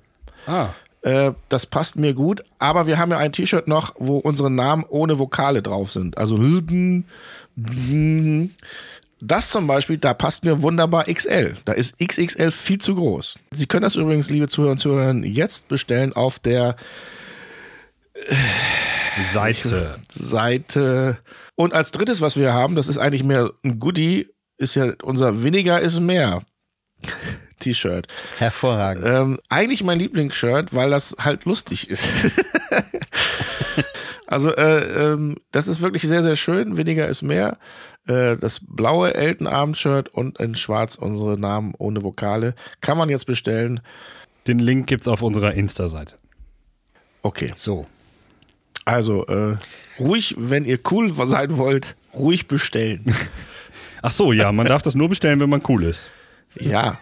Ah. 0.47 0.69
Äh, 1.03 1.33
das 1.49 1.67
passt 1.67 1.97
mir 1.97 2.15
gut, 2.15 2.43
aber 2.57 2.87
wir 2.87 2.97
haben 2.97 3.11
ja 3.11 3.19
ein 3.19 3.31
T-Shirt 3.31 3.67
noch, 3.67 3.93
wo 3.99 4.17
unsere 4.17 4.49
Namen 4.49 4.85
ohne 4.89 5.19
Vokale 5.19 5.61
drauf 5.61 5.91
sind. 5.91 6.17
Also 6.17 6.39
Hüden. 6.39 7.05
Das 9.19 9.49
zum 9.51 9.67
Beispiel, 9.67 9.99
da 9.99 10.15
passt 10.15 10.43
mir 10.43 10.63
wunderbar 10.63 11.03
XL. 11.03 11.57
Da 11.65 11.73
ist 11.73 11.99
XXL 11.99 12.51
viel 12.51 12.79
zu 12.79 12.95
groß. 12.95 13.37
Sie 13.51 13.67
können 13.67 13.83
das 13.83 13.95
übrigens, 13.95 14.31
liebe 14.31 14.47
Zuhörer 14.47 14.71
und 14.71 14.77
Zuhörer, 14.79 15.13
jetzt 15.13 15.67
bestellen 15.67 16.13
auf 16.13 16.39
der 16.39 16.75
Seite. 19.31 19.99
Seite. 20.09 21.17
Und 21.55 21.73
als 21.73 21.91
drittes, 21.91 22.21
was 22.21 22.37
wir 22.37 22.53
haben, 22.53 22.75
das 22.75 22.87
ist 22.87 22.97
eigentlich 22.97 23.23
mehr 23.23 23.51
ein 23.63 23.79
Goodie, 23.79 24.27
ist 24.57 24.75
ja 24.75 24.93
unser 25.03 25.43
Weniger 25.43 25.81
ist 25.81 25.99
mehr 25.99 26.43
T-Shirt. 27.59 28.07
Hervorragend. 28.37 29.05
Ähm, 29.05 29.39
eigentlich 29.49 29.83
mein 29.83 29.99
Lieblingsshirt, 29.99 30.73
weil 30.73 30.89
das 30.89 31.15
halt 31.19 31.45
lustig 31.45 31.89
ist. 31.89 32.07
also 34.27 34.55
äh, 34.55 35.13
ähm, 35.13 35.37
das 35.51 35.67
ist 35.67 35.81
wirklich 35.81 36.03
sehr, 36.03 36.23
sehr 36.23 36.35
schön. 36.35 36.77
Weniger 36.77 37.07
ist 37.07 37.21
mehr. 37.21 37.57
Äh, 38.07 38.37
das 38.37 38.61
blaue 38.67 39.13
Eltenabend-Shirt 39.13 40.09
und 40.09 40.39
in 40.39 40.55
schwarz 40.55 40.95
unsere 40.95 41.39
Namen 41.39 41.73
ohne 41.77 42.03
Vokale. 42.03 42.55
Kann 42.81 42.97
man 42.97 43.09
jetzt 43.09 43.25
bestellen. 43.25 43.81
Den 44.47 44.59
Link 44.59 44.87
gibt's 44.87 45.07
auf 45.07 45.21
unserer 45.21 45.53
Insta-Seite. 45.53 46.15
Okay. 47.21 47.51
So. 47.55 47.85
Also 48.91 49.25
äh, 49.27 49.55
ruhig, 49.99 50.35
wenn 50.37 50.65
ihr 50.65 50.79
cool 50.91 51.13
sein 51.25 51.57
wollt, 51.57 51.95
ruhig 52.13 52.47
bestellen. 52.47 53.05
Ach 54.01 54.11
so, 54.11 54.33
ja, 54.33 54.51
man 54.51 54.65
darf 54.67 54.81
das 54.81 54.95
nur 54.95 55.09
bestellen, 55.09 55.39
wenn 55.39 55.49
man 55.49 55.61
cool 55.67 55.83
ist. 55.83 56.09
ja. 56.59 56.99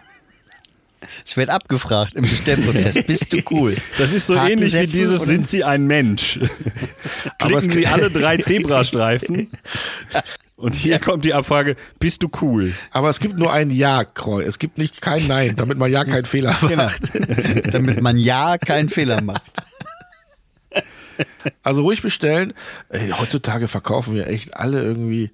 Es 1.26 1.34
wird 1.38 1.48
abgefragt 1.48 2.14
im 2.14 2.22
Bestellprozess. 2.22 3.02
Bist 3.06 3.32
du 3.32 3.38
cool? 3.50 3.74
Das 3.96 4.12
ist 4.12 4.26
so 4.26 4.38
Haken 4.38 4.52
ähnlich 4.52 4.74
wie 4.74 4.86
dieses 4.86 5.22
Sind 5.22 5.48
Sie 5.48 5.64
ein 5.64 5.86
Mensch? 5.86 6.38
Aber 7.38 7.56
es 7.56 7.64
Klicken 7.64 7.70
Sie 7.72 7.80
gibt- 7.80 7.88
alle 7.92 8.10
drei 8.10 8.36
Zebrastreifen. 8.36 9.48
Und 10.56 10.74
hier 10.74 10.98
kommt 10.98 11.24
die 11.24 11.32
Abfrage, 11.32 11.76
bist 11.98 12.22
du 12.22 12.28
cool? 12.42 12.74
Aber 12.90 13.08
es 13.08 13.18
gibt 13.18 13.38
nur 13.38 13.50
ein 13.50 13.70
Ja-Kreuz. 13.70 14.46
Es 14.46 14.58
gibt 14.58 14.76
nicht 14.76 15.00
kein 15.00 15.26
Nein, 15.26 15.56
damit 15.56 15.78
man 15.78 15.90
ja 15.90 16.04
keinen 16.04 16.26
Fehler 16.26 16.50
macht. 16.60 16.68
Genau. 16.68 16.90
Damit 17.72 18.02
man 18.02 18.18
ja 18.18 18.58
keinen 18.58 18.90
Fehler 18.90 19.22
macht. 19.22 19.42
Also 21.62 21.82
ruhig 21.82 22.02
bestellen. 22.02 22.54
Ey, 22.88 23.10
heutzutage 23.10 23.68
verkaufen 23.68 24.14
wir 24.14 24.26
echt 24.28 24.56
alle 24.56 24.82
irgendwie 24.82 25.30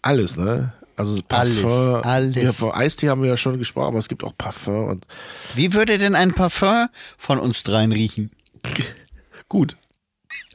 alles, 0.00 0.36
ne? 0.36 0.72
Also 0.96 1.20
Parfum. 1.22 1.94
Alles, 2.02 2.04
alles. 2.04 2.34
Ja, 2.36 2.52
von 2.52 2.72
Eistee 2.72 3.08
haben 3.08 3.22
wir 3.22 3.30
ja 3.30 3.36
schon 3.36 3.58
gesprochen, 3.58 3.88
aber 3.88 3.98
es 3.98 4.08
gibt 4.08 4.24
auch 4.24 4.36
Parfum 4.36 4.88
und 4.88 5.06
Wie 5.54 5.72
würde 5.72 5.98
denn 5.98 6.14
ein 6.14 6.34
Parfum 6.34 6.88
von 7.18 7.38
uns 7.38 7.62
dreien 7.62 7.92
riechen? 7.92 8.30
gut. 9.48 9.76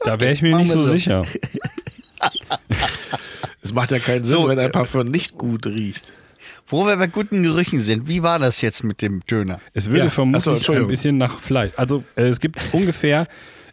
Da 0.00 0.18
wäre 0.20 0.32
ich 0.32 0.42
mir 0.42 0.50
machen 0.52 0.62
nicht 0.64 0.72
so, 0.72 0.82
so. 0.84 0.88
sicher. 0.90 1.24
Es 3.60 3.74
macht 3.74 3.90
ja 3.90 3.98
keinen 3.98 4.24
Sinn, 4.24 4.36
So, 4.36 4.48
wenn 4.48 4.58
ein 4.58 4.68
äh, 4.68 4.70
Parfum 4.70 5.04
nicht 5.04 5.36
gut 5.36 5.66
riecht. 5.66 6.12
Wo 6.68 6.86
wir 6.86 6.96
bei 6.96 7.06
guten 7.06 7.42
Gerüchen 7.42 7.80
sind, 7.80 8.08
wie 8.08 8.22
war 8.22 8.38
das 8.38 8.60
jetzt 8.62 8.82
mit 8.82 9.02
dem 9.02 9.20
Döner? 9.26 9.60
Es 9.74 9.88
würde 9.88 10.00
Ja, 10.00 10.06
ach 10.06 10.12
so, 10.12 10.56
vermutlich 10.56 10.70
ein 10.70 10.86
bisschen 10.86 11.18
nach 11.18 11.38
Fleisch. 11.38 11.72
Also 11.76 12.04
äh, 12.16 12.22
es 12.28 12.40
gibt 12.40 12.58
ungefähr, 12.72 13.26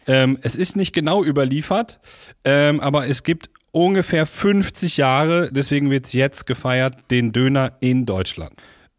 ähm, 0.06 0.38
es 0.42 0.54
ist 0.54 0.76
nicht 0.76 0.92
genau 0.92 1.24
überliefert, 1.24 2.00
ähm, 2.44 2.80
aber 2.80 3.06
es 3.08 3.22
gibt 3.22 3.50
ungefähr 3.72 4.26
50 4.26 4.96
Jahre, 4.96 5.50
deswegen 5.52 5.90
wird 5.90 6.06
es 6.06 6.12
jetzt 6.12 6.46
gefeiert, 6.46 7.10
den 7.10 7.32
Döner 7.32 7.72
in 7.80 8.06
Deutschland. 8.06 8.52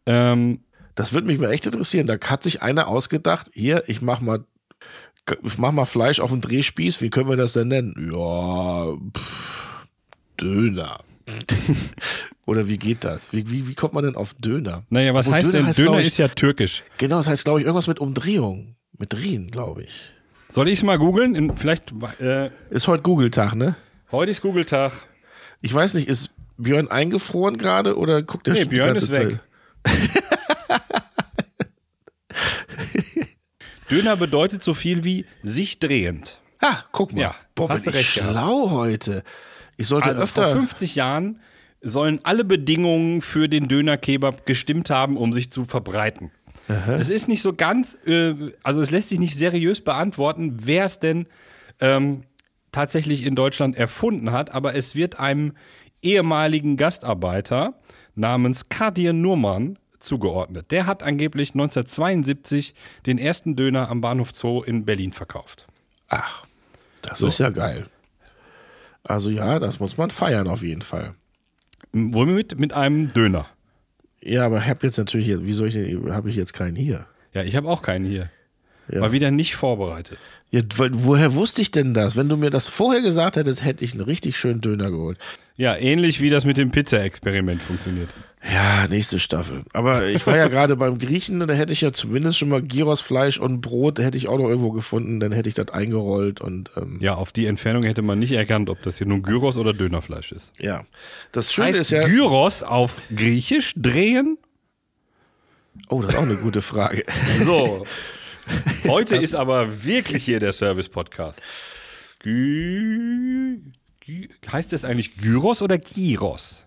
Ähm, 0.06 0.60
Das 0.94 1.12
würde 1.12 1.26
mich 1.26 1.38
mal 1.38 1.50
echt 1.52 1.66
interessieren. 1.66 2.06
Da 2.06 2.16
hat 2.20 2.42
sich 2.42 2.62
einer 2.62 2.88
ausgedacht, 2.88 3.50
hier, 3.54 3.84
ich 3.88 4.02
mach 4.02 4.20
mal, 4.20 4.44
ich 5.42 5.58
mach 5.58 5.72
mal 5.72 5.84
Fleisch 5.84 6.20
auf 6.20 6.30
den 6.30 6.40
Drehspieß. 6.40 7.00
Wie 7.02 7.10
können 7.10 7.28
wir 7.28 7.36
das 7.36 7.52
denn 7.54 7.68
nennen? 7.68 7.94
Ja, 8.12 8.86
pff, 9.16 9.86
Döner. 10.40 11.00
Oder 12.46 12.66
wie 12.68 12.78
geht 12.78 13.04
das? 13.04 13.30
Wie, 13.32 13.50
wie, 13.50 13.68
wie 13.68 13.74
kommt 13.74 13.92
man 13.92 14.04
denn 14.04 14.16
auf 14.16 14.32
Döner? 14.34 14.84
naja, 14.88 15.12
was 15.12 15.26
Obwohl 15.26 15.38
heißt 15.38 15.52
denn? 15.52 15.66
Döner 15.72 15.72
glaub 15.90 15.98
ich, 16.00 16.06
ist 16.06 16.18
ja 16.18 16.28
türkisch. 16.28 16.82
Genau, 16.96 17.16
das 17.18 17.28
heißt, 17.28 17.44
glaube 17.44 17.60
ich, 17.60 17.66
irgendwas 17.66 17.86
mit 17.88 17.98
Umdrehung. 17.98 18.76
Mit 18.96 19.12
Drehen, 19.12 19.50
glaube 19.50 19.82
ich. 19.84 19.90
Soll 20.50 20.68
ich 20.68 20.74
es 20.74 20.82
mal 20.82 20.98
googeln? 20.98 21.52
Vielleicht, 21.56 21.92
äh, 22.20 22.50
Ist 22.70 22.88
heute 22.88 23.02
Google-Tag, 23.02 23.54
ne? 23.54 23.76
heute 24.10 24.30
ist 24.30 24.40
Google-Tag. 24.40 24.92
Ich 25.60 25.74
weiß 25.74 25.94
nicht, 25.94 26.08
ist 26.08 26.30
Björn 26.56 26.88
eingefroren 26.90 27.58
gerade 27.58 27.96
oder 27.98 28.22
guckt 28.22 28.46
der 28.46 28.54
Nee, 28.54 28.60
schon 28.60 28.68
die 28.70 28.74
Björn 28.76 28.96
ist 28.96 29.12
weg. 29.12 29.40
Döner 33.90 34.16
bedeutet 34.16 34.62
so 34.62 34.74
viel 34.74 35.04
wie 35.04 35.24
sich 35.42 35.78
drehend. 35.78 36.40
Ah, 36.60 36.78
guck 36.92 37.12
mal. 37.12 37.20
Ja, 37.20 37.34
Boah, 37.54 37.68
hast 37.70 37.84
bin 37.84 37.92
du 37.92 37.98
recht 37.98 38.10
schlau 38.10 38.70
heute. 38.70 39.22
Ich 39.76 39.86
sollte 39.86 40.06
Also 40.08 40.26
vor 40.26 40.44
öfter. 40.44 40.56
50 40.56 40.94
Jahren 40.94 41.40
sollen 41.80 42.20
alle 42.24 42.44
Bedingungen 42.44 43.22
für 43.22 43.48
den 43.48 43.68
Döner-Kebab 43.68 44.44
gestimmt 44.46 44.90
haben, 44.90 45.16
um 45.16 45.32
sich 45.32 45.50
zu 45.52 45.64
verbreiten. 45.64 46.32
Es 46.68 47.10
ist 47.10 47.28
nicht 47.28 47.42
so 47.42 47.54
ganz, 47.54 47.96
äh, 48.06 48.34
also 48.62 48.80
es 48.80 48.90
lässt 48.90 49.08
sich 49.08 49.18
nicht 49.18 49.36
seriös 49.36 49.80
beantworten, 49.80 50.58
wer 50.60 50.84
es 50.84 50.98
denn 50.98 51.26
ähm, 51.80 52.24
tatsächlich 52.72 53.24
in 53.24 53.34
Deutschland 53.34 53.76
erfunden 53.76 54.32
hat, 54.32 54.52
aber 54.52 54.74
es 54.74 54.94
wird 54.94 55.18
einem 55.18 55.54
ehemaligen 56.02 56.76
Gastarbeiter 56.76 57.74
namens 58.14 58.68
Kadir 58.68 59.12
Nurman 59.12 59.78
zugeordnet. 59.98 60.70
Der 60.70 60.86
hat 60.86 61.02
angeblich 61.02 61.50
1972 61.50 62.74
den 63.06 63.18
ersten 63.18 63.56
Döner 63.56 63.90
am 63.90 64.00
Bahnhof 64.00 64.32
Zoo 64.34 64.62
in 64.62 64.84
Berlin 64.84 65.12
verkauft. 65.12 65.66
Ach, 66.08 66.44
das 67.02 67.22
ist 67.22 67.38
ja 67.38 67.50
geil. 67.50 67.86
Also 69.04 69.30
ja, 69.30 69.58
das 69.58 69.80
muss 69.80 69.96
man 69.96 70.10
feiern 70.10 70.48
auf 70.48 70.62
jeden 70.62 70.82
Fall. 70.82 71.14
Womit? 71.92 72.58
Mit 72.58 72.74
einem 72.74 73.12
Döner. 73.12 73.46
Ja, 74.22 74.44
aber 74.44 74.66
habe 74.66 74.86
jetzt 74.86 74.98
natürlich 74.98 75.28
wie 75.44 75.52
soll 75.52 75.68
ich 75.68 75.74
denn, 75.74 76.12
habe 76.12 76.28
ich 76.30 76.36
jetzt 76.36 76.52
keinen 76.52 76.76
hier? 76.76 77.06
Ja, 77.32 77.42
ich 77.42 77.56
habe 77.56 77.68
auch 77.68 77.82
keinen 77.82 78.04
hier. 78.04 78.30
Ja. 78.90 79.00
War 79.00 79.12
wieder 79.12 79.30
nicht 79.30 79.54
vorbereitet. 79.56 80.18
Ja, 80.50 80.62
wo- 80.76 80.88
woher 80.92 81.34
wusste 81.34 81.60
ich 81.60 81.70
denn 81.70 81.92
das? 81.92 82.16
Wenn 82.16 82.28
du 82.28 82.36
mir 82.36 82.50
das 82.50 82.68
vorher 82.68 83.02
gesagt 83.02 83.36
hättest, 83.36 83.62
hätte 83.64 83.84
ich 83.84 83.92
einen 83.92 84.00
richtig 84.00 84.38
schönen 84.38 84.60
Döner 84.62 84.90
geholt. 84.90 85.18
Ja, 85.56 85.76
ähnlich 85.76 86.20
wie 86.20 86.30
das 86.30 86.44
mit 86.44 86.56
dem 86.56 86.70
Pizza-Experiment 86.70 87.60
funktioniert. 87.60 88.08
Ja, 88.54 88.86
nächste 88.88 89.18
Staffel. 89.18 89.64
Aber 89.74 90.06
ich 90.06 90.24
war 90.26 90.36
ja 90.36 90.46
gerade 90.48 90.76
beim 90.76 90.98
Griechen, 90.98 91.40
da 91.46 91.52
hätte 91.52 91.72
ich 91.72 91.80
ja 91.80 91.92
zumindest 91.92 92.38
schon 92.38 92.48
mal 92.48 92.62
Gyrosfleisch 92.62 93.38
und 93.38 93.60
Brot 93.60 93.98
hätte 93.98 94.16
ich 94.16 94.28
auch 94.28 94.38
noch 94.38 94.48
irgendwo 94.48 94.70
gefunden, 94.70 95.18
dann 95.20 95.32
hätte 95.32 95.48
ich 95.48 95.54
das 95.56 95.68
eingerollt 95.70 96.40
und 96.40 96.70
ähm, 96.76 96.96
Ja, 97.00 97.14
auf 97.16 97.32
die 97.32 97.46
Entfernung 97.46 97.82
hätte 97.82 98.00
man 98.02 98.18
nicht 98.20 98.32
erkannt, 98.32 98.70
ob 98.70 98.80
das 98.82 98.96
hier 98.98 99.06
nun 99.08 99.22
Gyros 99.22 99.56
oder 99.58 99.74
Dönerfleisch 99.74 100.30
ist. 100.32 100.52
ja. 100.60 100.84
Das 101.32 101.52
Schöne 101.52 101.68
Heißt 101.68 101.80
ist 101.80 101.90
ja. 101.90 102.06
Gyros 102.06 102.62
auf 102.62 103.02
Griechisch 103.14 103.74
drehen? 103.76 104.38
Oh, 105.90 106.00
das 106.00 106.12
ist 106.12 106.18
auch 106.18 106.22
eine 106.22 106.36
gute 106.36 106.62
Frage. 106.62 107.02
So. 107.44 107.84
Heute 108.86 109.16
ist 109.16 109.34
aber 109.34 109.84
wirklich 109.84 110.24
hier 110.24 110.40
der 110.40 110.52
Service-Podcast. 110.52 111.40
Gü 112.20 113.60
Gü 114.04 114.28
heißt 114.50 114.72
es 114.72 114.84
eigentlich 114.84 115.16
Gyros 115.18 115.62
oder 115.62 115.78
Gyros? 115.78 116.66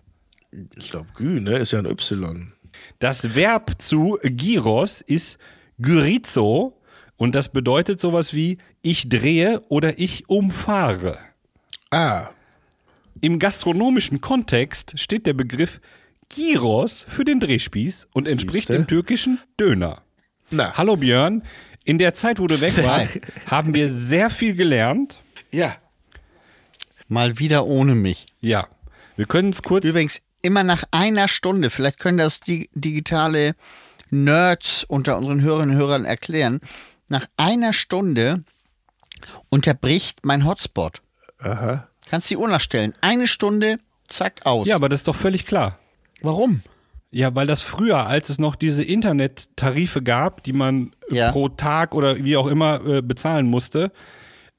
Ich 0.76 0.90
glaube, 0.90 1.08
Gü, 1.16 1.40
ne, 1.40 1.56
ist 1.58 1.72
ja 1.72 1.78
ein 1.78 1.86
Y. 1.86 2.52
Das 2.98 3.34
Verb 3.34 3.80
zu 3.80 4.18
Gyros 4.22 5.00
ist 5.00 5.38
Gyrizo 5.78 6.78
und 7.16 7.34
das 7.34 7.50
bedeutet 7.50 8.00
sowas 8.00 8.34
wie 8.34 8.58
ich 8.82 9.08
drehe 9.08 9.60
oder 9.68 9.98
ich 9.98 10.28
umfahre. 10.28 11.18
Ah, 11.90 12.28
Im 13.20 13.38
gastronomischen 13.38 14.20
Kontext 14.20 14.98
steht 14.98 15.26
der 15.26 15.34
Begriff 15.34 15.80
Gyros 16.34 17.04
für 17.08 17.24
den 17.24 17.40
Drehspieß 17.40 18.08
und 18.12 18.26
entspricht 18.26 18.68
Siehste? 18.68 18.72
dem 18.82 18.86
türkischen 18.86 19.38
Döner. 19.60 20.02
na. 20.50 20.72
Hallo 20.76 20.96
Björn, 20.96 21.42
In 21.84 21.98
der 21.98 22.14
Zeit, 22.14 22.38
wo 22.38 22.46
du 22.46 22.60
weg 22.60 22.76
warst, 22.84 23.18
haben 23.46 23.74
wir 23.74 23.88
sehr 23.88 24.30
viel 24.30 24.54
gelernt. 24.54 25.20
Ja. 25.50 25.76
Mal 27.08 27.38
wieder 27.38 27.66
ohne 27.66 27.94
mich. 27.94 28.26
Ja. 28.40 28.68
Wir 29.16 29.26
können 29.26 29.50
es 29.50 29.62
kurz. 29.62 29.84
Übrigens, 29.84 30.22
immer 30.40 30.64
nach 30.64 30.84
einer 30.90 31.28
Stunde, 31.28 31.70
vielleicht 31.70 31.98
können 31.98 32.18
das 32.18 32.40
die 32.40 32.70
digitale 32.74 33.54
Nerds 34.10 34.84
unter 34.84 35.16
unseren 35.16 35.40
Hörerinnen 35.42 35.76
und 35.76 35.80
Hörern 35.80 36.04
erklären, 36.04 36.60
nach 37.08 37.26
einer 37.36 37.72
Stunde 37.72 38.44
unterbricht 39.48 40.20
mein 40.24 40.46
Hotspot. 40.46 41.02
Aha. 41.38 41.88
Kannst 42.08 42.30
die 42.30 42.36
Uhr 42.36 42.48
nachstellen. 42.48 42.94
Eine 43.00 43.26
Stunde, 43.26 43.78
zack, 44.06 44.44
aus. 44.44 44.66
Ja, 44.66 44.76
aber 44.76 44.88
das 44.88 45.00
ist 45.00 45.08
doch 45.08 45.16
völlig 45.16 45.46
klar. 45.46 45.78
Warum? 46.20 46.62
Ja, 47.14 47.34
weil 47.34 47.46
das 47.46 47.60
früher, 47.60 48.06
als 48.06 48.30
es 48.30 48.38
noch 48.38 48.56
diese 48.56 48.82
Internettarife 48.82 50.02
gab, 50.02 50.42
die 50.42 50.54
man 50.54 50.92
Ja. 51.10 51.30
pro 51.30 51.50
Tag 51.50 51.94
oder 51.94 52.16
wie 52.24 52.36
auch 52.38 52.46
immer 52.46 52.84
äh, 52.86 53.02
bezahlen 53.02 53.46
musste, 53.46 53.92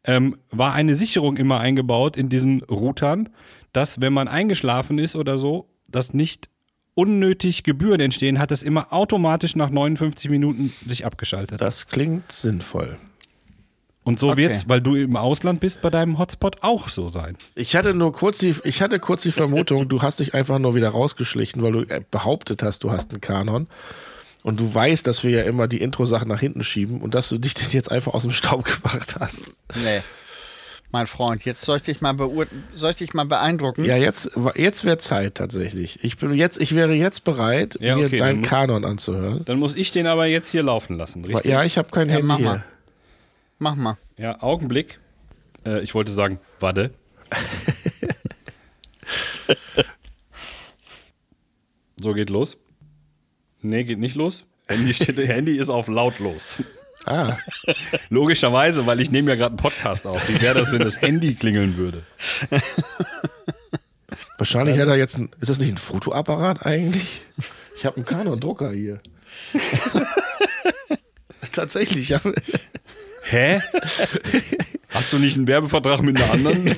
ähm, 0.06 0.38
war 0.52 0.74
eine 0.74 0.94
Sicherung 0.94 1.36
immer 1.38 1.60
eingebaut 1.60 2.16
in 2.16 2.30
diesen 2.30 2.62
Routern, 2.64 3.30
dass 3.72 4.02
wenn 4.02 4.14
man 4.14 4.28
eingeschlafen 4.28 5.00
ist 5.00 5.16
oder 5.16 5.40
so, 5.40 5.68
dass 5.90 6.14
nicht 6.14 6.50
unnötig 6.94 7.64
Gebühren 7.64 8.00
entstehen, 8.00 8.38
hat 8.38 8.52
es 8.52 8.62
immer 8.62 8.94
automatisch 8.94 9.56
nach 9.56 9.72
59 9.72 10.30
Minuten 10.30 10.72
sich 10.86 11.06
abgeschaltet. 11.08 11.60
Das 11.60 11.88
klingt 11.88 12.32
sinnvoll. 12.32 12.98
Und 14.06 14.20
so 14.20 14.30
Okay. 14.32 14.38
wird's, 14.44 14.68
weil 14.68 14.82
du 14.82 14.96
im 14.96 15.16
Ausland 15.16 15.60
bist, 15.62 15.82
bei 15.82 15.90
deinem 15.90 16.20
Hotspot 16.20 16.58
auch 16.62 16.90
so 16.90 17.08
sein. 17.08 17.38
Ich 17.56 17.76
hatte 17.76 17.94
nur 17.94 18.12
kurz 18.12 18.38
die, 18.40 18.54
ich 18.66 18.82
hatte 18.82 19.00
kurz 19.00 19.22
die 19.22 19.32
Vermutung, 19.32 19.88
du 19.88 20.02
hast 20.02 20.20
dich 20.20 20.34
einfach 20.34 20.60
nur 20.60 20.76
wieder 20.76 20.90
rausgeschlichen, 20.90 21.62
weil 21.62 21.72
du 21.72 21.82
äh, 21.84 22.02
behauptet 22.12 22.64
hast, 22.64 22.84
du 22.84 22.92
hast 22.92 23.12
einen 23.12 23.22
Kanon. 23.22 23.68
Und 24.44 24.60
du 24.60 24.76
weißt, 24.76 25.08
dass 25.08 25.24
wir 25.24 25.32
ja 25.32 25.44
immer 25.44 25.70
die 25.70 25.80
Intro-Sachen 25.82 26.28
nach 26.28 26.42
hinten 26.42 26.64
schieben 26.66 27.00
und 27.00 27.16
dass 27.16 27.30
du 27.30 27.38
dich 27.38 27.54
denn 27.54 27.70
jetzt 27.72 27.90
einfach 27.90 28.14
aus 28.14 28.24
dem 28.24 28.32
Staub 28.32 28.66
gemacht 28.66 29.16
hast. 29.20 29.44
Nee. 29.76 30.02
Mein 30.92 31.08
Freund, 31.08 31.44
jetzt 31.46 31.62
soll 31.64 31.78
ich 31.78 31.84
dich 31.84 32.02
mal, 32.02 32.14
beur 32.14 32.46
soll 32.76 32.92
ich 32.92 32.98
dich 32.98 33.14
mal 33.16 33.24
beeindrucken? 33.26 33.84
Ja, 33.86 33.96
jetzt, 33.98 34.32
jetzt 34.56 34.84
wäre 34.86 34.98
Zeit 35.00 35.36
tatsächlich. 35.36 36.04
Ich 36.04 36.18
bin 36.18 36.34
jetzt, 36.36 36.60
ich 36.62 36.76
wäre 36.76 36.94
jetzt 36.94 37.24
bereit, 37.24 37.78
Ja, 37.80 37.96
mir 37.96 38.06
okay, 38.08 38.18
dann 38.20 38.28
deinen 38.28 38.40
muss- 38.42 38.50
Kanon 38.50 38.86
anzuhören. 38.86 39.44
Dann 39.46 39.58
muss 39.60 39.76
ich 39.76 39.92
den 39.92 40.06
aber 40.08 40.26
jetzt 40.28 40.52
hier 40.52 40.62
laufen 40.62 40.98
lassen, 40.98 41.24
richtig? 41.26 41.46
Ja, 41.50 41.64
ich 41.64 41.78
habe 41.80 41.90
kein 41.90 42.10
Ja, 42.10 42.16
Handy 42.16 42.28
mach 42.28 42.38
hier. 42.38 42.64
Mach 43.60 43.76
mal. 43.76 43.98
Ja, 44.18 44.42
Augenblick. 44.42 45.00
Äh, 45.66 45.82
ich 45.82 45.96
wollte 45.96 46.12
sagen, 46.12 46.40
warte. 46.60 46.92
so 52.00 52.14
geht 52.14 52.30
los. 52.30 52.58
Nee, 53.62 53.84
geht 53.86 54.00
nicht 54.00 54.16
los. 54.16 54.46
Handy, 54.68 54.94
steht, 54.94 55.18
Handy 55.28 55.58
ist 55.58 55.70
auf 55.70 55.88
lautlos. 55.88 56.62
Ah, 57.06 57.38
Logischerweise, 58.10 58.86
weil 58.86 59.02
ich 59.02 59.12
nehme 59.12 59.32
ja 59.32 59.36
gerade 59.36 59.52
einen 59.52 59.58
Podcast 59.58 60.08
auf. 60.08 60.30
Wie 60.30 60.42
wäre 60.42 60.60
das, 60.60 60.72
wenn 60.72 60.80
das 60.80 61.02
Handy 61.02 61.36
klingeln 61.36 61.76
würde? 61.76 62.04
wahrscheinlich 64.38 64.80
hat 64.80 64.88
er 64.88 64.96
jetzt 64.96 65.18
ein, 65.18 65.30
ist 65.42 65.50
das 65.50 65.60
nicht 65.60 65.72
ein 65.72 65.78
Fotoapparat 65.78 66.66
eigentlich? 66.66 67.22
Ich 67.78 67.86
habe 67.86 67.98
einen 67.98 68.06
Kanon-Drucker 68.06 68.72
hier. 68.72 69.02
Tatsächlich, 71.52 72.10
ich 72.10 72.14
habe, 72.14 72.34
Hä? 73.24 73.62
Hast 74.90 75.12
du 75.14 75.20
nicht 75.20 75.36
einen 75.38 75.48
Werbevertrag 75.48 76.02
mit 76.02 76.18
einer 76.22 76.32
anderen? 76.32 76.76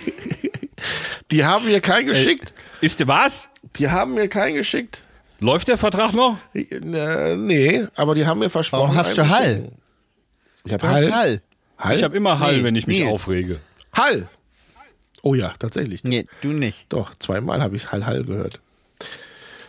die 1.31 1.43
haben 1.45 1.65
mir 1.65 1.81
keinen 1.81 2.07
geschickt. 2.07 2.53
Ist 2.81 2.99
der 2.99 3.07
was? 3.07 3.47
Die 3.77 3.89
haben 3.89 4.13
mir 4.13 4.27
keinen 4.27 4.55
geschickt. 4.55 5.03
Läuft 5.39 5.67
der 5.67 5.77
Vertrag 5.77 6.13
noch? 6.13 6.37
Äh, 6.53 7.35
nee, 7.35 7.85
aber 7.95 8.15
die 8.15 8.25
haben 8.25 8.39
mir 8.39 8.49
versprochen. 8.49 8.83
Warum 8.83 8.95
hast 8.97 9.17
du 9.17 9.27
Hall? 9.27 9.71
Ich 10.63 10.71
habe 10.73 10.87
Hall. 10.87 11.11
Hall. 11.11 11.41
Hall? 11.77 11.95
Ich 11.97 12.03
habe 12.03 12.15
immer 12.15 12.39
Hall, 12.39 12.57
Nee, 12.57 12.63
wenn 12.63 12.75
ich 12.75 12.87
mich 12.87 12.99
Nils. 12.99 13.11
aufrege. 13.11 13.59
Hall. 13.93 14.29
Oh 15.21 15.33
ja, 15.35 15.53
tatsächlich. 15.59 16.03
Nee, 16.03 16.25
du 16.41 16.49
nicht. 16.49 16.85
Doch, 16.89 17.13
zweimal 17.19 17.61
habe 17.61 17.75
ich 17.75 17.91
Hall 17.91 18.05
Hall 18.05 18.23
gehört. 18.23 18.59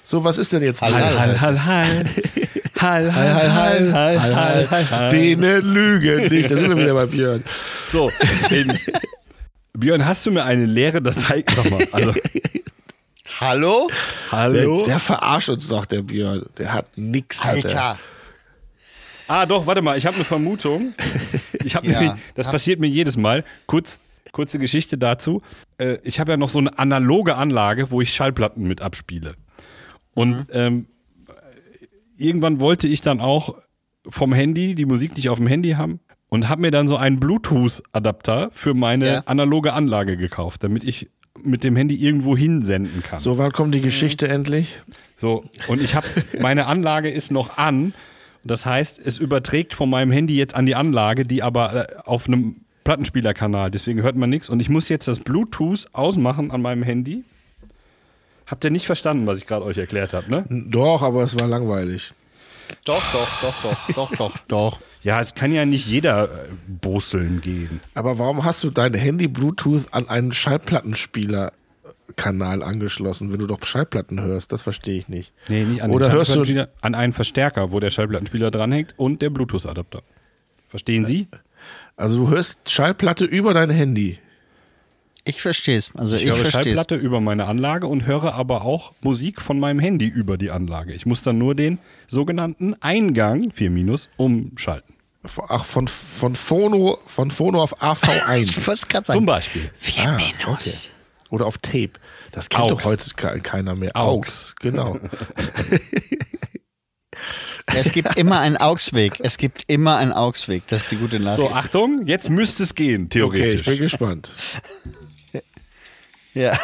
So, 0.05 0.22
was 0.22 0.39
ist 0.39 0.53
denn 0.53 0.62
jetzt 0.62 0.83
Hall, 0.83 0.95
Hall. 0.95 1.18
Hall, 1.18 1.41
Hall. 1.41 1.64
Hall, 1.64 2.05
Hall, 2.79 3.14
Hall, 3.14 3.55
Hall, 3.55 3.93
Hall, 3.93 4.35
Hall, 4.70 4.91
Hall. 4.91 5.09
Denen 5.11 5.62
lügen 5.62 6.29
nicht. 6.29 6.51
Da 6.51 6.57
sind 6.57 6.68
wir 6.70 6.77
wieder 6.77 6.95
bei 6.95 7.07
Björn. 7.07 7.43
So, 7.91 8.11
in, 8.51 8.79
Björn, 9.72 10.05
hast 10.05 10.27
du 10.27 10.31
mir 10.33 10.45
eine 10.45 10.66
leere 10.66 11.01
Datei? 11.01 11.45
Sag 11.55 11.70
mal, 11.70 11.87
also, 11.93 12.14
Hallo? 13.41 13.89
hallo? 14.31 14.77
Der, 14.79 14.85
der 14.87 14.99
verarscht 14.99 15.49
uns 15.49 15.68
doch, 15.68 15.85
der 15.87 16.03
Björn. 16.03 16.47
Der 16.59 16.72
hat 16.72 16.87
nix. 16.97 17.45
Hat 17.45 17.57
er. 17.57 17.64
Alter. 17.64 17.99
ah, 19.29 19.47
doch, 19.47 19.66
warte 19.66 19.83
mal, 19.83 19.99
ich 19.99 20.07
habe 20.07 20.16
eine 20.16 20.24
Vermutung. 20.24 20.95
Ich 21.64 21.74
habe 21.74 21.87
Ja. 21.87 22.01
nämlich, 22.01 22.22
das 22.35 22.47
passiert 22.47 22.79
mir 22.81 22.87
jedes 22.89 23.16
Mal. 23.16 23.45
Kurz, 23.66 24.01
kurze 24.33 24.59
Geschichte 24.59 24.97
dazu. 24.99 25.43
Äh, 25.79 25.99
ich 26.05 26.20
habe 26.20 26.31
ja 26.33 26.37
noch 26.37 26.49
so 26.49 26.59
eine 26.59 26.79
analoge 26.79 27.37
Anlage, 27.37 27.91
wo 27.91 28.01
ich 28.01 28.14
Schallplatten 28.14 28.66
mit 28.68 28.81
abspiele. 28.81 29.35
Und 30.14 30.47
ähm, 30.53 30.87
irgendwann 32.19 32.61
wollte 32.61 32.89
ich 32.89 33.01
dann 33.01 33.21
auch 33.21 33.55
vom 34.09 34.33
Handy 34.33 34.75
die 34.75 34.87
Musik 34.87 35.17
nicht 35.17 35.29
auf 35.29 35.39
dem 35.39 35.47
Handy 35.47 35.71
haben 35.73 36.01
und 36.29 36.49
habe 36.49 36.61
mir 36.62 36.71
dann 36.71 36.89
so 36.89 36.97
einen 36.97 37.19
Bluetooth-Adapter 37.21 38.51
für 38.53 38.75
meine 38.75 39.07
Ja. 39.07 39.23
analoge 39.27 39.73
Anlage 39.73 40.17
gekauft, 40.17 40.62
damit 40.64 40.85
ich 40.85 41.11
mit 41.43 41.64
dem 41.64 41.77
Handy 41.77 41.95
irgendwo 41.97 42.37
hinsenden 42.37 43.03
kann. 43.03 43.19
So, 43.19 43.37
wann 43.39 43.53
kommt 43.53 43.75
die 43.75 43.81
Geschichte 43.81 44.27
endlich? 44.29 44.81
So, 45.17 45.45
und 45.69 45.83
ich 45.83 45.95
habe, 45.95 46.07
meine 46.41 46.67
Anlage 46.67 47.11
ist 47.11 47.31
noch 47.31 47.57
an. 47.59 47.93
Das 48.43 48.64
heißt, 48.64 48.99
es 49.05 49.19
überträgt 49.19 49.75
von 49.75 49.91
meinem 49.91 50.11
Handy 50.12 50.37
jetzt 50.37 50.55
an 50.55 50.67
die 50.67 50.75
Anlage, 50.77 51.25
die 51.27 51.43
aber 51.43 51.75
äh, 51.91 51.97
auf 52.05 52.27
einem 52.29 52.62
Plattenspielerkanal, 52.85 53.71
deswegen 53.71 54.03
hört 54.03 54.17
man 54.17 54.31
nichts. 54.31 54.49
Und 54.49 54.61
ich 54.61 54.69
muss 54.69 54.89
jetzt 54.89 55.09
das 55.09 55.19
Bluetooth 55.19 55.87
ausmachen 55.93 56.51
an 56.53 56.62
meinem 56.62 56.85
Handy. 56.85 57.25
Habt 58.47 58.65
ihr 58.65 58.71
nicht 58.71 58.87
verstanden, 58.87 59.27
was 59.27 59.39
ich 59.39 59.47
gerade 59.47 59.65
euch 59.65 59.79
erklärt 59.79 60.13
habe, 60.13 60.31
ne? 60.31 60.45
Doch, 60.49 61.03
aber 61.03 61.23
es 61.23 61.39
war 61.39 61.49
langweilig. 61.49 62.13
Doch, 62.85 63.03
doch, 63.13 63.29
doch, 63.43 63.55
doch, 63.63 63.77
doch, 63.95 64.11
doch, 64.17 64.37
doch. 64.49 64.81
Ja, 65.03 65.21
es 65.21 65.35
kann 65.35 65.53
ja 65.53 65.67
nicht 65.67 65.87
jeder 65.87 66.25
äh, 66.25 66.29
boseln 66.67 67.41
gehen. 67.41 67.81
Aber 67.95 68.19
warum 68.19 68.45
hast 68.45 68.65
du 68.65 68.71
dein 68.71 68.93
Handy 68.95 69.29
Bluetooth 69.29 69.85
an 69.93 70.09
einen 70.09 70.33
Schallplattenspieler-Kanal 70.33 72.65
angeschlossen, 72.65 73.33
wenn 73.33 73.39
du 73.39 73.47
doch 73.47 73.65
Schallplatten 73.65 74.21
hörst? 74.21 74.51
Das 74.53 74.63
verstehe 74.63 74.99
ich 74.99 75.09
nicht. 75.09 75.33
Nee, 75.49 75.63
nicht 75.65 75.83
an 75.83 75.91
Oder 75.91 76.09
den 76.09 76.15
hörst 76.15 76.31
du 76.31 76.45
Schallplattenspieler, 76.45 76.69
an 76.83 76.97
einen 76.97 77.13
Verstärker, 77.13 77.71
wo 77.71 77.79
der 77.79 77.91
Schallplattenspieler 77.91 78.51
dranhängt 78.51 78.95
und 78.97 79.23
der 79.23 79.31
Bluetooth-Adapter. 79.31 80.03
Verstehen 80.69 81.07
Sie? 81.07 81.29
Also 81.97 82.19
du 82.19 82.29
hörst 82.31 82.69
Schallplatte 82.71 83.25
über 83.25 83.55
dein 83.55 83.71
Handy. 83.71 84.19
Ich 85.29 85.43
verstehe 85.43 85.77
es. 85.77 85.91
Also 85.95 86.16
ich, 86.16 86.24
Ich 86.24 86.31
höre. 86.31 86.45
Schallplatte 86.45 86.95
über 86.95 87.20
meine 87.20 87.47
Anlage 87.47 87.87
und 87.89 88.07
höre 88.07 88.35
aber 88.35 88.62
auch 88.64 88.93
Musik 89.03 89.41
von 89.43 89.59
meinem 89.59 89.81
Handy 89.81 90.07
über 90.07 90.39
die 90.39 90.51
Anlage. 90.51 90.93
Ich 90.95 91.05
muss 91.05 91.22
dann 91.22 91.37
nur 91.39 91.55
den 91.55 91.79
sogenannten 92.09 92.74
Eingang 92.81 93.51
4 93.51 93.70
minus 93.70 94.09
umschalten. 94.16 94.95
Ach, 95.49 95.64
von, 95.64 95.89
von 95.89 96.37
Phono, 96.37 96.99
von 97.07 97.33
Phono 97.33 97.61
auf 97.62 97.83
AV1. 97.83 98.37
Ich 98.45 98.66
wollte 98.66 98.81
es 98.83 98.89
gerade 98.89 99.07
sagen. 99.07 99.18
Zum 99.18 99.27
Beispiel. 99.27 99.70
Vier 99.77 100.09
Ah, 100.09 100.16
Minus. 100.16 100.93
Oder 101.31 101.47
auf 101.47 101.59
Tape. 101.59 101.91
Das 102.31 102.49
kennt 102.49 102.62
Aux. 102.62 102.68
doch 102.68 102.85
heute 102.85 103.11
ke- 103.16 103.41
keiner 103.41 103.74
mehr. 103.74 103.91
Aux. 103.97 104.20
Aux, 104.20 104.55
genau. 104.61 104.97
Es 107.74 107.91
gibt 107.93 108.16
immer 108.16 108.39
einen 108.41 108.57
Augsweg. 108.57 109.14
Es 109.20 109.39
gibt 109.39 109.64
immer 109.66 109.97
einen 109.97 110.12
Augsweg. 110.12 110.62
Das 110.68 110.83
ist 110.83 110.91
die 110.93 110.97
gute 110.97 111.18
Nachricht. 111.18 111.49
So, 111.49 111.53
Achtung, 111.55 112.07
jetzt 112.07 112.31
müsste 112.31 112.62
es 112.62 112.74
gehen, 112.74 113.03
Okay, 113.07 113.09
theoretisch. 113.18 113.61
ich 113.62 113.66
bin 113.66 113.79
gespannt. 113.79 114.31
Ja. 116.37 116.59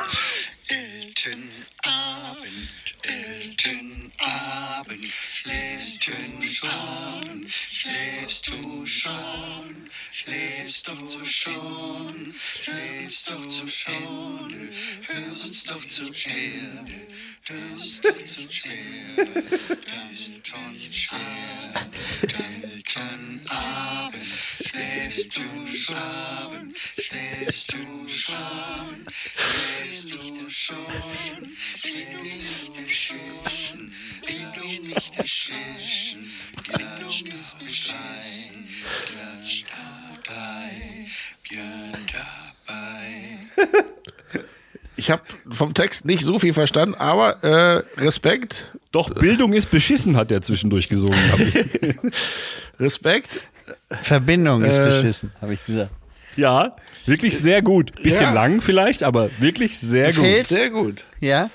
Elten 0.69 1.51
Abend, 1.83 2.95
Elten 3.03 4.13
Abend, 4.19 5.07
schläfst 5.07 6.07
du 6.07 6.45
schon, 6.45 7.49
schläfst 7.49 8.49
du 8.49 8.87
schon, 8.87 9.91
schläfst 10.13 10.89
du 10.89 11.25
schon, 11.25 12.35
schläfst 12.35 13.31
doch 13.31 13.49
zu 13.49 13.67
schon, 13.67 14.69
hörst 15.07 15.71
doch 15.71 15.85
zur 15.87 16.15
Erde, 16.15 17.07
hörst 17.51 18.05
doch 18.05 18.25
zur 18.25 18.45
Erde, 18.45 19.27
das 19.67 20.13
ist 20.13 20.47
schon 20.47 20.77
schwer. 20.93 21.91
Elten 22.23 23.41
Abend, 23.49 24.23
schläfst 24.61 25.37
du 25.37 25.67
schon, 25.67 26.75
schläfst 26.99 27.73
du 27.73 28.09
schon, 28.09 29.07
schläfst 29.37 30.13
du 30.13 30.51
schon, 30.51 31.57
schläfst 31.77 32.69
du 32.69 32.89
schon, 32.89 33.93
Bildung 34.25 34.91
ist 34.91 35.17
beschissen, 35.17 36.33
Bildung 36.67 37.27
ist 37.35 37.59
beschissen, 37.59 38.69
Klatsch 39.07 39.65
dabei, 40.25 41.09
Björn 41.43 42.07
dabei. 42.13 43.51
Ich 44.97 45.11
habe 45.11 45.23
vom 45.51 45.73
Text 45.75 46.05
nicht 46.05 46.23
so 46.25 46.39
viel 46.39 46.53
verstanden, 46.53 46.95
aber 46.97 47.43
äh, 47.43 47.83
Respekt, 48.01 48.73
Doch, 48.93 49.09
Bildung 49.15 49.53
ist 49.55 49.71
beschissen, 49.71 50.17
hat 50.17 50.31
er 50.31 50.43
zwischendurch 50.43 50.89
gesungen. 50.89 51.19
Respekt. 52.81 53.41
Verbindung 54.03 54.65
ist 54.65 54.79
Äh, 54.79 54.87
beschissen, 54.87 55.33
habe 55.41 55.55
ich 55.55 55.65
gesagt. 55.65 55.91
Ja, 56.37 56.75
wirklich 57.07 57.39
sehr 57.39 57.63
gut. 57.63 57.93
Bisschen 58.03 58.23
Ja. 58.23 58.33
lang 58.33 58.61
vielleicht, 58.61 59.03
aber 59.03 59.31
wirklich 59.39 59.79
sehr 59.79 60.13
gut. 60.13 60.25
Gefällt's? 60.25 60.49
Sehr 60.51 60.71
gut. 60.71 61.05
Ja? 61.21 61.51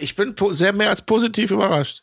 Ich 0.00 0.14
bin 0.16 0.34
sehr 0.50 0.72
mehr 0.72 0.90
als 0.90 1.02
positiv 1.02 1.50
überrascht. 1.50 2.02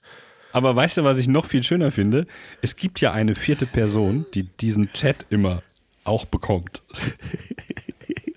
Aber 0.51 0.75
weißt 0.75 0.97
du, 0.97 1.03
was 1.03 1.17
ich 1.17 1.27
noch 1.27 1.45
viel 1.45 1.63
schöner 1.63 1.91
finde? 1.91 2.25
Es 2.61 2.75
gibt 2.75 3.01
ja 3.01 3.11
eine 3.11 3.35
vierte 3.35 3.65
Person, 3.65 4.25
die 4.33 4.43
diesen 4.43 4.91
Chat 4.93 5.25
immer 5.29 5.61
auch 6.05 6.25
bekommt. 6.25 6.81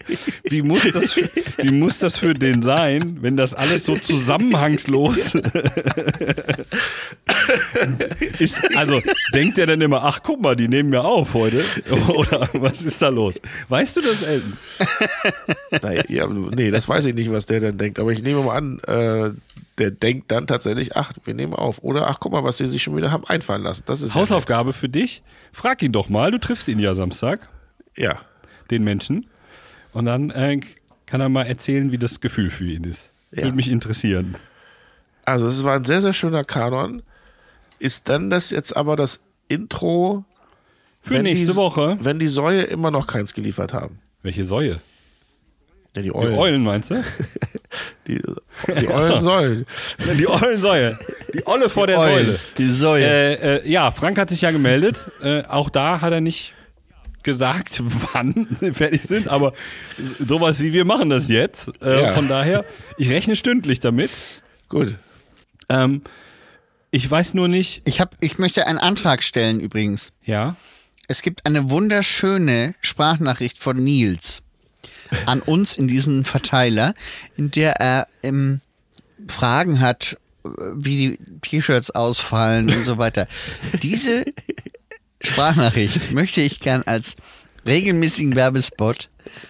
Wie 0.45 0.63
muss 0.63 0.91
das, 0.93 1.17
wie 1.59 1.71
muss 1.71 1.99
das 1.99 2.19
für 2.19 2.35
den 2.35 2.63
sein, 2.63 3.19
wenn 3.21 3.37
das 3.37 3.55
alles 3.55 3.85
so 3.85 3.97
zusammenhangslos 3.97 5.35
ist? 8.39 8.77
Also 8.77 9.01
denkt 9.35 9.59
er 9.59 9.67
dann 9.67 9.81
immer, 9.81 10.05
ach 10.05 10.21
guck 10.23 10.41
mal, 10.41 10.57
die 10.57 10.69
nehmen 10.69 10.91
mir 10.91 11.05
auf 11.05 11.35
heute? 11.35 11.63
Oder 12.09 12.49
was 12.55 12.83
ist 12.83 13.03
da 13.03 13.09
los? 13.09 13.35
Weißt 13.69 13.97
du 13.97 14.03
das, 14.03 14.23
Elton? 14.23 14.57
Nein, 15.83 16.03
ja, 16.09 16.27
nee, 16.27 16.71
das 16.71 16.89
weiß 16.89 17.07
ich 17.07 17.15
nicht, 17.15 17.31
was 17.31 17.47
der 17.47 17.61
dann 17.61 17.79
denkt. 17.79 17.99
Aber 17.99 18.13
ich 18.13 18.23
nehme 18.23 18.43
mal 18.43 18.57
an, 18.57 18.79
äh, 18.81 19.31
der 19.79 19.91
denkt 19.91 20.31
dann 20.31 20.47
tatsächlich, 20.47 20.97
ach, 20.97 21.13
wir 21.25 21.35
nehmen 21.35 21.55
auf. 21.55 21.79
Oder 21.83 22.09
ach, 22.09 22.19
guck 22.21 22.33
mal, 22.33 22.45
was 22.45 22.59
sie 22.59 22.67
sich 22.67 22.83
schon 22.83 22.97
wieder 22.97 23.11
haben 23.11 23.25
einfallen 23.27 23.63
lassen. 23.63 23.85
Das 23.87 24.03
ist 24.03 24.15
ja 24.15 24.21
Hausaufgabe 24.21 24.73
für 24.73 24.89
dich. 24.89 25.23
Frag 25.53 25.83
ihn 25.83 25.93
doch 25.93 26.09
mal, 26.09 26.31
du 26.31 26.39
triffst 26.39 26.69
ihn 26.69 26.79
ja 26.79 26.95
Samstag. 26.95 27.49
Ja. 27.97 28.21
den 28.71 28.85
Menschen. 28.85 29.27
Und 29.93 30.05
dann 30.05 30.31
äh, 30.31 30.61
kann 31.07 31.21
er 31.21 31.29
mal 31.29 31.45
erzählen, 31.45 31.93
wie 31.93 31.99
das 31.99 32.21
Gefühl 32.21 32.51
für 32.51 32.65
ihn 32.65 32.85
ist. 32.85 33.11
Ja. 33.31 33.45
Würde 33.45 33.57
mich 33.57 33.71
interessieren. 33.71 34.37
Also, 35.25 35.47
es 35.47 35.63
war 35.65 35.77
ein 35.77 35.85
sehr, 35.85 36.01
sehr 36.01 36.13
schöner 36.13 36.45
Kanon. 36.45 37.03
Ist 37.79 38.09
dann 38.09 38.31
das 38.31 38.51
jetzt 38.51 38.77
aber 38.77 38.97
das 38.97 39.21
Intro 39.49 40.25
Für 41.03 41.23
nächste 41.23 41.53
die, 41.53 41.57
Woche. 41.57 41.97
Wenn 42.01 42.19
die 42.19 42.29
Säue 42.29 42.63
immer 42.63 42.91
noch 42.91 43.07
keins 43.07 43.35
geliefert 43.35 43.73
haben. 43.73 43.99
Welche 44.23 44.45
Säue? 44.45 44.81
Ja, 45.95 46.03
die 46.03 46.03
Die 46.03 46.15
Eulen. 46.15 46.35
Eulen, 46.39 46.63
meinst 46.63 46.91
du? 46.91 47.03
Die, 48.07 48.23
die 48.81 48.89
Eulen 48.89 49.21
sollen. 49.21 49.67
Die 50.19 50.27
Eulensäue. 50.27 50.99
Die 51.35 51.47
Olle 51.47 51.69
vor 51.69 51.87
der 51.87 51.99
Eulen. 51.99 52.25
Säule. 52.25 52.41
Die 52.57 52.71
Säule. 52.71 53.05
Äh, 53.05 53.57
äh, 53.59 53.71
ja, 53.71 53.91
Frank 53.91 54.19
hat 54.19 54.31
sich 54.31 54.41
ja 54.41 54.51
gemeldet. 54.51 55.11
Äh, 55.23 55.43
auch 55.45 55.69
da 55.69 56.01
hat 56.01 56.15
er 56.15 56.23
nicht 56.23 56.55
gesagt, 57.23 57.83
wann 58.13 58.47
sie 58.59 58.73
fertig 58.73 59.03
sind, 59.05 59.29
aber 59.29 59.53
sowas 60.19 60.61
wie 60.61 60.73
wir 60.73 60.85
machen 60.85 61.09
das 61.11 61.29
jetzt. 61.29 61.71
Äh, 61.83 62.03
Ja. 62.03 62.09
Von 62.13 62.29
daher, 62.29 62.65
ich 62.97 63.11
rechne 63.11 63.37
stündlich 63.37 63.81
damit. 63.81 64.11
Gut. 64.69 64.97
Ähm, 65.69 66.03
ich 66.91 67.11
weiß 67.11 67.35
nur 67.35 67.49
nicht, 67.49 67.83
Ich, 67.87 68.01
hab, 68.01 68.17
ich 68.21 68.39
möchte 68.39 68.67
einen 68.67 68.79
Antrag 68.79 69.23
stellen 69.23 69.61
übrigens. 69.61 70.13
ja, 70.25 70.57
Es 71.07 71.23
gibt 71.23 71.45
eine 71.47 71.69
wunderschöne 71.71 72.75
Sprachnachricht 72.81 73.59
von 73.59 73.83
Nils 73.83 74.41
an 75.27 75.41
uns 75.41 75.75
in 75.77 75.89
diesen 75.89 76.25
Verteiler, 76.25 76.95
in 77.37 77.51
der 77.51 77.73
er 77.81 78.09
ähm, 78.23 78.61
Fragen 79.27 79.81
hat, 79.81 80.17
äh, 80.45 80.49
wie 80.75 80.97
die 80.97 81.19
T-Shirts 81.41 81.91
ausfallen 81.91 82.71
und 82.71 82.85
so 82.85 82.99
weiter. 82.99 83.27
Diese 83.83 84.25
Sprachnachricht 85.21 86.13
möchte 86.13 86.41
ich 86.41 86.61
gern 86.61 86.83
als 86.87 87.17
regelmäßigen 87.67 88.35
Werbespot 88.37 89.09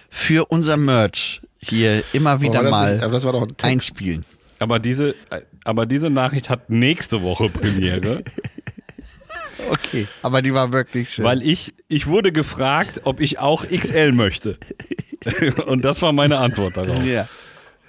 für 0.09 0.45
unser 0.45 0.77
Merch 0.77 1.41
hier 1.59 2.03
immer 2.13 2.41
wieder 2.41 2.61
das 2.63 2.71
mal 2.71 2.93
nicht- 2.95 3.03
aber 3.03 3.13
das 3.13 3.23
war 3.25 3.33
doch 3.33 3.41
ein 3.43 3.53
einspielen. 3.61 4.25
aber 4.59 4.79
diese, 4.79 5.15
aber 5.63 5.85
diese 5.85 6.09
Nachricht 6.09 6.49
hat 6.49 6.69
nächste 6.69 7.21
Woche 7.21 7.49
Premiere, 7.49 8.23
Okay, 9.71 10.07
aber 10.21 10.41
die 10.41 10.53
war 10.53 10.71
wirklich 10.71 11.09
schön. 11.13 11.25
weil 11.25 11.41
ich, 11.43 11.73
ich 11.89 12.07
wurde 12.07 12.31
gefragt, 12.31 13.01
ob 13.03 13.19
ich 13.19 13.39
auch 13.39 13.65
XL 13.67 14.13
möchte. 14.13 14.57
Und 15.67 15.83
das 15.83 16.01
war 16.01 16.13
meine 16.13 16.37
Antwort 16.37 16.77
darauf. 16.77 17.03
ja, 17.03 17.27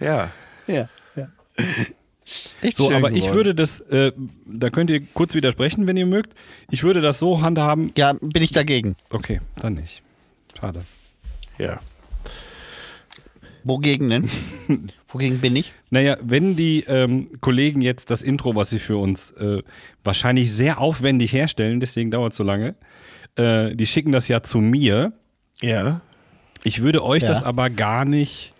Ja. 0.01 0.31
ja, 0.67 0.89
ja. 1.15 1.29
So, 2.75 2.85
schön 2.87 2.95
aber 2.95 3.11
ich 3.11 3.21
geworden. 3.25 3.35
würde 3.35 3.55
das, 3.55 3.81
äh, 3.81 4.13
da 4.47 4.71
könnt 4.71 4.91
ihr 4.91 5.01
kurz 5.15 5.35
widersprechen, 5.35 5.87
wenn 5.87 5.97
ihr 5.97 6.07
mögt. 6.07 6.35
Ich 6.71 6.83
würde 6.85 7.01
das 7.01 7.19
so 7.19 7.43
handhaben. 7.43 7.91
Ja, 7.97 8.13
bin 8.21 8.43
ich 8.43 8.53
dagegen. 8.53 8.95
Okay, 9.11 9.41
dann 9.57 9.75
nicht. 9.75 10.03
Schade. 10.59 10.85
Ja. 11.59 11.81
Wogegen 13.65 14.09
denn? 14.11 14.31
Wogegen 15.13 15.41
bin 15.41 15.57
ich? 15.57 15.73
Naja, 15.91 16.17
wenn 16.23 16.57
die 16.57 16.85
ähm, 16.87 17.29
Kollegen 17.41 17.83
jetzt 17.83 18.11
das 18.11 18.23
Intro, 18.23 18.55
was 18.55 18.71
sie 18.71 18.79
für 18.79 18.97
uns 18.97 19.33
äh, 19.33 19.63
wahrscheinlich 20.05 20.53
sehr 20.53 20.79
aufwendig 20.79 21.33
herstellen, 21.33 21.81
deswegen 21.81 22.11
dauert 22.11 22.33
es 22.33 22.37
so 22.37 22.45
lange, 22.45 22.75
äh, 23.37 23.75
die 23.75 23.87
schicken 23.87 24.13
das 24.13 24.29
ja 24.29 24.43
zu 24.43 24.59
mir. 24.59 25.13
Ja. 25.61 26.01
Ich 26.63 26.81
würde 26.81 27.05
euch 27.05 27.23
Ja. 27.23 27.29
das 27.29 27.43
aber 27.43 27.71
gar 27.71 28.05
nicht 28.05 28.53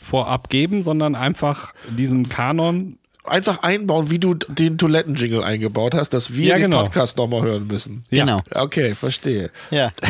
vorab 0.00 0.48
geben, 0.48 0.84
sondern 0.84 1.14
einfach 1.16 1.74
diesen 1.98 2.28
Kanon. 2.28 2.98
Einfach 3.26 3.62
einbauen, 3.62 4.10
wie 4.10 4.18
du 4.18 4.34
den 4.34 4.78
Toilettenjingle 4.78 5.42
eingebaut 5.44 5.94
hast, 5.94 6.10
dass 6.10 6.34
wir 6.34 6.46
Ja, 6.46 6.54
den 6.56 6.62
genau. 6.70 6.82
Podcast 6.84 7.16
nochmal 7.16 7.42
hören 7.42 7.66
müssen. 7.66 8.02
Genau. 8.10 8.38
Okay, 8.52 8.94
verstehe. 8.94 9.50
Ja. 9.70 9.92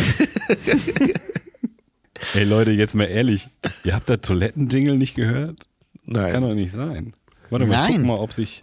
Ey 2.35 2.45
Leute, 2.45 2.71
jetzt 2.71 2.95
mal 2.95 3.05
ehrlich, 3.05 3.49
ihr 3.85 3.95
habt 3.95 4.09
da 4.09 4.17
Toilettenjingle 4.17 4.97
nicht 4.97 5.14
gehört? 5.14 5.57
Nein. 6.05 6.33
Kann 6.33 6.43
doch 6.43 6.55
nicht 6.55 6.73
sein. 6.73 7.12
Warte 7.51 7.67
mal, 7.67 7.75
Nein. 7.77 7.97
guck 7.99 8.07
mal, 8.07 8.17
ob 8.19 8.33
sich. 8.33 8.62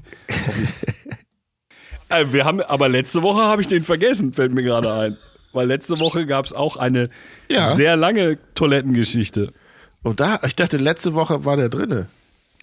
Ob 2.10 2.18
äh, 2.18 2.34
wir 2.34 2.45
haben, 2.45 2.62
aber 2.62 2.89
letzte 2.89 3.22
Woche 3.22 3.41
habe 3.41 3.62
ich 3.62 3.68
den 3.68 3.84
vergessen, 3.84 4.34
fällt 4.34 4.54
mir 4.54 4.64
gerade 4.64 4.91
ein. 4.93 5.18
Weil 5.54 5.68
letzte 5.68 5.99
Woche 5.99 6.26
gab 6.26 6.45
es 6.45 6.54
auch 6.54 6.78
eine 6.78 7.10
Ja. 7.49 7.74
sehr 7.76 7.95
lange 7.95 8.38
Toilettengeschichte. 8.56 9.54
Und 10.01 10.20
da, 10.20 10.39
ich 10.45 10.56
dachte, 10.56 10.78
letzte 10.78 11.14
Woche 11.14 11.45
war 11.45 11.56
der 11.58 11.70
drinne. 11.70 12.08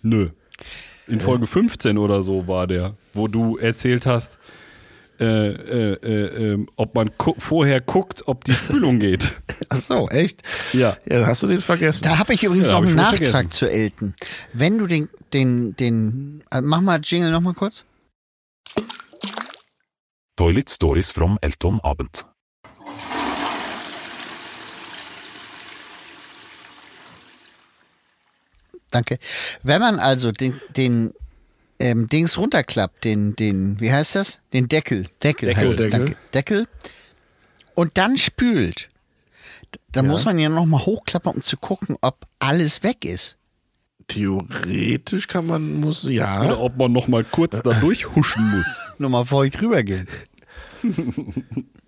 Nö. 0.03 0.31
In 1.11 1.21
Folge 1.21 1.47
15 1.47 1.99
oder 1.99 2.23
so 2.23 2.47
war 2.47 2.67
der, 2.67 2.95
wo 3.15 3.27
du 3.29 3.57
erzählt 3.59 4.07
hast, 4.07 4.39
äh, 5.19 5.25
äh, 5.25 5.93
äh, 6.03 6.53
ähm, 6.53 6.69
ob 6.77 6.95
man 6.95 7.11
gu 7.19 7.35
vorher 7.37 7.81
guckt, 7.81 8.23
ob 8.27 8.45
die 8.45 8.55
Spülung 8.55 9.01
geht. 9.01 9.35
Ach 9.69 9.77
so, 9.77 10.09
echt? 10.09 10.43
Ja. 10.73 10.97
Ja, 11.05 11.19
dann 11.21 11.27
hast 11.27 11.43
du 11.43 11.47
den 11.47 11.61
vergessen. 11.61 12.05
Da 12.05 12.19
habe 12.19 12.33
ich 12.33 12.43
übrigens 12.43 12.69
Ja, 12.69 12.75
noch 12.81 12.87
einen 12.87 12.95
Nachtrag 12.97 13.29
vergessen. 13.29 13.51
zu 13.51 13.71
Elton. 13.71 14.15
Wenn 14.55 14.79
du 14.79 14.87
den, 14.87 15.09
den, 15.35 15.77
den, 15.77 16.43
äh, 16.51 16.61
mach 16.63 16.81
mal 16.81 17.01
Jingle 17.03 17.31
noch 17.33 17.41
mal 17.43 17.53
kurz. 17.55 17.85
Toilet 20.37 20.71
Stories 20.71 21.11
from 21.11 21.39
Elton 21.43 21.81
Abend. 21.81 22.25
Danke. 28.91 29.19
Wenn 29.63 29.81
man 29.81 29.99
also 29.99 30.33
den, 30.33 30.61
den 30.77 31.13
ähm, 31.79 32.09
Dings 32.09 32.39
runterklappt, 32.39 33.05
den, 33.05 33.37
den, 33.37 33.81
wie 33.81 33.93
heißt 33.93 34.17
das? 34.17 34.41
Den 34.53 34.69
Deckel. 34.69 35.07
Deckel, 35.23 35.49
Deckel. 35.49 35.57
heißt 35.57 35.71
es, 35.71 35.77
Deckel. 35.77 35.91
danke. 35.91 36.17
Deckel. 36.35 36.69
Und 37.75 37.97
dann 37.97 38.19
spült. 38.19 38.89
Dann 39.93 40.07
muss 40.07 40.25
man 40.25 40.39
ja 40.39 40.49
noch 40.49 40.67
mal 40.67 40.85
hochklappen, 40.85 41.33
um 41.33 41.43
zu 41.43 41.57
gucken, 41.57 41.97
ob 42.01 42.27
alles 42.39 42.83
weg 42.83 43.05
ist. 43.05 43.37
Theoretisch 44.09 45.29
kann 45.29 45.47
man, 45.47 45.81
muss, 45.81 46.05
Oder 46.05 46.13
ja. 46.13 46.59
ob 46.59 46.77
man 46.77 46.93
noch 46.93 47.07
mal 47.09 47.25
kurz 47.25 47.61
da 47.65 47.73
durchhuschen 47.75 48.51
muss. 48.51 48.81
Nur 48.99 49.11
mal 49.11 49.25
vor 49.25 49.41
euch 49.41 49.61
rübergehen. 49.61 50.09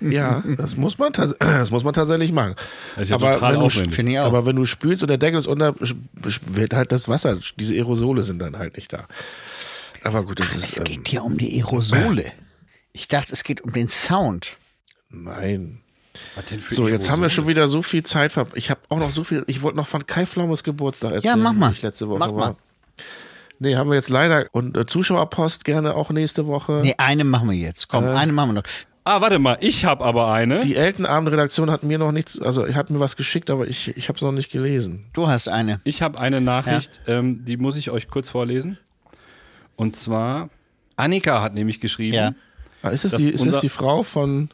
Ja, 0.00 0.42
das 0.56 0.76
muss 0.76 0.98
man, 0.98 1.12
das 1.38 1.70
muss 1.70 1.84
man 1.84 1.92
tatsächlich 1.94 2.32
machen. 2.32 2.54
Das 2.94 3.04
ist 3.04 3.08
ja 3.10 3.16
aber, 3.16 3.32
total 3.32 3.52
wenn 3.52 3.60
du, 3.60 3.66
aufwendig. 3.66 3.94
Finde 3.94 4.12
ich 4.12 4.18
auch. 4.20 4.26
aber 4.26 4.46
wenn 4.46 4.56
du 4.56 4.64
spülst 4.64 5.02
und 5.02 5.08
der 5.08 5.18
Deckel 5.18 5.38
ist 5.38 5.46
unter, 5.46 5.74
wird 6.46 6.74
halt 6.74 6.92
das 6.92 7.08
Wasser, 7.08 7.38
diese 7.58 7.74
Aerosole 7.74 8.22
sind 8.22 8.38
dann 8.40 8.58
halt 8.58 8.76
nicht 8.76 8.92
da. 8.92 9.06
Aber 10.04 10.24
gut, 10.24 10.40
das 10.40 10.54
ist, 10.54 10.64
Es 10.64 10.78
ähm, 10.78 10.84
geht 10.84 11.08
hier 11.08 11.22
um 11.24 11.38
die 11.38 11.60
Aerosole. 11.60 12.24
Ich 12.94 13.08
dachte, 13.08 13.32
es 13.32 13.42
geht 13.42 13.62
um 13.62 13.72
den 13.72 13.88
Sound. 13.88 14.58
nein. 15.08 15.80
Was 16.34 16.44
denn 16.44 16.58
für 16.58 16.74
So, 16.74 16.88
jetzt 16.88 17.08
haben 17.08 17.22
wir 17.22 17.30
schon 17.30 17.46
wieder 17.46 17.68
so 17.68 17.80
viel 17.80 18.02
Zeit 18.02 18.32
ver 18.32 18.46
Ich 18.54 18.68
habe 18.68 18.80
auch 18.90 18.98
noch 18.98 19.10
so 19.10 19.24
viel. 19.24 19.44
Ich 19.46 19.62
wollte 19.62 19.78
noch 19.78 19.86
von 19.86 20.06
Kai 20.06 20.26
Flaumes 20.26 20.62
Geburtstag 20.62 21.12
erzählen. 21.12 21.38
Ja, 21.38 21.42
mach 21.42 21.54
mal. 21.54 21.72
Ich 21.72 21.80
letzte 21.80 22.06
Woche 22.06 22.18
Mach 22.18 22.28
war. 22.28 22.34
mal. 22.50 22.56
Nee, 23.60 23.76
haben 23.76 23.88
wir 23.88 23.94
jetzt 23.94 24.10
leider. 24.10 24.46
Und 24.52 24.76
äh, 24.76 24.84
Zuschauerpost 24.84 25.64
gerne 25.64 25.94
auch 25.94 26.10
nächste 26.10 26.46
Woche. 26.46 26.80
Nee, 26.82 26.94
eine 26.98 27.24
machen 27.24 27.48
wir 27.48 27.56
jetzt. 27.56 27.88
Komm, 27.88 28.04
eine 28.04 28.32
machen 28.32 28.50
wir 28.50 28.54
noch. 28.54 28.62
Ah, 29.04 29.20
warte 29.20 29.40
mal, 29.40 29.58
ich 29.60 29.84
habe 29.84 30.04
aber 30.04 30.32
eine. 30.32 30.60
Die 30.60 30.76
Eltenabend-Redaktion 30.76 31.70
hat 31.70 31.82
mir 31.82 31.98
noch 31.98 32.12
nichts, 32.12 32.40
also 32.40 32.72
hat 32.72 32.90
mir 32.90 33.00
was 33.00 33.16
geschickt, 33.16 33.50
aber 33.50 33.66
ich, 33.66 33.96
ich 33.96 34.08
habe 34.08 34.16
es 34.16 34.22
noch 34.22 34.30
nicht 34.30 34.52
gelesen. 34.52 35.06
Du 35.12 35.26
hast 35.26 35.48
eine. 35.48 35.80
Ich 35.82 36.02
habe 36.02 36.20
eine 36.20 36.40
Nachricht, 36.40 37.00
ähm, 37.08 37.44
die 37.44 37.56
muss 37.56 37.76
ich 37.76 37.90
euch 37.90 38.08
kurz 38.08 38.30
vorlesen. 38.30 38.78
Und 39.74 39.96
zwar, 39.96 40.50
Annika 40.94 41.42
hat 41.42 41.54
nämlich 41.54 41.80
geschrieben. 41.80 42.14
Ja. 42.14 42.34
Ah, 42.82 42.90
ist 42.90 43.04
es 43.04 43.12
Das 43.12 43.22
die, 43.22 43.30
ist 43.30 43.44
es 43.44 43.58
die 43.58 43.68
Frau 43.68 44.04
von, 44.04 44.50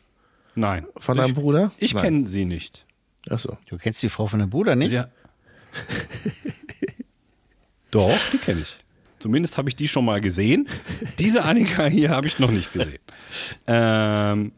Nein. 0.55 0.87
von 0.97 1.19
ich, 1.19 1.23
deinem 1.23 1.35
Bruder? 1.35 1.73
Ich 1.77 1.95
kenne 1.95 2.27
sie 2.27 2.47
nicht. 2.47 2.87
Achso. 3.29 3.59
Du 3.69 3.77
kennst 3.77 4.03
die 4.03 4.09
Frau 4.09 4.29
von 4.29 4.39
der 4.39 4.47
Bruder 4.47 4.77
nicht? 4.77 4.93
Ja. 4.93 5.09
Doch, 7.91 8.17
die 8.33 8.39
kenne 8.39 8.63
ich. 8.63 8.77
Zumindest 9.19 9.59
habe 9.59 9.69
ich 9.69 9.77
die 9.77 9.89
schon 9.89 10.05
mal 10.05 10.21
gesehen. 10.21 10.69
Diese 11.19 11.45
Annika 11.45 11.87
hier 11.87 12.11
habe 12.11 12.27
ich 12.27 12.39
noch 12.39 12.51
nicht 12.51 12.73
gesehen. 12.73 12.99
Ähm, 13.67 14.53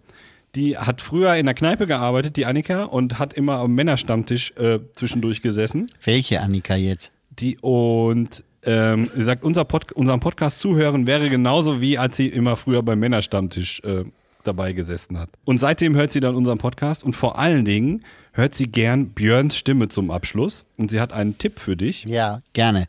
die 0.55 0.77
hat 0.77 1.01
früher 1.01 1.37
in 1.37 1.47
der 1.47 1.55
Kneipe 1.55 1.87
gearbeitet, 1.87 2.37
die 2.37 2.47
Annika, 2.47 2.85
und 2.85 3.19
hat 3.19 3.35
immer 3.35 3.59
am 3.59 3.75
Männerstammtisch 3.75 4.53
äh, 4.57 4.81
zwischendurch 4.95 5.43
gesessen. 5.43 5.87
Welche 6.05 6.41
Annika 6.41 6.75
jetzt? 6.75 7.13
Die 7.31 7.59
und 7.61 8.45
ähm, 8.65 9.09
sie 9.15 9.23
sagt, 9.23 9.45
unser 9.45 9.65
Pod 9.65 9.93
unseren 9.93 10.21
Podcast 10.21 10.61
zuhören 10.61 11.07
wäre 11.07 11.31
genauso 11.31 11.81
wie 11.81 11.97
als 11.97 12.17
sie 12.17 12.27
immer 12.27 12.57
früher 12.57 12.83
beim 12.83 12.99
Männerstammtisch 12.99 13.81
äh, 13.85 14.05
dabei 14.45 14.73
gesessen 14.73 15.19
hat. 15.19 15.31
Und 15.45 15.59
seitdem 15.59 15.95
hört 15.95 16.13
sie 16.13 16.21
dann 16.21 16.35
unseren 16.35 16.59
Podcast 16.59 17.05
und 17.05 17.15
vor 17.15 17.39
allen 17.39 17.65
Dingen 17.65 18.03
hört 18.33 18.55
sie 18.55 18.67
gern 18.67 19.11
Björns 19.11 19.57
Stimme 19.57 19.89
zum 19.89 20.11
Abschluss. 20.11 20.65
Und 20.77 20.91
sie 20.91 21.01
hat 21.01 21.13
einen 21.13 21.39
Tipp 21.39 21.59
für 21.59 21.77
dich. 21.77 22.05
Ja, 22.05 22.43
gerne. 22.53 22.87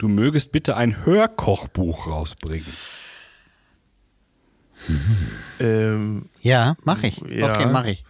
Du 0.00 0.08
mögest 0.08 0.50
bitte 0.50 0.78
ein 0.78 1.04
Hörkochbuch 1.04 2.06
rausbringen. 2.06 2.72
Ähm, 5.60 6.30
Ja, 6.40 6.74
mach 6.84 7.02
ich. 7.02 7.18
Ja. 7.28 7.50
Okay, 7.50 7.66
mach 7.70 7.84
ich. 7.84 8.02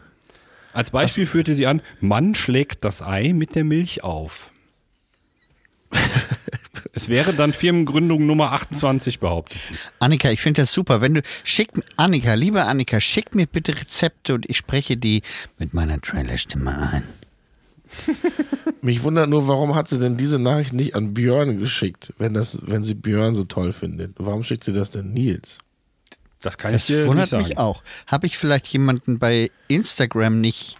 Als 0.73 0.93
Beispiel 0.93 1.27
führte 1.27 1.53
sie 1.57 1.67
an, 1.67 1.83
Mann 1.99 2.37
schlägt 2.37 2.85
das 2.85 3.03
Ei 3.03 3.33
mit 3.33 3.57
der 3.57 3.65
Milch 3.65 4.05
auf. 4.05 4.53
es 6.93 7.09
wäre 7.09 7.35
dann 7.35 7.53
Firmengründung 7.53 8.25
Nummer 8.25 8.53
28, 8.53 9.19
behauptet 9.19 9.61
sie. 9.67 9.75
Annika, 9.99 10.31
ich 10.31 10.43
finde 10.43 10.63
das 10.63 10.73
super. 10.73 11.01
Wenn 11.01 11.15
du 11.15 11.23
schick 11.43 11.71
Annika, 11.97 12.35
liebe 12.35 12.67
Annika, 12.67 13.01
schick 13.01 13.35
mir 13.35 13.49
bitte 13.49 13.75
Rezepte 13.75 14.35
und 14.35 14.49
ich 14.49 14.59
spreche 14.59 14.97
die 14.97 15.23
mit 15.59 15.75
meiner 15.75 16.01
Trailerstimme 16.01 16.89
ein. 16.93 17.03
mich 18.83 19.03
wundert 19.03 19.29
nur, 19.29 19.49
warum 19.49 19.75
hat 19.75 19.89
sie 19.89 19.99
denn 19.99 20.17
diese 20.17 20.39
Nachricht 20.39 20.73
nicht 20.73 20.95
an 20.95 21.15
Björn 21.15 21.59
geschickt, 21.59 22.13
wenn, 22.19 22.35
das, 22.35 22.59
wenn 22.63 22.83
sie 22.83 22.95
Björn 22.95 23.35
so 23.35 23.45
toll 23.45 23.73
findet? 23.73 24.15
Warum 24.19 24.43
schickt 24.45 24.65
sie 24.65 24.73
das 24.73 24.91
denn 24.91 25.13
Nils? 25.13 25.59
Das 26.41 26.57
kann 26.57 26.73
Das 26.73 26.89
ich 26.89 26.97
dir 26.97 27.07
wundert 27.07 27.25
nicht 27.25 27.29
sagen. 27.31 27.45
mich 27.45 27.59
auch. 27.59 27.83
Habe 28.07 28.27
ich 28.27 28.39
vielleicht 28.39 28.67
jemanden 28.69 29.19
bei 29.19 29.51
Instagram 29.69 30.41
nicht 30.41 30.79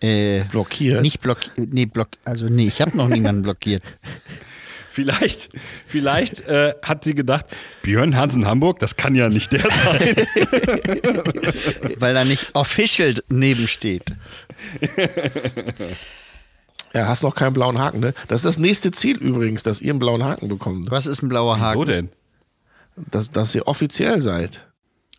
äh, 0.00 0.44
Blockiert? 0.44 1.00
nicht 1.02 1.20
blockiert? 1.20 1.72
Nee, 1.72 1.86
block 1.86 2.08
also 2.24 2.46
nee, 2.46 2.66
ich 2.66 2.80
habe 2.82 2.96
noch 2.96 3.08
niemanden 3.08 3.42
blockiert. 3.42 3.82
Vielleicht, 4.90 5.48
vielleicht 5.88 6.42
äh, 6.42 6.72
hat 6.80 7.02
sie 7.02 7.16
gedacht, 7.16 7.46
Björn 7.82 8.14
Hansen 8.14 8.46
Hamburg, 8.46 8.78
das 8.78 8.94
kann 8.94 9.16
ja 9.16 9.28
nicht 9.28 9.50
der 9.50 9.62
sein. 9.62 10.26
weil 11.98 12.14
da 12.14 12.24
nicht 12.24 12.54
official 12.54 13.12
nebensteht. 13.28 14.04
Ja, 16.94 17.08
hast 17.08 17.22
noch 17.22 17.34
keinen 17.34 17.52
blauen 17.54 17.78
Haken, 17.78 18.00
ne? 18.00 18.14
Das 18.28 18.40
ist 18.40 18.46
das 18.46 18.58
nächste 18.58 18.90
Ziel 18.92 19.16
übrigens, 19.16 19.62
dass 19.64 19.80
ihr 19.80 19.90
einen 19.90 19.98
blauen 19.98 20.22
Haken 20.22 20.48
bekommt. 20.48 20.90
Was 20.90 21.06
ist 21.06 21.22
ein 21.22 21.28
blauer 21.28 21.58
Haken? 21.58 21.80
Wieso 21.80 21.84
denn? 21.84 22.08
Dass, 22.96 23.32
dass 23.32 23.54
ihr 23.54 23.66
offiziell 23.66 24.20
seid. 24.20 24.68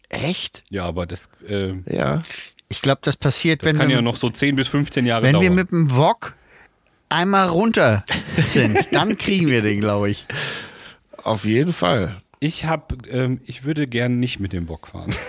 Echt? 0.08 0.64
Ja, 0.70 0.86
aber 0.86 1.06
das, 1.06 1.30
äh, 1.48 1.74
Ja. 1.88 2.24
Ich 2.68 2.82
glaube, 2.82 3.02
das 3.04 3.16
passiert, 3.18 3.62
das 3.62 3.70
wenn 3.70 3.78
kann 3.78 3.90
wir, 3.90 3.98
ja 3.98 4.02
noch 4.02 4.16
so 4.16 4.30
10 4.30 4.56
bis 4.56 4.68
15 4.70 5.06
Jahre 5.06 5.24
wenn 5.24 5.34
dauern. 5.34 5.44
wir 5.44 5.52
mit 5.52 5.72
dem 5.72 5.96
Wok 5.96 6.34
einmal 7.10 7.50
runter 7.50 8.04
sind, 8.48 8.78
dann 8.92 9.18
kriegen 9.18 9.48
wir 9.48 9.62
den, 9.62 9.80
glaube 9.82 10.10
ich. 10.10 10.26
Auf 11.24 11.46
jeden 11.46 11.74
Fall. 11.74 12.18
ich 12.40 12.66
hab, 12.66 12.94
ähm, 13.08 13.40
ich 13.46 13.66
würde 13.66 13.86
gern 13.88 14.20
nicht 14.20 14.40
mit 14.40 14.52
dem 14.54 14.66
Bock 14.66 14.88
fahren. 14.88 15.14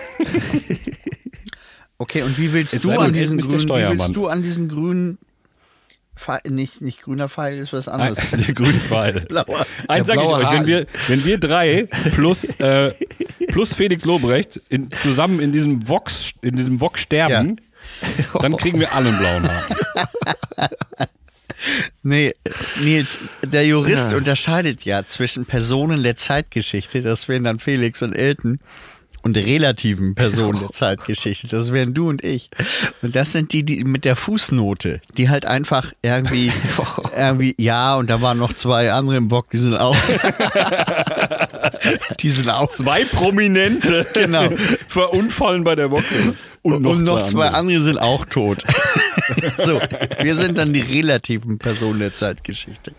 Okay, 1.99 2.21
und 2.21 2.37
wie 2.37 2.53
willst 2.53 2.83
du 2.83 2.91
an 2.91 3.11
grünen, 3.11 3.39
wie 3.43 3.51
willst 3.51 4.15
du 4.15 4.27
an 4.27 4.43
diesen 4.43 4.69
grünen 4.69 5.17
Pfeil, 6.17 6.41
nicht, 6.49 6.81
nicht 6.81 7.01
grüner 7.01 7.29
Pfeil 7.29 7.57
ist 7.57 7.73
was 7.73 7.87
anderes. 7.87 8.31
der 8.31 8.53
grüne 8.53 8.79
Pfeil. 8.79 9.21
Blauer. 9.29 9.65
Eins 9.87 10.07
sage 10.07 10.21
ich 10.21 10.27
euch, 10.27 10.51
wenn 10.51 10.67
wir, 10.67 10.85
wenn 11.07 11.25
wir 11.25 11.37
drei 11.37 11.87
plus, 12.13 12.49
äh, 12.59 12.91
plus 13.47 13.73
Felix 13.73 14.05
Lobrecht 14.05 14.61
in, 14.69 14.91
zusammen 14.91 15.39
in 15.39 15.51
diesem 15.51 15.87
Vox, 15.87 16.31
in 16.41 16.55
diesem 16.55 16.79
Vox 16.79 17.01
sterben, 17.01 17.61
dann 18.41 18.57
kriegen 18.57 18.79
wir 18.79 18.93
alle 18.93 19.09
einen 19.09 19.17
blauen 19.17 19.47
Haken. 19.47 19.75
Nee, 22.03 22.35
Nils, 22.81 23.19
der 23.43 23.65
Jurist 23.65 24.13
unterscheidet 24.13 24.85
ja 24.85 25.05
zwischen 25.05 25.45
Personen 25.45 26.03
der 26.03 26.15
Zeitgeschichte, 26.15 27.01
das 27.01 27.27
wären 27.27 27.45
dann 27.45 27.59
Felix 27.59 28.01
und 28.03 28.13
Elton, 28.13 28.59
und 29.27 29.35
relativen 29.35 30.15
Personen 30.15 30.61
der 30.61 30.69
Zeitgeschichte, 30.69 31.49
das 31.49 31.73
wären 31.73 31.93
du 31.93 32.07
und 32.07 32.23
ich. 32.23 32.49
Und 33.01 33.13
das 33.13 33.33
sind 33.33 33.51
die, 33.51 33.63
die 33.63 33.83
mit 33.83 34.05
der 34.05 34.15
Fußnote, 34.15 35.01
die 35.17 35.29
halt 35.29 35.45
einfach 35.45 35.91
irgendwie, 36.01 36.49
irgendwie, 37.17 37.53
ja, 37.57 37.97
und 37.97 38.09
da 38.09 38.21
waren 38.21 38.37
noch 38.37 38.53
zwei 38.53 38.93
andere 38.93 39.17
im 39.17 39.27
Bock, 39.27 39.49
die 39.49 39.57
sind 39.57 39.75
auch, 39.75 39.97
die 42.21 42.29
sind 42.29 42.49
auch 42.49 42.69
Zwei 42.69 43.03
Prominente 43.03 44.07
Genau. 44.13 44.49
verunfallen 44.87 45.65
bei 45.65 45.75
der 45.75 45.91
Woche. 45.91 46.35
Und 46.61 46.81
noch, 46.81 47.25
zwei, 47.25 47.47
andere. 47.47 47.53
andere 47.53 47.79
sind 47.81 47.97
auch 47.97 48.25
tot. 48.25 48.63
so, 49.57 49.81
wir 50.21 50.35
sind 50.37 50.57
dann 50.57 50.71
die 50.71 50.81
relativen 50.81 51.57
Personen 51.57 51.99
der 51.99 52.13
Zeitgeschichte. 52.13 52.93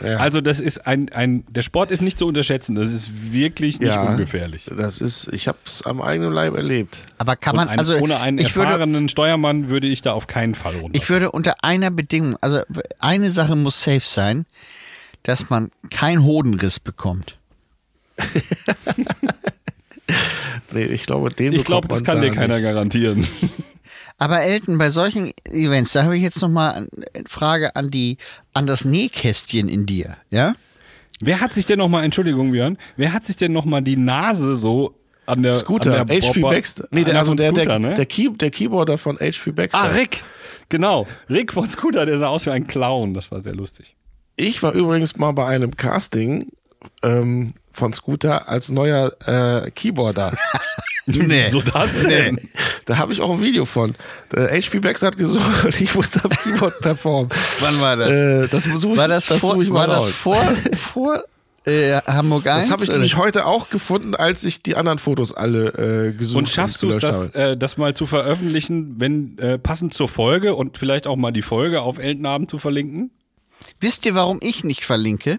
Also 0.00 0.40
das 0.40 0.60
ist 0.60 0.86
ein, 0.86 1.10
ein, 1.10 1.44
der 1.48 1.62
Sport 1.62 1.90
ist 1.90 2.00
nicht 2.00 2.18
zu 2.18 2.26
unterschätzen. 2.26 2.74
Das 2.74 2.88
ist 2.90 3.32
wirklich 3.32 3.80
nicht 3.80 3.92
ja. 3.92 4.02
ungefährlich. 4.02 4.70
Das 4.76 5.00
ist, 5.00 5.28
ich 5.32 5.48
habe 5.48 5.58
es 5.64 5.82
am 5.82 6.00
eigenen 6.00 6.32
Leib 6.32 6.54
erlebt. 6.54 6.98
Aber 7.18 7.36
kann 7.36 7.56
man, 7.56 7.68
ein, 7.68 7.78
also 7.78 7.96
ohne 7.96 8.18
einen 8.20 8.38
ich 8.38 8.56
würde, 8.56 8.72
erfahrenen 8.72 9.08
Steuermann 9.08 9.68
würde 9.68 9.86
ich 9.86 10.02
da 10.02 10.12
auf 10.12 10.26
keinen 10.26 10.54
Fall 10.54 10.76
runter. 10.76 10.96
ich 10.96 11.08
würde 11.10 11.30
unter 11.30 11.62
einer 11.62 11.90
Bedingung, 11.90 12.36
also 12.40 12.62
eine 12.98 13.30
Sache 13.30 13.56
muss 13.56 13.82
safe 13.82 14.02
sein, 14.02 14.46
dass 15.22 15.50
man 15.50 15.70
keinen 15.90 16.24
Hodenriss 16.24 16.80
bekommt. 16.80 17.36
Nee, 20.72 20.84
ich 20.84 21.06
glaube, 21.06 21.30
den 21.30 21.52
ich 21.52 21.64
glaube, 21.64 21.88
bekommt 21.88 22.08
das 22.08 22.08
man 22.08 22.22
kann 22.22 22.22
dir 22.22 22.32
keiner 22.32 22.54
nicht. 22.56 22.64
garantieren. 22.64 23.26
Aber 24.20 24.42
Elton, 24.42 24.76
bei 24.76 24.90
solchen 24.90 25.32
Events, 25.50 25.92
da 25.92 26.04
habe 26.04 26.14
ich 26.14 26.22
jetzt 26.22 26.40
nochmal 26.42 26.74
eine 27.14 27.24
Frage 27.26 27.74
an 27.74 27.90
die, 27.90 28.18
an 28.52 28.66
das 28.66 28.84
Nähkästchen 28.84 29.66
in 29.68 29.86
dir, 29.86 30.18
ja? 30.28 30.54
Wer 31.22 31.40
hat 31.40 31.54
sich 31.54 31.64
denn 31.64 31.78
nochmal, 31.78 32.04
Entschuldigung, 32.04 32.52
Björn, 32.52 32.76
wer 32.96 33.14
hat 33.14 33.24
sich 33.24 33.36
denn 33.36 33.52
nochmal 33.52 33.80
die 33.80 33.96
Nase 33.96 34.56
so 34.56 34.94
an 35.24 35.42
der 35.42 35.54
Scooter, 35.54 35.98
an 36.00 36.06
der 36.06 36.18
HP 36.18 36.34
Bobber- 36.34 36.50
Baxter. 36.50 36.88
Nee, 36.90 37.04
der, 37.04 37.18
also 37.18 37.30
von 37.30 37.38
der, 37.38 37.50
Scooter, 37.50 37.64
der, 37.64 37.78
ne? 37.78 37.94
der, 37.94 38.04
Key, 38.06 38.28
der 38.30 38.50
Keyboarder 38.50 38.98
von 38.98 39.16
HP 39.18 39.52
Baxter. 39.52 39.78
Ah, 39.80 39.86
Rick. 39.86 40.22
Genau. 40.68 41.06
Rick 41.30 41.54
von 41.54 41.66
Scooter, 41.68 42.04
der 42.04 42.18
sah 42.18 42.28
aus 42.28 42.44
wie 42.44 42.50
ein 42.50 42.66
Clown. 42.66 43.14
Das 43.14 43.32
war 43.32 43.42
sehr 43.42 43.54
lustig. 43.54 43.96
Ich 44.36 44.62
war 44.62 44.72
übrigens 44.72 45.16
mal 45.16 45.32
bei 45.32 45.46
einem 45.46 45.76
Casting 45.76 46.52
ähm, 47.02 47.54
von 47.72 47.94
Scooter 47.94 48.48
als 48.50 48.70
neuer 48.70 49.12
äh, 49.26 49.70
Keyboarder. 49.70 50.36
Nee. 51.16 51.48
So 51.48 51.60
das 51.60 51.94
denn? 51.94 52.38
da 52.86 52.98
habe 52.98 53.12
ich 53.12 53.20
auch 53.20 53.30
ein 53.30 53.40
Video 53.40 53.64
von. 53.64 53.94
Der 54.32 54.50
HP 54.50 54.80
Baxter 54.80 55.08
hat 55.08 55.16
und 55.16 55.80
ich 55.80 55.94
musste 55.94 56.24
am 56.24 56.30
Keyboard 56.30 56.80
performen. 56.80 57.30
Wann 57.60 57.80
war 57.80 57.96
das? 57.96 58.10
Äh, 58.10 58.48
das 58.48 58.64
suche 58.64 58.92
ich, 58.92 58.98
war 58.98 59.08
das, 59.08 59.26
vor, 59.26 59.38
suche 59.38 59.62
ich 59.62 59.70
mal 59.70 59.88
war 59.88 59.96
das 59.96 60.08
vor, 60.08 60.36
vor 60.92 61.22
äh, 61.64 62.00
Hamburg 62.06 62.46
1? 62.46 62.64
Das 62.64 62.70
habe 62.70 62.84
ich 62.84 62.90
nämlich 62.90 63.16
heute 63.16 63.46
auch 63.46 63.68
gefunden, 63.68 64.14
als 64.14 64.44
ich 64.44 64.62
die 64.62 64.76
anderen 64.76 64.98
Fotos 64.98 65.32
alle 65.34 66.08
äh, 66.08 66.12
gesucht 66.12 66.38
Und 66.38 66.48
schaffst 66.48 66.82
du 66.82 66.88
es, 66.88 66.98
das, 66.98 67.34
habe. 67.34 67.50
äh, 67.52 67.56
das 67.56 67.76
mal 67.76 67.94
zu 67.94 68.06
veröffentlichen, 68.06 68.94
wenn 68.98 69.38
äh, 69.38 69.58
passend 69.58 69.92
zur 69.92 70.08
Folge 70.08 70.54
und 70.54 70.78
vielleicht 70.78 71.06
auch 71.06 71.16
mal 71.16 71.32
die 71.32 71.42
Folge 71.42 71.82
auf 71.82 71.98
Eltenabend 71.98 72.50
zu 72.50 72.58
verlinken? 72.58 73.10
Wisst 73.78 74.06
ihr, 74.06 74.14
warum 74.14 74.38
ich 74.42 74.64
nicht 74.64 74.84
verlinke? 74.84 75.38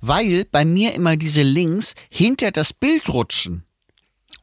Weil 0.00 0.46
bei 0.50 0.64
mir 0.64 0.94
immer 0.94 1.16
diese 1.16 1.42
Links 1.42 1.94
hinter 2.10 2.50
das 2.50 2.72
Bild 2.72 3.08
rutschen. 3.08 3.64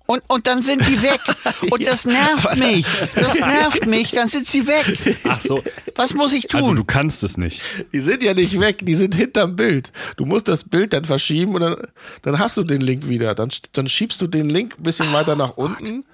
Und, 0.10 0.24
und 0.28 0.48
dann 0.48 0.64
sind 0.64 0.88
die 0.88 1.04
weg. 1.04 1.20
Und 1.70 1.86
das 1.86 2.06
nervt 2.06 2.58
mich. 2.58 2.84
Das 3.14 3.36
nervt 3.36 3.86
mich. 3.86 4.10
Dann 4.10 4.28
sind 4.28 4.48
sie 4.48 4.66
weg. 4.66 5.18
Ach 5.26 5.40
so. 5.40 5.64
Was 5.94 6.16
muss 6.16 6.34
ich 6.34 6.48
tun? 6.48 6.62
Also 6.62 6.74
du 6.74 6.84
kannst 6.84 7.22
es 7.22 7.38
nicht. 7.38 7.62
Die 7.94 8.00
sind 8.00 8.24
ja 8.24 8.34
nicht 8.34 8.60
weg, 8.60 8.80
die 8.82 8.96
sind 8.96 9.14
hinterm 9.14 9.56
Bild. 9.56 9.92
Du 10.18 10.26
musst 10.26 10.48
das 10.48 10.64
Bild 10.64 10.94
dann 10.94 11.06
verschieben 11.06 11.54
und 11.54 11.62
dann, 11.62 11.76
dann 12.24 12.40
hast 12.40 12.58
du 12.58 12.64
den 12.64 12.82
Link 12.82 13.08
wieder. 13.08 13.36
Dann, 13.36 13.50
dann 13.74 13.88
schiebst 13.88 14.20
du 14.20 14.26
den 14.26 14.50
Link 14.50 14.80
ein 14.80 14.84
bisschen 14.84 15.14
weiter 15.14 15.36
nach 15.36 15.58
unten. 15.58 16.06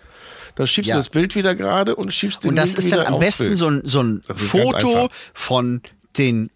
Dann 0.56 0.68
schiebst 0.68 0.90
Ja. 0.90 0.96
du 0.96 1.00
das 1.00 1.08
Bild 1.08 1.34
wieder 1.38 1.56
gerade 1.56 1.96
und 1.96 2.14
schiebst 2.14 2.44
den 2.44 2.50
Und 2.50 2.56
das 2.58 2.72
Link 2.72 2.80
ist 2.80 2.86
wieder 2.88 3.06
dann 3.06 3.14
am 3.14 3.20
besten 3.22 3.44
Bild. 3.46 3.58
so 3.58 3.70
ein, 3.70 3.82
so 3.86 4.04
ein 4.04 4.24
Foto 4.28 5.10
von 5.34 5.82
den, 6.18 6.50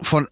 von 0.00 0.26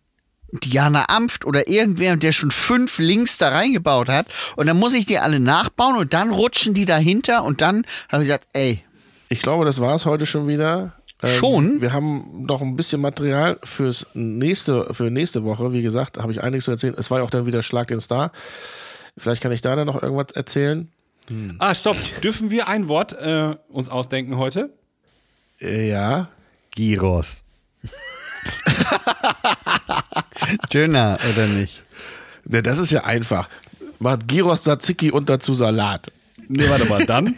Diana 0.61 1.07
Amft 1.09 1.45
oder 1.45 1.69
irgendwer, 1.69 2.17
der 2.17 2.33
schon 2.33 2.51
fünf 2.51 2.99
Links 2.99 3.39
da 3.39 3.49
reingebaut 3.51 4.09
hat. 4.09 4.27
Und 4.57 4.67
dann 4.67 4.79
muss 4.79 4.95
ich 4.95 5.07
die 5.07 5.19
alle 5.19 5.41
nachbauen 5.41 5.97
und 5.97 6.13
dann 6.15 6.31
rutschen 6.31 6.75
die 6.75 6.85
dahinter 6.85 7.45
und 7.45 7.61
dann 7.61 7.85
habe 8.09 8.23
ich 8.23 8.29
gesagt, 8.29 8.47
ey, 8.53 8.83
Ich 9.29 9.43
glaube, 9.43 9.65
das 9.65 9.81
war's 9.81 10.07
heute 10.07 10.27
schon 10.27 10.47
wieder. 10.47 10.95
Ähm, 11.23 11.39
Schon? 11.39 11.81
Wir 11.81 11.93
haben 11.93 12.45
noch 12.47 12.61
ein 12.61 12.77
bisschen 12.77 13.01
Material 13.01 13.59
fürs 13.65 14.07
nächste, 14.15 14.93
für 14.93 15.11
nächste 15.11 15.45
Woche. 15.45 15.73
Wie 15.73 15.83
gesagt, 15.83 16.19
habe 16.19 16.33
ich 16.33 16.43
einiges 16.43 16.65
zu 16.67 16.71
erzählen. 16.73 16.95
Es 16.99 17.11
war 17.11 17.19
ja 17.19 17.25
auch 17.25 17.31
dann 17.31 17.47
wieder 17.47 17.63
Schlag 17.63 17.89
den 17.89 18.01
Star. 18.01 18.31
Vielleicht 19.17 19.43
kann 19.43 19.53
ich 19.53 19.61
da 19.61 19.75
dann 19.77 19.87
noch 19.87 20.03
irgendwas 20.03 20.33
erzählen. 20.35 20.91
Ah, 21.59 21.75
stopp. 21.75 21.97
Dürfen 22.23 22.51
wir 22.51 22.69
ein 22.69 22.89
Wort 22.89 23.13
äh, 23.15 23.55
uns 23.69 23.89
ausdenken 23.89 24.37
heute? 24.37 24.75
Äh, 25.61 25.89
ja. 25.89 26.29
Gyros. 26.75 27.45
Döner 30.73 31.19
oder 31.33 31.47
nicht? 31.47 31.83
Ne, 32.45 32.63
das 32.63 32.79
ist 32.79 32.91
ja 32.91 33.05
einfach. 33.05 33.49
Macht 33.99 34.29
Gyros 34.29 34.63
Tzatziki 34.63 35.11
und 35.11 35.29
dazu 35.29 35.55
Salat. 35.55 36.11
Nee, 36.49 36.69
warte 36.69 36.85
mal, 36.87 37.07
dann 37.07 37.37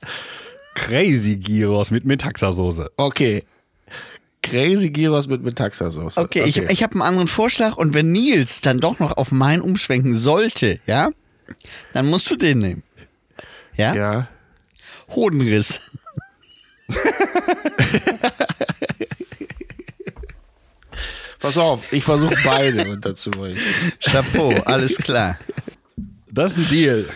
Crazy 0.74 1.36
Gyros 1.36 1.90
mit 1.90 2.04
Metaxa-Soße. 2.04 2.90
Okay. 2.96 3.44
Crazy 4.46 4.90
Gyros 4.90 5.26
mit 5.26 5.42
Metaxa-Sauce. 5.42 6.18
Okay, 6.18 6.44
ich, 6.44 6.58
ich 6.58 6.82
habe 6.82 6.92
einen 6.92 7.02
anderen 7.02 7.26
Vorschlag 7.26 7.76
und 7.76 7.94
wenn 7.94 8.12
Nils 8.12 8.60
dann 8.60 8.78
doch 8.78 9.00
noch 9.00 9.16
auf 9.16 9.32
meinen 9.32 9.60
umschwenken 9.60 10.14
sollte, 10.14 10.78
ja, 10.86 11.10
dann 11.92 12.06
musst 12.06 12.30
du 12.30 12.36
den 12.36 12.58
nehmen. 12.58 12.82
Ja? 13.74 13.94
Ja. 13.94 14.28
Hodenriss. 15.08 15.80
Pass 21.46 21.58
auf, 21.58 21.92
ich 21.92 22.02
versuche 22.02 22.34
beide 22.42 22.90
unterzubringen. 22.90 23.56
Chapeau, 24.00 24.52
alles 24.64 24.96
klar. 24.96 25.38
Das 26.28 26.50
ist 26.50 26.58
ein 26.58 26.68
Deal. 26.68 27.08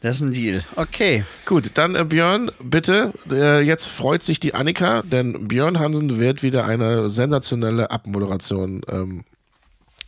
Das 0.00 0.16
ist 0.16 0.22
ein 0.22 0.32
Deal. 0.32 0.64
Okay. 0.76 1.26
Gut, 1.44 1.72
dann 1.74 1.94
äh, 1.94 2.02
Björn, 2.04 2.50
bitte. 2.58 3.12
Äh, 3.30 3.60
jetzt 3.60 3.84
freut 3.84 4.22
sich 4.22 4.40
die 4.40 4.54
Annika, 4.54 5.02
denn 5.02 5.46
Björn 5.46 5.78
Hansen 5.78 6.18
wird 6.18 6.42
wieder 6.42 6.64
eine 6.64 7.10
sensationelle 7.10 7.90
Abmoderation 7.90 8.80
ähm, 8.88 9.24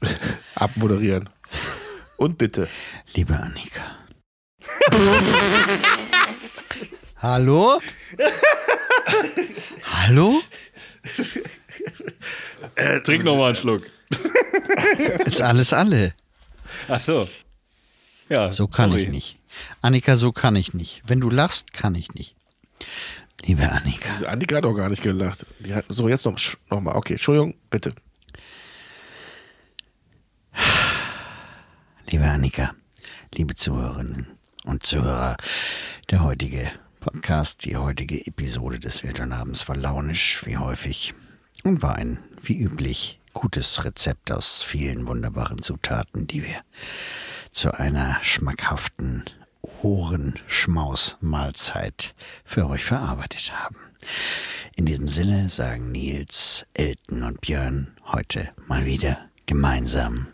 abmoderieren. 0.54 1.28
Und 2.16 2.38
bitte. 2.38 2.68
Liebe 3.14 3.36
Annika. 3.36 3.82
Hallo? 7.18 7.82
Hallo? 9.82 10.40
Trink 13.04 13.24
noch 13.24 13.36
mal 13.36 13.48
einen 13.48 13.56
Schluck. 13.56 13.82
Ist 15.24 15.40
alles 15.42 15.72
alle. 15.72 16.14
Ach 16.88 17.00
so. 17.00 17.28
Ja, 18.28 18.50
So 18.50 18.66
kann 18.68 18.90
sorry. 18.90 19.02
ich 19.04 19.08
nicht. 19.08 19.36
Annika, 19.80 20.16
so 20.16 20.32
kann 20.32 20.56
ich 20.56 20.74
nicht. 20.74 21.02
Wenn 21.06 21.20
du 21.20 21.30
lachst, 21.30 21.72
kann 21.72 21.94
ich 21.94 22.14
nicht. 22.14 22.34
Liebe 23.44 23.70
Annika. 23.70 24.10
Die 24.20 24.26
Annika 24.26 24.56
hat 24.56 24.64
auch 24.64 24.74
gar 24.74 24.88
nicht 24.88 25.02
gelacht. 25.02 25.46
Die 25.60 25.74
hat, 25.74 25.84
so, 25.88 26.08
jetzt 26.08 26.24
noch, 26.26 26.38
noch 26.70 26.80
mal. 26.80 26.94
Okay, 26.96 27.14
Entschuldigung, 27.14 27.54
bitte. 27.70 27.92
Liebe 32.10 32.24
Annika, 32.24 32.74
liebe 33.34 33.54
Zuhörerinnen 33.54 34.26
und 34.64 34.84
Zuhörer, 34.86 35.36
der 36.10 36.22
heutige 36.24 36.70
Podcast, 37.00 37.64
die 37.64 37.76
heutige 37.76 38.26
Episode 38.26 38.78
des 38.78 39.04
Elternabends 39.04 39.68
war 39.68 39.76
launisch, 39.76 40.40
wie 40.46 40.56
häufig, 40.56 41.14
und 41.64 41.82
war 41.82 41.96
ein, 41.96 42.18
wie 42.42 42.58
üblich, 42.58 43.20
gutes 43.32 43.84
Rezept 43.84 44.32
aus 44.32 44.62
vielen 44.62 45.06
wunderbaren 45.06 45.62
Zutaten, 45.62 46.26
die 46.26 46.42
wir 46.44 46.60
zu 47.50 47.72
einer 47.72 48.18
schmackhaften 48.22 49.24
Ohrenschmaus-Mahlzeit 49.82 52.14
für 52.44 52.68
euch 52.68 52.84
verarbeitet 52.84 53.50
haben. 53.52 53.76
In 54.76 54.86
diesem 54.86 55.08
Sinne 55.08 55.48
sagen 55.48 55.90
Nils, 55.90 56.64
Elton 56.74 57.24
und 57.24 57.40
Björn 57.40 57.88
heute 58.12 58.50
mal 58.66 58.86
wieder 58.86 59.18
gemeinsam 59.46 60.28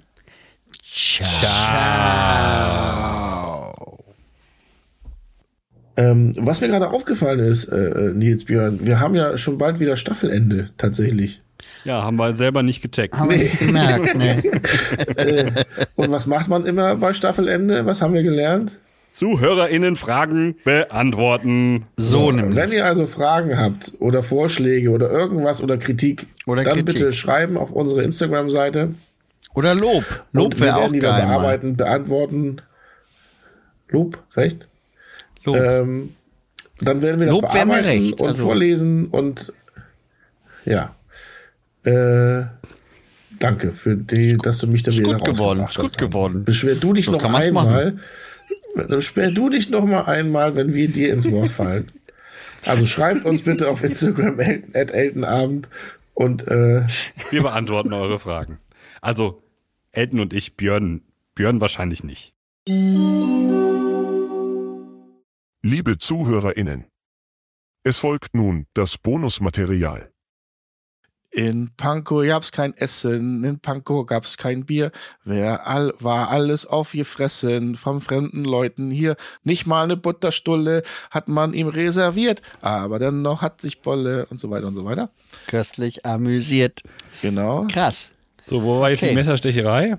Ähm, 5.96 6.34
was 6.36 6.60
mir 6.60 6.68
gerade 6.68 6.90
aufgefallen 6.90 7.38
ist, 7.38 7.68
äh, 7.68 7.76
äh, 7.76 8.12
Nils 8.12 8.44
Björn, 8.44 8.84
wir 8.84 8.98
haben 8.98 9.14
ja 9.14 9.38
schon 9.38 9.58
bald 9.58 9.78
wieder 9.78 9.96
Staffelende, 9.96 10.70
tatsächlich. 10.76 11.43
Ja, 11.84 12.02
haben 12.02 12.16
wir 12.16 12.34
selber 12.36 12.62
nicht 12.62 12.80
gecheckt. 12.82 13.14
Haben 13.14 13.30
wir 13.30 13.38
nicht 13.38 13.58
gemerkt, 13.58 14.14
ne? 14.16 15.64
Und 15.96 16.10
was 16.10 16.26
macht 16.26 16.48
man 16.48 16.64
immer 16.66 16.96
bei 16.96 17.12
Staffelende? 17.12 17.84
Was 17.86 18.00
haben 18.00 18.14
wir 18.14 18.22
gelernt? 18.22 18.78
ZuhörerInnen 19.12 19.94
Fragen 19.96 20.56
beantworten. 20.64 21.84
So 21.96 22.32
nämlich. 22.32 22.56
Wenn 22.56 22.72
ihr 22.72 22.84
also 22.84 23.06
Fragen 23.06 23.58
habt 23.58 23.92
oder 24.00 24.22
Vorschläge 24.24 24.90
oder 24.90 25.08
irgendwas 25.10 25.62
oder 25.62 25.76
Kritik, 25.78 26.26
Oder 26.46 26.64
dann 26.64 26.72
Kritik. 26.74 26.94
bitte 26.96 27.12
schreiben 27.12 27.56
auf 27.56 27.70
unsere 27.70 28.02
Instagram-Seite. 28.02 28.94
Oder 29.54 29.74
Lob. 29.76 30.04
Lob 30.32 30.54
wir 30.58 30.66
wäre 30.66 30.76
auch 30.76 30.80
werden 30.80 30.92
die 30.94 30.98
dann 31.00 31.18
geil. 31.18 31.26
Mal. 31.28 31.36
bearbeiten, 31.36 31.76
beantworten. 31.76 32.56
Lob, 33.88 34.18
recht? 34.34 34.66
Lob. 35.44 35.56
Ähm, 35.56 36.14
dann 36.80 37.02
werden 37.02 37.20
wir 37.20 37.26
das 37.28 37.36
Lob 37.36 37.52
bearbeiten 37.52 37.84
recht, 37.86 38.20
und 38.20 38.28
also- 38.30 38.42
vorlesen 38.42 39.06
und 39.06 39.52
ja. 40.64 40.94
Äh, 41.84 42.44
danke 43.38 43.72
für 43.72 43.96
die, 43.96 44.36
dass 44.36 44.58
du 44.58 44.66
mich 44.66 44.82
da 44.82 44.90
ist 44.90 44.98
wieder 44.98 45.18
gut 45.18 45.24
geworden, 45.24 45.64
ist 45.68 45.76
gut 45.76 45.84
hast. 45.84 45.98
geworden. 45.98 46.44
Beschwer 46.44 46.74
du 46.74 46.92
dich 46.92 47.06
So 47.06 47.12
noch 47.12 47.24
einmal. 47.24 47.98
Beschwer 48.88 49.30
du 49.30 49.50
dich 49.50 49.70
noch 49.70 49.84
mal 49.84 50.02
einmal, 50.02 50.56
wenn 50.56 50.74
wir 50.74 50.88
dir 50.88 51.12
ins 51.12 51.30
Wort 51.30 51.48
fallen. 51.50 51.92
Also 52.64 52.86
schreibt 52.86 53.24
uns 53.24 53.42
bitte 53.42 53.68
auf 53.68 53.84
Instagram 53.84 54.40
at 54.72 54.90
Eltenabend 54.90 55.68
und 56.14 56.48
äh, 56.48 56.86
Wir 57.30 57.42
beantworten 57.42 57.92
eure 57.92 58.18
Fragen. 58.18 58.58
Also, 59.00 59.42
Elton 59.92 60.20
und 60.20 60.32
ich, 60.32 60.56
Björn, 60.56 61.02
Björn 61.34 61.60
wahrscheinlich 61.60 62.04
nicht. 62.04 62.32
Liebe 65.62 65.98
ZuhörerInnen. 65.98 66.86
Es 67.82 67.98
folgt 67.98 68.34
nun 68.34 68.66
das 68.72 68.96
Bonusmaterial. 68.96 70.10
In 71.34 71.70
Pankow 71.76 72.24
gab's 72.24 72.52
kein 72.52 72.76
Essen, 72.76 73.42
in 73.42 73.58
Pankow 73.58 74.06
gab's 74.06 74.36
kein 74.36 74.64
Bier. 74.66 74.92
Wer 75.24 75.66
all, 75.66 75.92
war 75.98 76.28
alles 76.30 76.64
aufgefressen 76.64 77.74
von 77.74 78.00
fremden 78.00 78.44
Leuten 78.44 78.92
hier. 78.92 79.16
Nicht 79.42 79.66
mal 79.66 79.82
eine 79.82 79.96
Butterstulle 79.96 80.84
hat 81.10 81.26
man 81.26 81.52
ihm 81.52 81.66
reserviert, 81.66 82.40
aber 82.60 83.00
dennoch 83.00 83.42
hat 83.42 83.60
sich 83.60 83.80
Bolle 83.82 84.26
und 84.26 84.38
so 84.38 84.48
weiter 84.50 84.68
und 84.68 84.74
so 84.74 84.84
weiter. 84.84 85.10
Köstlich 85.48 86.06
amüsiert. 86.06 86.82
Genau. 87.20 87.66
Krass. 87.68 88.12
So, 88.46 88.62
wo 88.62 88.80
war 88.80 88.90
jetzt 88.90 89.00
Okay. 89.02 89.08
die 89.10 89.16
Messerstecherei? 89.16 89.96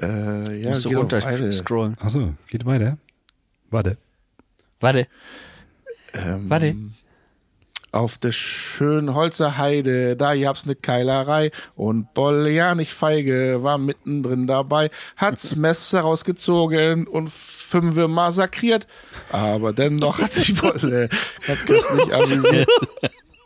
Äh, 0.00 0.60
ja, 0.62 0.70
Musst 0.70 0.84
du 0.84 0.88
eine. 0.88 0.98
runterscrollen. 0.98 1.96
Achso, 2.00 2.34
geht 2.48 2.66
weiter. 2.66 2.98
Warte. 3.70 3.96
Warte. 4.80 5.06
Ähm, 6.14 6.50
Warte. 6.50 6.74
Auf 7.90 8.18
der 8.18 8.32
schönen 8.32 9.14
Holzer 9.14 9.56
Heide, 9.56 10.14
da 10.14 10.36
gab's 10.36 10.66
ne 10.66 10.74
Keilerei 10.74 11.50
und 11.74 12.12
Bolle, 12.12 12.50
ja 12.50 12.74
nicht 12.74 12.92
feige, 12.92 13.62
war 13.62 13.78
mittendrin 13.78 14.46
dabei, 14.46 14.90
hat's 15.16 15.56
Messer 15.56 16.02
rausgezogen 16.02 17.06
und 17.06 17.30
fünfe 17.30 18.06
massakriert, 18.06 18.86
aber 19.30 19.72
dennoch 19.72 20.20
hat 20.20 20.32
sich 20.32 20.60
Bolle 20.60 21.08
ganz 21.46 21.64
köstlich 21.64 22.14
amüsiert. 22.14 22.68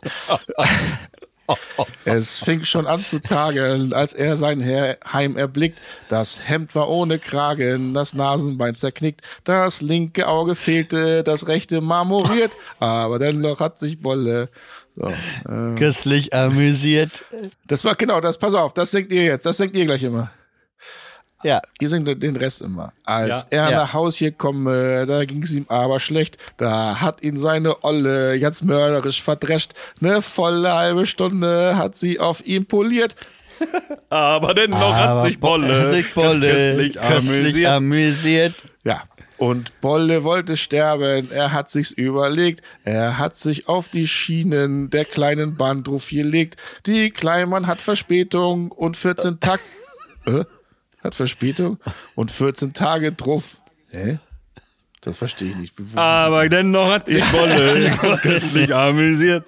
Es 2.05 2.39
fing 2.39 2.65
schon 2.65 2.85
an 2.85 3.03
zu 3.03 3.19
tagen, 3.19 3.93
als 3.93 4.13
er 4.13 4.35
sein 4.37 4.63
Heim 5.11 5.37
erblickt. 5.37 5.79
Das 6.09 6.47
Hemd 6.47 6.75
war 6.75 6.89
ohne 6.89 7.19
Kragen, 7.19 7.93
das 7.93 8.13
Nasenbein 8.13 8.75
zerknickt, 8.75 9.21
das 9.43 9.81
linke 9.81 10.27
Auge 10.27 10.55
fehlte, 10.55 11.23
das 11.23 11.47
rechte 11.47 11.81
marmoriert, 11.81 12.51
aber 12.79 13.19
dennoch 13.19 13.59
hat 13.59 13.79
sich 13.79 13.99
Bolle. 14.01 14.49
So, 14.95 15.07
äh, 15.07 15.75
Köstlich 15.75 16.33
amüsiert. 16.33 17.23
das 17.67 17.83
war 17.83 17.95
genau 17.95 18.21
das, 18.21 18.37
pass 18.37 18.53
auf, 18.53 18.73
das 18.73 18.91
singt 18.91 19.11
ihr 19.11 19.23
jetzt, 19.23 19.45
das 19.45 19.57
singt 19.57 19.75
ihr 19.75 19.85
gleich 19.85 20.03
immer. 20.03 20.31
Ja. 21.43 21.61
Ihr 21.79 21.89
singt 21.89 22.23
den 22.23 22.35
Rest 22.35 22.61
immer. 22.61 22.93
Als 23.05 23.47
Ja. 23.51 23.57
er 23.65 23.71
Ja. 23.71 23.77
nach 23.79 23.93
Haus 23.93 24.15
hier 24.15 24.31
komme, 24.31 25.05
da 25.05 25.25
ging's 25.25 25.51
ihm 25.51 25.65
aber 25.69 25.99
schlecht. 25.99 26.37
Da 26.57 27.01
hat 27.01 27.21
ihn 27.21 27.37
seine 27.37 27.83
Olle 27.83 28.39
ganz 28.39 28.61
mörderisch 28.61 29.21
verdrescht. 29.21 29.73
Ne 29.99 30.21
volle 30.21 30.73
halbe 30.73 31.05
Stunde 31.05 31.77
hat 31.77 31.95
sie 31.95 32.19
auf 32.19 32.45
ihm 32.45 32.65
poliert. 32.65 33.15
Aber 34.09 34.53
dennoch 34.53 34.81
Aber 34.81 34.95
hat 35.19 35.23
sich 35.23 35.39
Bo- 35.39 35.49
Bolle, 35.49 35.81
hat 35.83 35.91
sich 35.93 36.13
Bolle 36.13 36.49
köstlich 36.51 36.93
köstlich 36.95 37.67
amüsiert. 37.67 37.69
amüsiert. 37.71 38.55
Ja. 38.83 39.03
Und 39.37 39.79
Bolle 39.81 40.23
wollte 40.23 40.57
sterben, 40.57 41.31
er 41.31 41.51
hat 41.53 41.69
sich's 41.69 41.91
überlegt, 41.91 42.61
er 42.83 43.17
hat 43.17 43.35
sich 43.35 43.67
auf 43.67 43.89
die 43.89 44.07
Schienen 44.07 44.89
der 44.89 45.05
kleinen 45.05 45.55
Bahn 45.55 45.83
drauf 45.83 46.09
gelegt. 46.09 46.55
Die 46.85 47.09
Kleinmann 47.09 47.67
hat 47.67 47.81
Verspätung 47.81 48.71
und 48.71 48.95
14 48.97 49.39
Tag, 49.39 49.59
äh? 50.25 50.43
Hat 51.03 51.15
Verspätung 51.15 51.77
und 52.15 52.31
14 52.31 52.73
Tage 52.73 53.11
drauf. 53.11 53.57
Hä? 53.89 54.19
Das 55.01 55.17
verstehe 55.17 55.49
ich 55.49 55.57
nicht. 55.57 55.75
Aber 55.95 56.47
dennoch 56.47 56.89
hat 56.89 57.07
sich 57.07 57.23
Bolle 57.25 57.97
ganz 58.01 58.21
köstlich 58.21 58.73
amüsiert. 58.73 59.45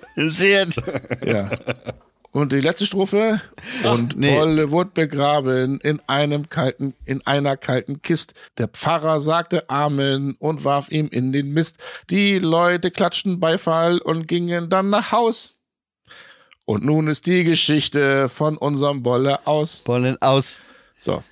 Ja. 1.23 1.47
Und 2.31 2.51
die 2.51 2.59
letzte 2.59 2.85
Strophe. 2.85 3.39
Und 3.85 4.17
nee. 4.17 4.35
Bolle 4.35 4.69
wurde 4.71 4.91
begraben 4.93 5.79
in 5.79 6.01
einem 6.07 6.49
kalten, 6.49 6.93
in 7.05 7.25
einer 7.25 7.55
kalten 7.55 8.01
Kist. 8.01 8.33
Der 8.57 8.67
Pfarrer 8.67 9.21
sagte 9.21 9.69
Amen 9.69 10.35
und 10.39 10.65
warf 10.65 10.91
ihm 10.91 11.07
in 11.07 11.31
den 11.31 11.53
Mist. 11.53 11.77
Die 12.09 12.39
Leute 12.39 12.91
klatschten 12.91 13.39
Beifall 13.39 13.99
und 13.99 14.27
gingen 14.27 14.67
dann 14.67 14.89
nach 14.89 15.13
Haus. 15.13 15.55
Und 16.65 16.83
nun 16.83 17.07
ist 17.07 17.27
die 17.27 17.45
Geschichte 17.45 18.27
von 18.27 18.57
unserem 18.57 19.01
Bolle 19.01 19.47
aus. 19.47 19.83
Bollen 19.85 20.21
aus. 20.21 20.59
So. 20.97 21.23